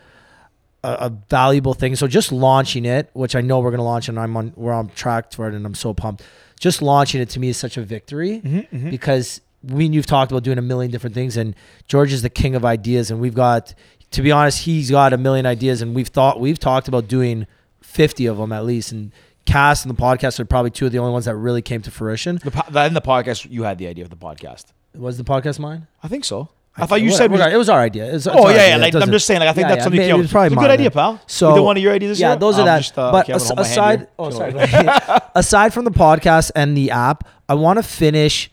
a 0.83 0.89
a 0.89 1.11
valuable 1.31 1.75
thing. 1.75 1.95
So 1.95 2.09
just 2.09 2.33
launching 2.33 2.85
it 2.85 3.09
which 3.13 3.37
i 3.37 3.41
know 3.41 3.61
we're 3.61 3.71
going 3.71 3.79
to 3.79 3.85
launch 3.85 4.09
and 4.09 4.19
i'm 4.19 4.37
on 4.37 4.53
we're 4.57 4.73
on 4.73 4.89
track 4.89 5.33
for 5.33 5.47
it 5.49 5.55
and 5.55 5.65
i'm 5.65 5.75
so 5.75 5.95
pumped. 5.95 6.23
Just 6.59 6.81
launching 6.83 7.21
it 7.21 7.29
to 7.31 7.41
me 7.41 7.49
is 7.49 7.57
such 7.57 7.77
a 7.77 7.83
victory 7.83 8.41
Mm-hmm, 8.45 8.91
because 8.91 9.41
we 9.63 9.85
and 9.87 9.95
you've 9.95 10.07
talked 10.07 10.33
about 10.33 10.43
doing 10.43 10.59
a 10.59 10.63
million 10.63 10.91
different 10.91 11.15
things 11.15 11.37
and 11.37 11.55
george 11.87 12.13
is 12.13 12.23
the 12.23 12.31
king 12.31 12.57
of 12.57 12.65
ideas 12.65 13.11
and 13.13 13.21
we've 13.21 13.35
got 13.35 13.75
to 14.11 14.23
be 14.23 14.33
honest 14.33 14.65
he's 14.65 14.91
got 14.91 15.13
a 15.13 15.17
million 15.17 15.47
ideas 15.47 15.83
and 15.83 15.95
we've 15.95 16.09
thought 16.09 16.41
we've 16.41 16.59
talked 16.59 16.89
about 16.89 17.07
doing 17.07 17.47
50 17.83 18.27
of 18.27 18.39
them 18.39 18.51
at 18.53 18.65
least 18.65 18.91
and 18.91 19.13
cast 19.45 19.85
and 19.85 19.95
the 19.97 20.01
podcast 20.01 20.39
are 20.41 20.45
probably 20.45 20.71
two 20.71 20.87
of 20.87 20.93
the 20.93 20.99
only 20.99 21.13
ones 21.13 21.25
that 21.25 21.35
really 21.37 21.63
came 21.63 21.83
to 21.83 21.91
fruition 21.91 22.41
The, 22.45 22.51
po- 22.51 22.81
in 22.87 22.95
the 22.95 23.01
podcast, 23.01 23.51
you 23.51 23.65
had 23.65 23.79
the 23.79 23.87
idea 23.89 24.05
of 24.05 24.11
the 24.11 24.17
podcast. 24.17 24.67
was 24.95 25.19
the 25.19 25.25
podcast 25.25 25.59
mine 25.59 25.87
I 26.03 26.09
think 26.09 26.25
so. 26.25 26.49
I, 26.75 26.87
thought 26.87 27.03
you 27.03 27.11
said 27.11 27.31
it 27.31 27.57
was 27.59 27.69
our 27.69 27.81
idea 27.81 28.09
It 28.09 28.13
was- 28.15 28.27
it's 28.27 28.35
Oh 28.35 28.45
our 28.47 28.51
yeah, 28.51 28.57
yeah. 28.57 28.63
idea. 28.77 28.89
It 28.89 28.95
Like, 28.95 29.03
I'm 29.03 29.11
just 29.11 29.27
saying. 29.27 29.41
Like 29.41 29.49
I 29.51 29.53
think 29.53 29.65
Yeah, 29.65 29.69
that's 29.69 29.79
yeah, 29.81 29.85
something. 29.85 30.01
maybe 30.01 30.11
it 30.11 30.17
was 30.17 30.31
probably 30.33 30.47
it's 30.47 30.57
a 30.57 30.59
good 30.61 30.71
idea, 30.71 30.91
pal. 30.91 31.21
So- 31.27 31.55
did 31.55 31.61
one 31.61 31.77
of 31.77 31.83
your 31.83 31.93
ideas. 31.93 32.19
yeah, 32.19 32.31
year? 32.31 32.37
those 32.39 32.57
are 32.57 32.61
I'm 32.61 32.67
that. 32.67 32.79
just, 32.79 32.99
uh, 32.99 33.13
but 33.13 33.25
okay, 33.25 33.35
as- 33.35 33.49
gonna 33.51 33.63
hold 33.65 33.77
my 33.77 33.85
hand 33.85 34.03
aside, 34.03 34.09
oh 34.19 34.31
sorry, 34.31 35.21
aside 35.35 35.75
from 35.75 35.85
the 35.85 35.91
podcast 35.91 36.51
and 36.57 36.75
the 36.77 36.91
app, 36.91 37.29
I 37.49 37.55
want 37.55 37.79
to 37.79 37.83
finish 37.83 38.51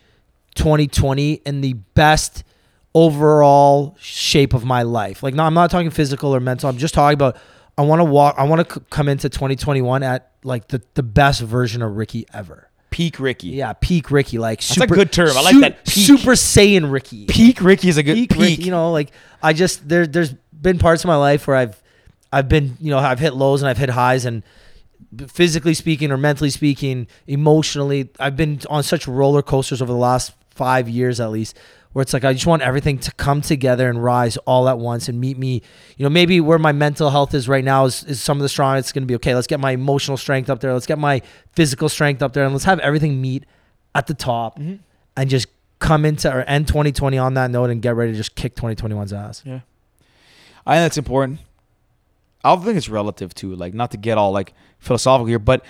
2020 0.55 1.33
in 1.45 1.61
the 1.61 1.73
best 1.93 2.43
overall 2.93 3.95
shape 3.99 4.53
of 4.53 4.65
my 4.65 4.81
life. 4.81 5.23
Like, 5.23 5.33
no, 5.33 5.43
I'm 5.43 5.53
not 5.53 5.71
talking 5.71 5.89
physical 5.89 6.35
or 6.35 6.39
mental. 6.39 6.69
I'm 6.69 6.77
just 6.77 6.93
talking 6.93 7.13
about 7.13 7.37
I 7.80 7.84
want 7.84 8.01
to 8.01 8.03
walk. 8.03 8.36
I 8.38 8.43
want 8.43 8.67
to 8.67 8.75
c- 8.75 8.82
come 8.89 9.07
into 9.07 9.30
2021 9.30 10.03
at 10.03 10.32
like 10.43 10.67
the 10.67 10.82
the 10.95 11.03
best 11.03 11.39
version 11.39 11.82
of 11.82 11.95
Ricky 11.95 12.25
ever. 12.34 12.69
Peak 12.89 13.21
Ricky. 13.21 13.47
Yeah, 13.47 13.71
peak 13.71 14.11
Ricky, 14.11 14.38
like 14.38 14.59
a 14.59 14.63
super 14.63 14.95
good 14.95 15.13
term. 15.13 15.30
I 15.38 15.41
like 15.41 15.53
su- 15.53 15.61
that, 15.61 15.86
peak. 15.86 16.05
Super 16.05 16.32
Saiyan 16.32 16.91
Ricky. 16.91 17.25
Peak 17.27 17.61
Ricky 17.61 17.88
is 17.88 17.95
a 17.95 18.03
good 18.03 18.15
peak, 18.15 18.32
peak. 18.32 18.41
Ricky, 18.41 18.63
you 18.63 18.71
know, 18.71 18.91
like 18.91 19.11
I 19.41 19.53
just 19.53 19.88
there 19.88 20.05
there's 20.05 20.34
been 20.51 20.77
parts 20.77 21.05
of 21.05 21.07
my 21.07 21.15
life 21.15 21.47
where 21.47 21.55
I've 21.55 21.82
I've 22.34 22.49
been, 22.49 22.75
you 22.82 22.89
know, 22.91 22.97
I've 22.97 23.19
hit 23.19 23.34
lows 23.34 23.61
and 23.61 23.69
I've 23.69 23.77
hit 23.77 23.89
highs 23.89 24.25
and 24.25 24.43
physically 25.27 25.73
speaking 25.73 26.11
or 26.11 26.17
mentally 26.17 26.49
speaking, 26.49 27.07
emotionally, 27.27 28.09
I've 28.19 28.36
been 28.36 28.59
on 28.69 28.84
such 28.84 29.07
roller 29.07 29.41
coasters 29.41 29.82
over 29.82 29.91
the 29.91 29.97
last 29.97 30.34
5 30.51 30.89
years 30.89 31.21
at 31.21 31.32
least 31.32 31.57
where 31.93 32.01
it's 32.01 32.13
like 32.13 32.23
I 32.23 32.33
just 32.33 32.45
want 32.45 32.61
everything 32.61 32.99
to 32.99 33.11
come 33.13 33.41
together 33.41 33.89
and 33.89 34.03
rise 34.03 34.37
all 34.37 34.69
at 34.69 34.77
once 34.77 35.09
and 35.09 35.19
meet 35.19 35.37
me. 35.37 35.61
You 35.97 36.03
know, 36.03 36.09
maybe 36.09 36.39
where 36.39 36.59
my 36.59 36.71
mental 36.71 37.09
health 37.09 37.33
is 37.33 37.47
right 37.49 37.63
now 37.63 37.85
is, 37.85 38.03
is 38.03 38.21
some 38.21 38.37
of 38.37 38.43
the 38.43 38.49
strongest. 38.49 38.87
It's 38.87 38.91
going 38.93 39.03
to 39.03 39.07
be 39.07 39.15
okay. 39.15 39.33
Let's 39.33 39.47
get 39.47 39.59
my 39.59 39.71
emotional 39.71 40.17
strength 40.17 40.49
up 40.49 40.59
there. 40.59 40.71
Let's 40.73 40.85
get 40.85 40.99
my 40.99 41.21
physical 41.53 41.89
strength 41.89 42.21
up 42.21 42.33
there, 42.33 42.43
and 42.43 42.53
let's 42.53 42.65
have 42.65 42.79
everything 42.79 43.21
meet 43.21 43.45
at 43.95 44.07
the 44.07 44.13
top 44.13 44.59
Mm-hmm. 44.59 44.75
and 45.17 45.29
just 45.29 45.47
come 45.79 46.05
into 46.05 46.31
or 46.31 46.41
end 46.41 46.67
2020 46.67 47.17
on 47.17 47.33
that 47.35 47.49
note 47.49 47.69
and 47.69 47.81
get 47.81 47.95
ready 47.95 48.11
to 48.11 48.17
just 48.17 48.35
kick 48.35 48.55
2021's 48.55 49.13
ass. 49.13 49.41
Yeah. 49.45 49.61
I 50.67 50.75
think 50.75 50.85
that's 50.85 50.97
important. 50.97 51.39
I 52.43 52.55
think 52.57 52.77
it's 52.77 52.89
relative 52.89 53.33
too, 53.33 53.55
like 53.55 53.73
not 53.73 53.91
to 53.91 53.97
get 53.97 54.17
all 54.17 54.31
like 54.31 54.53
philosophical 54.79 55.25
here, 55.25 55.39
but 55.39 55.63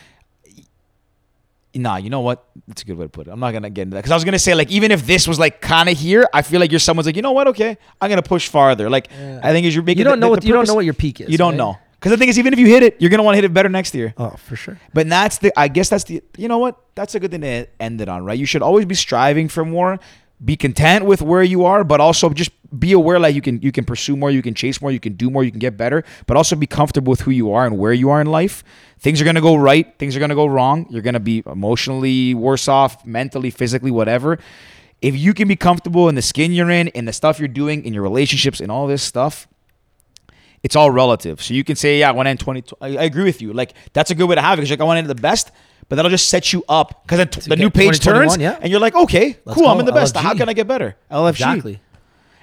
nah, 1.76 1.98
you 1.98 2.10
know 2.10 2.22
what? 2.22 2.46
That's 2.68 2.82
a 2.82 2.86
good 2.86 2.98
way 2.98 3.06
to 3.06 3.10
put 3.10 3.28
it. 3.28 3.32
I'm 3.32 3.40
not 3.40 3.52
gonna 3.52 3.70
get 3.70 3.84
into 3.84 3.96
that 3.96 4.00
because 4.02 4.12
I 4.12 4.16
was 4.16 4.24
gonna 4.24 4.40
say 4.40 4.54
like 4.56 4.72
even 4.72 4.92
if 4.92 5.06
this 5.06 5.28
was 5.28 5.38
like 5.40 5.62
kind 5.62 5.90
of 5.90 5.98
here, 5.98 6.28
I 6.34 6.42
feel 6.42 6.60
like 6.60 6.72
you're 6.72 6.80
someone's 6.80 7.06
like 7.06 7.16
you 7.16 7.22
know 7.22 7.32
what? 7.32 7.48
Okay, 7.48 7.78
I'm 8.02 8.10
gonna 8.10 8.22
push 8.22 8.48
farther. 8.48 8.90
Like 8.90 9.10
Yeah. 9.12 9.40
I 9.44 9.52
think 9.52 9.68
as 9.68 9.76
you're 9.76 9.84
making 9.84 10.00
You 10.00 10.04
don't 10.06 10.20
the- 10.20 10.22
know 10.22 10.28
the- 10.28 10.32
what 10.32 10.42
the 10.42 10.48
you 10.48 10.54
don't 10.54 10.68
know 10.68 10.76
what 10.76 10.86
your 10.86 10.94
peak 10.94 11.22
is. 11.22 11.30
you 11.30 11.38
don't 11.38 11.52
right? 11.52 11.58
know 11.58 11.78
because 12.00 12.12
the 12.12 12.18
thing 12.18 12.30
is 12.30 12.40
even 12.40 12.54
if 12.54 12.60
you 12.60 12.68
hit 12.68 12.82
it, 12.84 12.96
you're 13.00 13.10
gonna 13.10 13.24
want 13.24 13.34
to 13.34 13.38
hit 13.38 13.46
it 13.46 13.54
better 13.54 13.70
next 13.70 13.94
year. 13.94 14.14
Oh, 14.18 14.32
for 14.38 14.56
sure. 14.56 14.80
But 14.94 15.10
that's 15.10 15.38
the 15.40 15.52
I 15.58 15.68
guess 15.68 15.90
that's 15.90 16.06
the 16.06 16.22
you 16.38 16.48
know 16.48 16.58
what? 16.58 16.78
That's 16.96 17.14
a 17.16 17.20
good 17.20 17.32
thing 17.32 17.42
to 17.42 17.68
end 17.80 18.02
it 18.02 18.10
on, 18.10 18.24
right? 18.26 18.38
You 18.40 18.46
should 18.46 18.62
always 18.62 18.86
be 18.86 18.96
striving 18.96 19.48
for 19.48 19.64
more. 19.66 20.00
Be 20.44 20.56
content 20.56 21.06
with 21.06 21.22
where 21.22 21.44
you 21.44 21.66
are, 21.66 21.84
but 21.84 22.00
also 22.00 22.30
just 22.30 22.52
be 22.78 22.92
aware 22.94 23.20
like 23.20 23.36
you 23.36 23.42
can 23.42 23.62
you 23.62 23.72
can 23.72 23.84
pursue 23.84 24.16
more, 24.16 24.32
you 24.32 24.42
can 24.42 24.54
chase 24.54 24.82
more, 24.82 24.92
you 24.92 25.00
can 25.00 25.14
do 25.14 25.30
more, 25.30 25.44
you 25.44 25.52
can 25.52 25.60
get 25.60 25.76
better, 25.76 26.04
but 26.28 26.38
also 26.38 26.56
be 26.56 26.68
comfortable 26.68 27.12
with 27.12 27.22
who 27.22 27.32
you 27.32 27.52
are 27.52 27.66
and 27.66 27.78
where 27.78 27.94
you 27.94 28.10
are 28.10 28.22
in 28.22 28.28
life. 28.28 28.64
Things 29.00 29.22
are 29.22 29.26
gonna 29.26 29.42
go 29.42 29.56
right, 29.56 29.98
things 29.98 30.16
are 30.16 30.20
gonna 30.20 30.36
go 30.36 30.46
wrong. 30.46 30.86
You're 30.90 31.02
gonna 31.02 31.20
be 31.20 31.44
emotionally 31.46 32.34
worse 32.36 32.68
off, 32.68 33.06
mentally, 33.06 33.50
physically, 33.50 33.92
whatever. 33.92 34.40
If 35.02 35.16
you 35.16 35.34
can 35.34 35.48
be 35.48 35.56
comfortable 35.56 36.10
in 36.10 36.16
the 36.16 36.22
skin 36.22 36.52
you're 36.52 36.70
in, 36.70 36.90
in 36.90 37.06
the 37.06 37.14
stuff 37.14 37.40
you're 37.40 37.48
doing, 37.48 37.86
in 37.86 37.94
your 37.94 38.04
relationships, 38.04 38.60
in 38.60 38.70
all 38.70 38.86
this 38.86 39.02
stuff, 39.02 39.48
it's 40.64 40.76
all 40.76 40.92
relative. 40.92 41.42
So 41.42 41.54
you 41.54 41.64
can 41.64 41.76
say, 41.76 42.00
yeah, 42.00 42.10
I 42.10 42.12
want 42.12 42.26
to 42.26 42.32
end 42.32 42.40
20. 42.40 42.64
I, 42.82 43.06
agree 43.06 43.24
with 43.24 43.42
you. 43.42 43.54
Like, 43.54 43.74
that's 43.94 44.12
a 44.12 44.16
good 44.16 44.28
way 44.28 44.36
to 44.36 44.42
have 44.42 44.60
it 44.60 44.62
because 44.62 44.72
like, 44.72 44.82
I 44.82 44.84
want 44.84 45.02
to 45.02 45.08
the 45.08 45.20
best, 45.20 45.52
but 45.90 45.96
that'll 45.96 46.12
just 46.12 46.30
set 46.30 46.54
you 46.54 46.64
up 46.70 47.04
because 47.04 47.18
the 47.46 47.50
get 47.50 47.60
new 47.60 47.70
page 47.70 48.00
turns 48.00 48.38
yeah. 48.38 48.58
and 48.62 48.72
you're 48.72 48.80
like, 48.80 48.96
okay, 48.96 49.38
Let's 49.44 49.60
cool, 49.60 49.68
I'm 49.68 49.80
in 49.80 49.86
the 49.86 49.92
best. 49.92 50.16
LFG. 50.16 50.22
How 50.22 50.34
can 50.36 50.48
I 50.48 50.54
get 50.54 50.68
better? 50.68 50.96
LFG. 51.12 51.30
Exactly. 51.32 51.80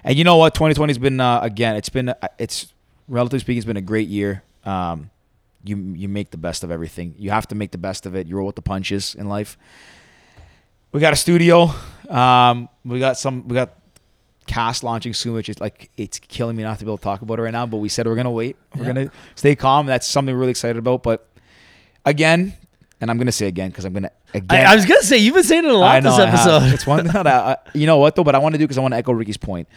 And 0.05 0.17
you 0.19 0.25
know 0.25 0.37
what? 0.37 0.53
2020 0.55 0.91
has 0.91 0.99
been, 0.99 1.21
uh, 1.21 1.41
again, 1.41 1.77
it's 1.77 1.89
been, 1.89 2.09
uh, 2.11 2.15
it's 2.39 2.73
relatively 3.09 3.39
speaking, 3.39 3.59
it's 3.59 3.67
been 3.67 3.77
a 3.77 3.81
great 3.81 4.09
year. 4.09 4.43
Um, 4.65 5.11
you, 5.65 5.77
you 5.77 6.09
make 6.09 6.31
the 6.31 6.37
best 6.37 6.65
of 6.65 6.71
everything. 6.71 7.15
You 7.19 7.31
have 7.31 7.47
to 7.49 7.55
make 7.55 7.71
the 7.71 7.79
best 7.79 8.05
of 8.05 8.15
it. 8.15 8.27
You 8.27 8.37
roll 8.37 8.47
with 8.47 8.57
the 8.57 8.63
punches 8.63 9.15
in 9.15 9.29
life. 9.29 9.57
We 10.93 11.01
got 11.01 11.13
a 11.13 11.17
studio. 11.17 11.71
Um, 12.09 12.69
we 12.85 12.99
got 13.01 13.19
some, 13.19 13.47
we 13.49 13.55
got 13.55 13.71
cast 14.47 14.85
launching 14.85 15.13
soon, 15.13 15.35
which 15.35 15.49
is 15.49 15.61
like 15.61 15.91
it's 15.97 16.19
killing 16.21 16.57
me 16.57 16.63
not 16.63 16.79
to 16.79 16.85
be 16.85 16.89
able 16.89 16.99
to 16.99 17.05
talk 17.05 17.23
about 17.23 17.39
it 17.39 17.43
right 17.43 17.53
now. 17.53 17.67
But 17.67 17.79
we 17.79 17.89
said 17.89 18.07
we're 18.07 18.15
gonna 18.15 18.31
wait. 18.31 18.57
We're 18.75 18.83
Yeah. 18.83 18.93
gonna 18.93 19.11
stay 19.35 19.57
calm. 19.57 19.87
That's 19.87 20.07
something 20.07 20.35
we're 20.35 20.41
really 20.41 20.51
excited 20.53 20.77
about. 20.79 21.03
But 21.03 21.29
again, 22.05 22.55
and 23.01 23.11
I'm 23.11 23.19
gonna 23.19 23.33
say 23.33 23.47
again 23.47 23.69
because 23.71 23.85
I'm 23.85 23.93
gonna 23.93 24.11
I, 24.35 24.39
again. 24.39 24.67
I 24.67 24.75
was 24.75 24.87
gonna 24.87 25.03
say 25.03 25.19
you've 25.19 25.35
been 25.35 25.45
saying 25.45 25.65
it 25.65 25.71
a 25.71 25.77
lot 25.77 25.97
I 25.97 26.01
know 26.01 26.17
this 26.17 26.27
episode. 26.27 26.73
It's 26.75 26.87
one 26.87 27.07
that 27.09 27.27
I, 27.27 27.53
I- 27.53 27.57
you 27.75 27.87
know 27.87 27.99
what 27.99 28.17
though, 28.17 28.25
but 28.25 28.35
I 28.35 28.39
want 28.39 28.55
to 28.55 28.59
do 28.59 28.65
because 28.65 28.79
I 28.79 28.81
want 28.81 28.93
to 28.93 28.99
echo 28.99 29.13
Ricky's 29.13 29.37
point. 29.37 29.69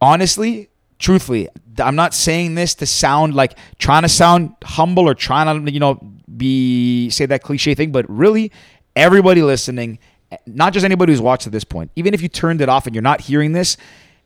Honestly, 0.00 0.68
truthfully, 0.98 1.48
I'm 1.78 1.96
not 1.96 2.12
saying 2.14 2.54
this 2.54 2.74
to 2.76 2.86
sound 2.86 3.34
like 3.34 3.56
trying 3.78 4.02
to 4.02 4.08
sound 4.08 4.54
humble 4.62 5.08
or 5.08 5.14
trying 5.14 5.64
to 5.64 5.70
you 5.72 5.80
know 5.80 5.94
be 6.36 7.08
say 7.10 7.26
that 7.26 7.42
cliche 7.42 7.74
thing, 7.74 7.92
but 7.92 8.08
really, 8.08 8.52
everybody 8.94 9.42
listening, 9.42 9.98
eh, 10.30 10.36
not 10.46 10.72
just 10.74 10.84
anybody 10.84 11.12
who's 11.12 11.20
watched 11.22 11.46
at 11.46 11.52
this 11.52 11.64
point, 11.64 11.90
even 11.96 12.12
if 12.12 12.20
you 12.20 12.28
turned 12.28 12.60
it 12.60 12.68
off 12.68 12.86
and 12.86 12.94
you're 12.94 13.02
not 13.02 13.20
hearing 13.22 13.52
this. 13.52 13.76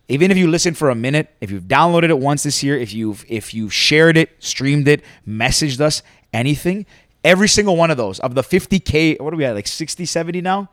Even 0.09 0.33
if 0.33 0.37
you 0.37 0.49
listen 0.49 0.75
for 0.75 0.91
a 0.91 0.95
minute, 0.97 1.29
if 1.41 1.53
you've 1.53 1.69
downloaded 1.69 2.09
it 2.09 2.19
once 2.19 2.43
this 2.43 2.65
year, 2.65 2.77
if 2.77 2.93
you've 2.93 3.25
if 3.29 3.55
you've 3.55 3.73
shared 3.73 4.17
it, 4.17 4.31
streamed 4.41 4.89
it, 4.89 5.05
messaged 5.25 5.81
us, 5.81 6.03
anything, 6.33 6.85
every 7.25 7.49
single 7.49 7.77
one 7.77 7.91
of 7.91 7.97
those 7.97 8.19
of 8.21 8.35
the 8.35 8.43
50k, 8.43 9.21
what 9.21 9.33
are 9.33 9.37
we 9.37 9.45
at 9.45 9.55
like 9.55 9.67
60, 9.67 10.05
70 10.05 10.41
now? 10.41 10.69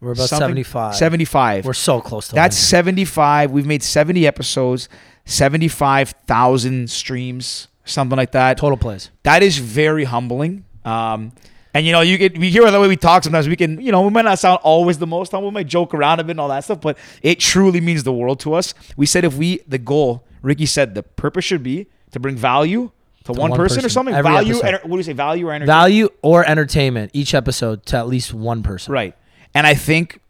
We're 0.00 0.12
about 0.12 0.28
Something- 0.28 0.48
75. 0.48 0.94
75. 0.94 1.64
We're 1.64 1.72
so 1.72 2.00
close 2.02 2.28
to 2.28 2.34
That's 2.34 2.56
100. 2.56 2.68
75. 2.68 3.50
We've 3.50 3.66
made 3.66 3.82
70 3.82 4.26
episodes, 4.26 4.88
75,000 5.24 6.90
streams, 6.90 7.68
something 7.84 8.16
like 8.16 8.32
that. 8.32 8.58
total 8.58 8.76
plays. 8.76 9.10
That 9.22 9.42
is 9.42 9.58
very 9.58 10.04
humbling. 10.04 10.64
Um, 10.84 11.32
and 11.74 11.84
you 11.84 11.92
know, 11.92 12.00
you 12.00 12.16
get 12.16 12.38
we 12.38 12.50
hear 12.50 12.70
the 12.70 12.80
way 12.80 12.88
we 12.88 12.96
talk. 12.96 13.24
Sometimes 13.24 13.48
we 13.48 13.56
can, 13.56 13.80
you 13.80 13.92
know, 13.92 14.00
we 14.02 14.10
might 14.10 14.24
not 14.24 14.38
sound 14.38 14.60
always 14.62 14.98
the 14.98 15.06
most 15.06 15.32
humble. 15.32 15.50
We 15.50 15.54
might 15.54 15.66
joke 15.66 15.92
around 15.94 16.20
a 16.20 16.24
bit 16.24 16.32
and 16.32 16.40
all 16.40 16.48
that 16.48 16.64
stuff, 16.64 16.80
but 16.80 16.96
it 17.22 17.38
truly 17.38 17.80
means 17.80 18.02
the 18.02 18.12
world 18.12 18.40
to 18.40 18.54
us. 18.54 18.72
We 18.96 19.04
said 19.06 19.24
if 19.24 19.34
we 19.36 19.60
the 19.68 19.78
goal, 19.78 20.24
Ricky 20.42 20.64
said 20.66 20.94
the 20.94 21.02
purpose 21.02 21.44
should 21.44 21.62
be 21.62 21.86
to 22.12 22.20
bring 22.20 22.36
value 22.36 22.92
to, 23.34 23.40
one, 23.40 23.50
one 23.50 23.58
person, 23.58 23.84
or 23.84 23.88
something. 23.88 24.14
Every 24.14 24.30
value. 24.30 24.54
what 24.56 24.82
do 24.82 24.96
you 24.96 25.02
say? 25.02 25.12
Value 25.12 25.48
or 25.48 25.52
energy? 25.52 25.66
Value 25.66 26.08
or 26.22 26.44
entertainment 26.48 27.10
each 27.14 27.34
episode 27.34 27.84
to 27.86 27.96
at 27.96 28.08
least 28.08 28.32
one 28.34 28.62
person. 28.62 28.92
Right. 28.92 29.14
And 29.54 29.66
I 29.66 29.74
think 29.74 30.20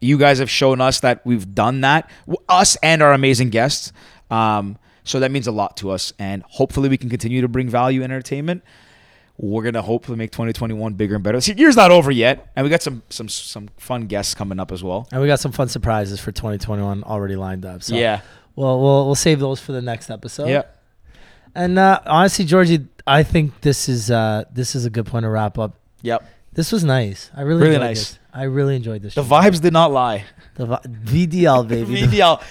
you 0.00 0.18
guys 0.18 0.38
have 0.38 0.50
shown 0.50 0.80
us 0.80 1.00
that 1.00 1.24
we've 1.24 1.54
done 1.54 1.80
that, 1.82 2.10
us 2.48 2.76
and 2.82 3.02
our 3.02 3.12
amazing 3.12 3.50
guests. 3.50 3.92
Um, 4.30 4.78
so 5.04 5.20
that 5.20 5.30
means 5.30 5.46
a 5.46 5.52
lot 5.52 5.76
to 5.78 5.90
us. 5.90 6.12
And 6.18 6.42
hopefully 6.44 6.88
we 6.88 6.96
can 6.96 7.08
continue 7.08 7.40
to 7.42 7.48
bring 7.48 7.68
value 7.68 8.02
and 8.02 8.12
entertainment. 8.12 8.62
We're 9.38 9.62
gonna 9.62 9.82
hopefully 9.82 10.18
make 10.18 10.30
2021 10.30 10.94
bigger 10.94 11.14
and 11.16 11.24
better. 11.24 11.40
See, 11.40 11.54
year's 11.54 11.74
not 11.74 11.90
over 11.90 12.10
yet, 12.10 12.52
and 12.54 12.62
we 12.64 12.70
got 12.70 12.82
some 12.82 13.02
some 13.08 13.28
some 13.28 13.68
fun 13.78 14.06
guests 14.06 14.34
coming 14.34 14.60
up 14.60 14.70
as 14.70 14.84
well. 14.84 15.08
And 15.10 15.20
we 15.20 15.26
got 15.26 15.40
some 15.40 15.52
fun 15.52 15.68
surprises 15.68 16.20
for 16.20 16.30
2021 16.32 17.02
already 17.02 17.34
lined 17.34 17.64
up. 17.64 17.82
So 17.82 17.94
yeah, 17.96 18.20
well, 18.54 18.80
we'll 18.80 19.06
we'll 19.06 19.14
save 19.14 19.40
those 19.40 19.58
for 19.58 19.72
the 19.72 19.82
next 19.82 20.10
episode. 20.10 20.48
yeah. 20.48 20.62
And 21.54 21.78
uh, 21.78 22.00
honestly, 22.06 22.44
Georgie, 22.44 22.86
I 23.06 23.22
think 23.22 23.60
this 23.60 23.88
is 23.88 24.10
uh, 24.10 24.44
this 24.52 24.74
is 24.74 24.84
a 24.84 24.90
good 24.90 25.06
point 25.06 25.24
to 25.24 25.28
wrap 25.28 25.58
up. 25.58 25.74
Yep. 26.02 26.24
This 26.54 26.70
was 26.72 26.84
nice. 26.84 27.30
I 27.34 27.42
really 27.42 27.62
Really 27.62 27.74
enjoyed 27.76 27.86
nice. 27.88 28.10
This. 28.10 28.18
I 28.34 28.42
really 28.44 28.76
enjoyed 28.76 29.02
this. 29.02 29.14
The 29.14 29.22
show. 29.24 29.28
vibes 29.28 29.60
did 29.60 29.72
not 29.72 29.90
lie. 29.92 30.24
The 30.56 30.66
vi- 30.66 30.80
VDL 30.86 31.68
baby. 31.74 32.02
VDL. 32.02 32.42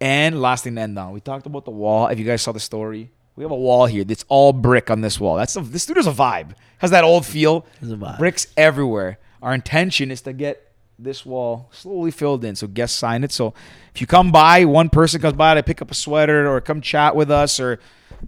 And 0.00 0.40
last 0.42 0.64
thing 0.64 0.74
to 0.74 0.80
end 0.80 0.98
on, 0.98 1.12
we 1.12 1.20
talked 1.20 1.46
about 1.46 1.64
the 1.64 1.70
wall. 1.70 2.08
If 2.08 2.18
you 2.18 2.24
guys 2.24 2.42
saw 2.42 2.50
the 2.52 2.58
story, 2.60 3.12
we 3.36 3.44
have 3.44 3.52
a 3.52 3.56
wall 3.56 3.86
here. 3.86 4.04
It's 4.08 4.24
all 4.28 4.52
brick 4.52 4.90
on 4.90 5.00
this 5.00 5.20
wall. 5.20 5.36
That's 5.36 5.54
a, 5.56 5.60
this 5.60 5.84
studio's 5.84 6.08
a 6.08 6.12
vibe. 6.12 6.54
Has 6.78 6.90
that 6.90 7.04
old 7.04 7.24
feel. 7.24 7.64
It's 7.80 7.92
a 7.92 7.96
vibe. 7.96 8.18
Bricks 8.18 8.48
everywhere. 8.56 9.18
Our 9.40 9.54
intention 9.54 10.10
is 10.10 10.22
to 10.22 10.32
get 10.32 10.71
this 10.98 11.26
wall 11.26 11.68
slowly 11.72 12.10
filled 12.10 12.44
in. 12.44 12.54
So 12.56 12.66
guests 12.66 12.98
sign 12.98 13.24
it. 13.24 13.32
So 13.32 13.54
if 13.94 14.00
you 14.00 14.06
come 14.06 14.30
by, 14.30 14.64
one 14.64 14.88
person 14.88 15.20
comes 15.20 15.36
by 15.36 15.54
to 15.54 15.62
pick 15.62 15.82
up 15.82 15.90
a 15.90 15.94
sweater 15.94 16.48
or 16.48 16.60
come 16.60 16.80
chat 16.80 17.16
with 17.16 17.30
us, 17.30 17.58
or, 17.58 17.80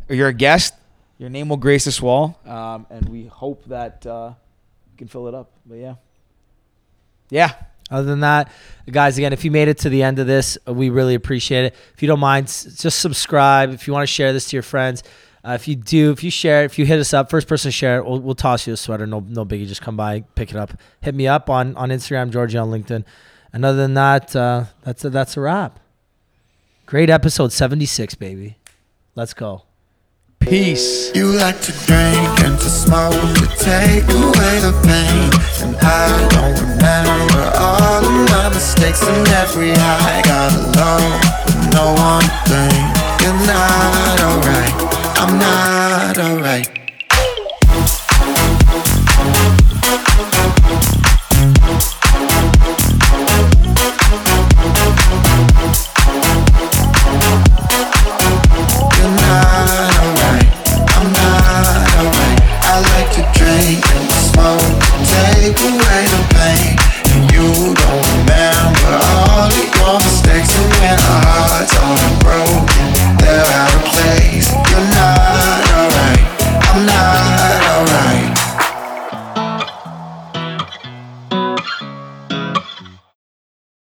or 0.08 0.14
you're 0.14 0.28
a 0.28 0.34
guest, 0.34 0.74
your 1.18 1.30
name 1.30 1.48
will 1.48 1.56
grace 1.56 1.84
this 1.84 2.02
wall. 2.02 2.38
Um, 2.46 2.86
and 2.90 3.08
we 3.08 3.26
hope 3.26 3.64
that 3.66 4.04
uh, 4.06 4.32
you 4.92 4.98
can 4.98 5.08
fill 5.08 5.28
it 5.28 5.34
up. 5.34 5.50
But 5.66 5.76
yeah, 5.76 5.94
yeah. 7.30 7.52
Other 7.90 8.06
than 8.06 8.20
that, 8.20 8.50
guys, 8.90 9.18
again, 9.18 9.34
if 9.34 9.44
you 9.44 9.50
made 9.50 9.68
it 9.68 9.78
to 9.78 9.90
the 9.90 10.02
end 10.02 10.18
of 10.18 10.26
this, 10.26 10.56
we 10.66 10.88
really 10.88 11.14
appreciate 11.14 11.66
it. 11.66 11.74
If 11.94 12.02
you 12.02 12.08
don't 12.08 12.18
mind, 12.18 12.46
just 12.46 12.98
subscribe. 12.98 13.74
If 13.74 13.86
you 13.86 13.92
want 13.92 14.04
to 14.04 14.12
share 14.12 14.32
this 14.32 14.48
to 14.48 14.56
your 14.56 14.62
friends, 14.62 15.02
uh, 15.46 15.52
if 15.52 15.68
you 15.68 15.76
do, 15.76 16.10
if 16.10 16.24
you 16.24 16.30
share, 16.30 16.62
it, 16.62 16.66
if 16.66 16.78
you 16.78 16.86
hit 16.86 16.98
us 16.98 17.12
up, 17.12 17.28
first 17.30 17.46
person 17.46 17.68
to 17.68 17.72
share 17.72 17.98
it, 17.98 18.06
we'll, 18.06 18.20
we'll 18.20 18.34
toss 18.34 18.66
you 18.66 18.72
a 18.72 18.76
sweater. 18.76 19.06
No, 19.06 19.20
no 19.20 19.44
biggie. 19.44 19.66
Just 19.66 19.82
come 19.82 19.96
by, 19.96 20.22
pick 20.34 20.50
it 20.50 20.56
up. 20.56 20.72
Hit 21.02 21.14
me 21.14 21.26
up 21.28 21.50
on 21.50 21.76
on 21.76 21.90
Instagram, 21.90 22.30
Georgie 22.30 22.58
on 22.58 22.70
LinkedIn. 22.70 23.04
And 23.52 23.64
other 23.64 23.76
than 23.76 23.94
that, 23.94 24.34
uh, 24.34 24.64
that's 24.82 25.04
a, 25.04 25.10
that's 25.10 25.36
a 25.36 25.40
wrap. 25.40 25.78
Great 26.86 27.10
episode 27.10 27.52
seventy 27.52 27.86
six, 27.86 28.14
baby. 28.14 28.56
Let's 29.14 29.34
go. 29.34 29.62
Peace. 30.40 31.14
You 31.14 31.28
like 31.28 31.60
to 31.62 31.72
drink 31.86 32.40
and 32.44 32.58
to 32.58 32.68
smoke 32.68 33.12
to 33.12 33.46
take 33.58 34.04
away 34.04 34.60
the 34.60 34.72
pain. 34.84 35.30
And 35.62 35.76
I 35.80 36.28
don't 36.28 36.60
remember 36.60 37.52
all 37.56 38.04
of 38.04 38.30
my 38.30 38.48
mistakes 38.50 39.02
and 39.02 39.28
every 39.28 39.72
high. 39.72 40.20
Got 40.22 40.52
alone 40.52 41.20
with 41.46 41.72
no 41.72 41.94
one 41.96 42.28
thing. 42.44 42.84
You're 43.22 43.46
not 43.46 44.20
alright. 44.20 44.93
I'm 45.26 45.38
not 45.38 46.18
alright. 46.18 46.83